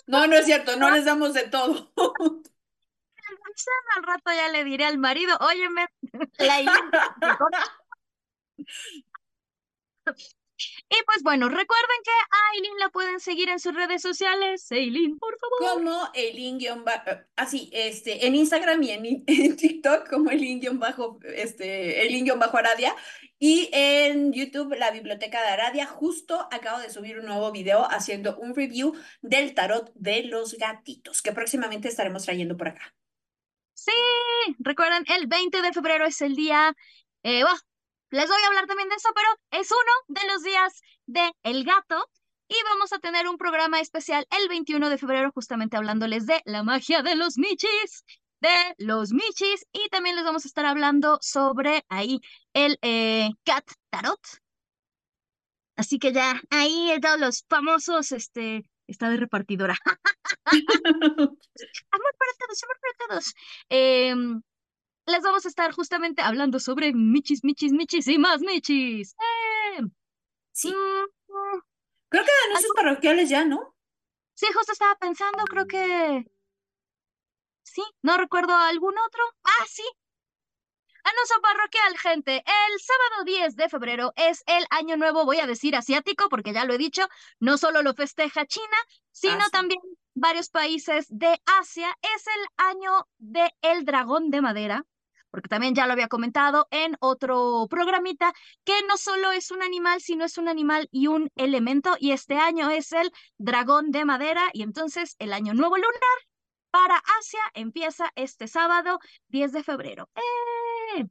No, 0.06 0.28
no 0.28 0.36
es 0.36 0.46
cierto, 0.46 0.76
no 0.76 0.92
les 0.92 1.06
damos 1.06 1.34
de 1.34 1.48
todo. 1.48 1.92
Al 3.96 4.04
rato 4.04 4.32
ya 4.32 4.50
le 4.50 4.64
diré 4.64 4.86
al 4.86 4.98
marido, 4.98 5.38
óyeme, 5.40 5.88
la 6.38 6.62
Y 10.90 10.96
pues 11.06 11.24
bueno, 11.24 11.50
recuerden 11.50 11.98
que 12.04 12.12
a 12.12 12.50
Aileen 12.54 12.80
la 12.80 12.90
pueden 12.90 13.20
seguir 13.20 13.50
en 13.50 13.60
sus 13.60 13.74
redes 13.74 14.02
sociales. 14.02 14.72
Aileen, 14.72 15.18
por 15.18 15.38
favor. 15.40 15.76
Como 15.76 16.10
Aileen-así, 16.14 17.70
eh, 17.72 17.88
este, 17.88 18.26
en 18.26 18.36
Instagram 18.36 18.82
y 18.84 18.92
en, 18.92 19.26
TikTok, 19.58 20.10
como 20.10 20.30
Aileen-bajo, 20.30 21.20
este, 21.24 22.02
Aileen-bajo 22.02 22.58
Aradia. 22.58 22.96
Y 23.40 23.70
en 23.72 24.34
YouTube, 24.34 24.76
la 24.78 24.92
Biblioteca 24.92 25.42
de 25.42 25.50
Aradia. 25.50 25.88
Justo 25.88 26.48
acabo 26.52 26.80
de 26.80 26.92
subir 26.92 27.20
un 27.20 27.26
nuevo 27.26 27.52
video 27.52 27.90
haciendo 27.90 28.38
un 28.38 28.56
review 28.56 28.94
del 29.22 29.56
tarot 29.56 29.92
de 29.96 30.24
los 30.24 30.54
gatitos, 30.58 31.22
que 31.22 31.32
próximamente 31.32 31.88
estaremos 31.88 32.24
trayendo 32.24 32.56
por 32.56 32.68
acá. 32.68 32.94
Sí, 33.74 33.92
recuerden, 34.60 35.04
el 35.08 35.26
20 35.26 35.62
de 35.62 35.74
febrero 35.74 36.06
es 36.06 36.22
el 36.22 36.36
día, 36.36 36.76
eh, 37.24 37.44
les 38.12 38.28
voy 38.28 38.42
a 38.44 38.48
hablar 38.48 38.68
también 38.68 38.90
de 38.90 38.96
eso, 38.96 39.10
pero 39.16 39.62
es 39.62 39.72
uno 39.72 40.20
de 40.22 40.28
los 40.28 40.44
días 40.44 40.82
de 41.08 41.32
El 41.44 41.64
Gato 41.64 42.08
y 42.48 42.56
vamos 42.66 42.92
a 42.92 43.00
tener 43.00 43.28
un 43.28 43.38
programa 43.38 43.80
especial 43.80 44.28
el 44.30 44.50
21 44.50 44.90
de 44.90 44.98
febrero 44.98 45.32
justamente 45.34 45.78
hablándoles 45.78 46.26
de 46.26 46.42
la 46.46 46.64
magia 46.64 47.02
de 47.02 47.16
los 47.16 47.38
michis, 47.38 48.04
de 48.42 48.76
los 48.78 49.14
michis 49.14 49.66
y 49.72 49.88
también 49.90 50.18
les 50.18 50.26
vamos 50.26 50.44
a 50.44 50.50
estar 50.50 50.66
hablando 50.66 51.18
sobre 51.22 51.86
ahí 51.88 52.20
el 52.54 52.78
eh, 52.82 53.30
Cat 53.46 53.66
Tarot. 53.90 54.20
Así 55.78 55.98
que 55.98 56.12
ya 56.12 56.40
ahí 56.50 56.94
todos 57.02 57.20
los 57.20 57.46
famosos, 57.48 58.12
este, 58.12 58.66
está 58.88 59.10
de 59.10 59.18
repartidora. 59.18 59.78
amor 61.92 62.16
para 62.18 62.34
todos, 62.40 62.64
amor 62.64 62.80
para 62.82 63.08
todos. 63.08 63.34
Em, 63.70 64.42
les 65.06 65.22
vamos 65.24 65.46
a 65.46 65.50
estar 65.50 65.72
justamente 65.74 66.22
hablando 66.22 66.60
sobre 66.60 66.94
michis, 66.94 67.44
michis, 67.44 67.72
michis 67.74 68.08
y 68.08 68.18
más 68.18 68.42
michis. 68.42 69.16
¡Eh! 69.78 69.82
Sí. 70.52 70.70
Mm, 70.74 71.60
Creo 72.10 72.24
que 72.26 72.32
anuncios 72.50 72.72
parroquiales 72.76 73.30
ya, 73.30 73.46
¿no? 73.46 73.76
sí, 74.34 74.48
justo 74.54 74.72
estaba 74.72 74.96
pensando, 74.96 75.44
creo 75.46 75.68
que 75.68 76.26
sí, 77.64 77.84
no 78.02 78.18
recuerdo 78.18 78.54
algún 78.56 78.96
otro. 78.98 79.24
Ah, 79.44 79.66
sí. 79.68 79.84
Anuncio 81.04 81.42
parroquial, 81.42 81.98
gente. 81.98 82.38
El 82.38 82.80
sábado 82.80 83.24
10 83.26 83.56
de 83.56 83.70
febrero 83.70 84.14
es 84.16 84.44
el 84.46 84.66
año 84.70 84.98
nuevo, 84.98 85.26
voy 85.26 85.40
a 85.40 85.48
decir 85.48 85.76
asiático, 85.76 86.30
porque 86.30 86.54
ya 86.54 86.66
lo 86.66 86.74
he 86.74 86.78
dicho, 86.78 87.08
no 87.40 87.58
solo 87.58 87.82
lo 87.82 87.94
festeja 87.94 88.46
China, 88.46 88.78
sino 89.12 89.38
Ah, 89.40 89.46
sí. 89.46 89.52
también 89.52 89.80
varios 90.14 90.50
países 90.50 91.08
de 91.10 91.40
Asia. 91.60 91.96
Es 92.16 92.26
el 92.28 92.66
año 92.66 93.08
de 93.18 93.52
el 93.62 93.86
dragón 93.86 94.30
de 94.30 94.42
madera, 94.42 94.86
porque 95.32 95.50
también 95.50 95.74
ya 95.74 95.88
lo 95.88 95.94
había 95.94 96.08
comentado 96.08 96.68
en 96.72 96.96
otro 97.00 97.68
programita, 97.70 98.34
que 98.64 98.74
no 98.88 98.98
solo 98.98 99.32
es 99.32 99.52
un 99.52 99.64
animal, 99.64 100.02
sino 100.02 100.26
es 100.26 100.38
un 100.38 100.48
animal 100.48 100.88
y 100.92 101.08
un 101.08 101.30
elemento, 101.36 101.96
y 102.00 102.12
este 102.12 102.38
año 102.38 102.70
es 102.70 102.92
el 102.92 103.12
dragón 103.38 103.92
de 103.92 104.06
madera, 104.06 104.50
y 104.54 104.64
entonces 104.64 105.16
el 105.20 105.34
año 105.34 105.54
nuevo 105.54 105.78
lunar 105.78 106.18
para 106.72 107.02
Asia 107.20 107.42
empieza 107.54 108.12
este 108.16 108.48
sábado 108.48 109.00
10 109.30 109.52
de 109.52 109.64
febrero. 109.64 110.10
¡Eh! 110.16 111.08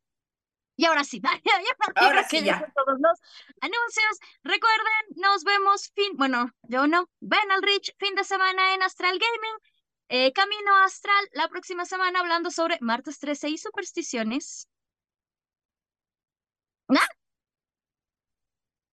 Y 0.80 0.86
ahora 0.86 1.04
sí, 1.04 1.20
Ahora 1.94 2.26
que 2.26 2.38
sí, 2.38 2.44
ya 2.46 2.58
todos 2.74 2.98
los 2.98 3.20
anuncios. 3.60 4.18
Recuerden, 4.42 5.02
nos 5.16 5.44
vemos 5.44 5.92
fin, 5.94 6.16
bueno, 6.16 6.50
yo 6.62 6.86
no, 6.86 7.10
ven 7.20 7.50
al 7.50 7.62
Rich 7.62 7.94
fin 7.98 8.14
de 8.14 8.24
semana 8.24 8.72
en 8.72 8.82
Astral 8.82 9.18
Gaming. 9.18 9.58
Eh, 10.08 10.32
Camino 10.32 10.74
Astral 10.78 11.22
la 11.32 11.48
próxima 11.48 11.84
semana 11.84 12.20
hablando 12.20 12.50
sobre 12.50 12.78
martes 12.80 13.18
13 13.18 13.50
y 13.50 13.58
supersticiones. 13.58 14.68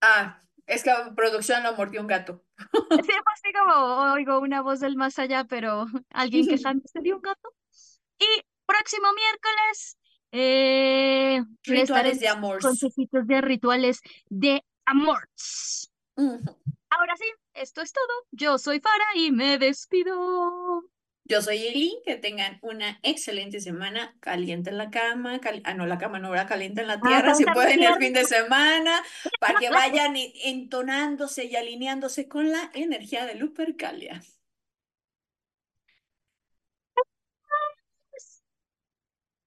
Ah, 0.01 0.41
es 0.65 0.83
que 0.83 0.91
producción 1.15 1.63
lo 1.63 1.73
mordió 1.77 2.01
un 2.01 2.07
gato. 2.07 2.43
Sí, 3.07 3.13
así 3.33 3.53
como 3.53 4.11
oigo 4.11 4.39
una 4.39 4.61
voz 4.61 4.81
del 4.81 4.97
más 4.97 5.17
allá, 5.19 5.45
pero 5.45 5.85
alguien 6.09 6.47
quejándose 6.49 6.99
de 7.01 7.13
un 7.13 7.21
gato. 7.21 7.55
Y 8.19 8.43
próximo 8.65 9.07
miércoles 9.13 9.96
eh, 10.32 11.41
les 11.65 11.82
Rituales 11.82 12.19
de 12.19 12.28
amor. 12.28 12.61
consejitos 12.61 13.28
de 13.28 13.41
rituales 13.41 14.01
de 14.30 14.63
amor. 14.86 15.30
Ahora 16.89 17.15
sí, 17.17 17.25
esto 17.53 17.82
es 17.82 17.93
todo. 17.93 18.25
Yo 18.32 18.57
soy 18.57 18.80
Fara 18.80 19.05
y 19.15 19.32
me 19.32 19.57
despido. 19.57 20.84
Yo 21.30 21.41
soy 21.41 21.57
Eli, 21.67 22.01
que 22.05 22.15
tengan 22.15 22.57
una 22.61 22.99
excelente 23.03 23.59
semana, 23.59 24.15
caliente 24.21 24.69
en 24.69 24.78
la 24.78 24.89
cama, 24.89 25.41
ah 25.65 25.73
no, 25.73 25.86
la 25.86 25.97
cama 25.97 26.19
no, 26.19 26.34
era 26.34 26.45
caliente 26.45 26.82
en 26.82 26.88
la 26.88 27.01
tierra, 27.01 27.34
si 27.36 27.43
pueden 27.43 27.84
el 27.84 27.95
fin 27.95 28.13
de 28.13 28.23
semana, 28.23 29.03
para 29.39 29.59
que 29.59 29.69
vayan 29.69 30.15
e- 30.15 30.32
entonándose 30.45 31.43
y 31.45 31.57
alineándose 31.57 32.30
con 32.30 32.49
la 32.49 32.71
energía 32.73 33.25
de 33.25 33.36
Lupercalia. 33.36 34.23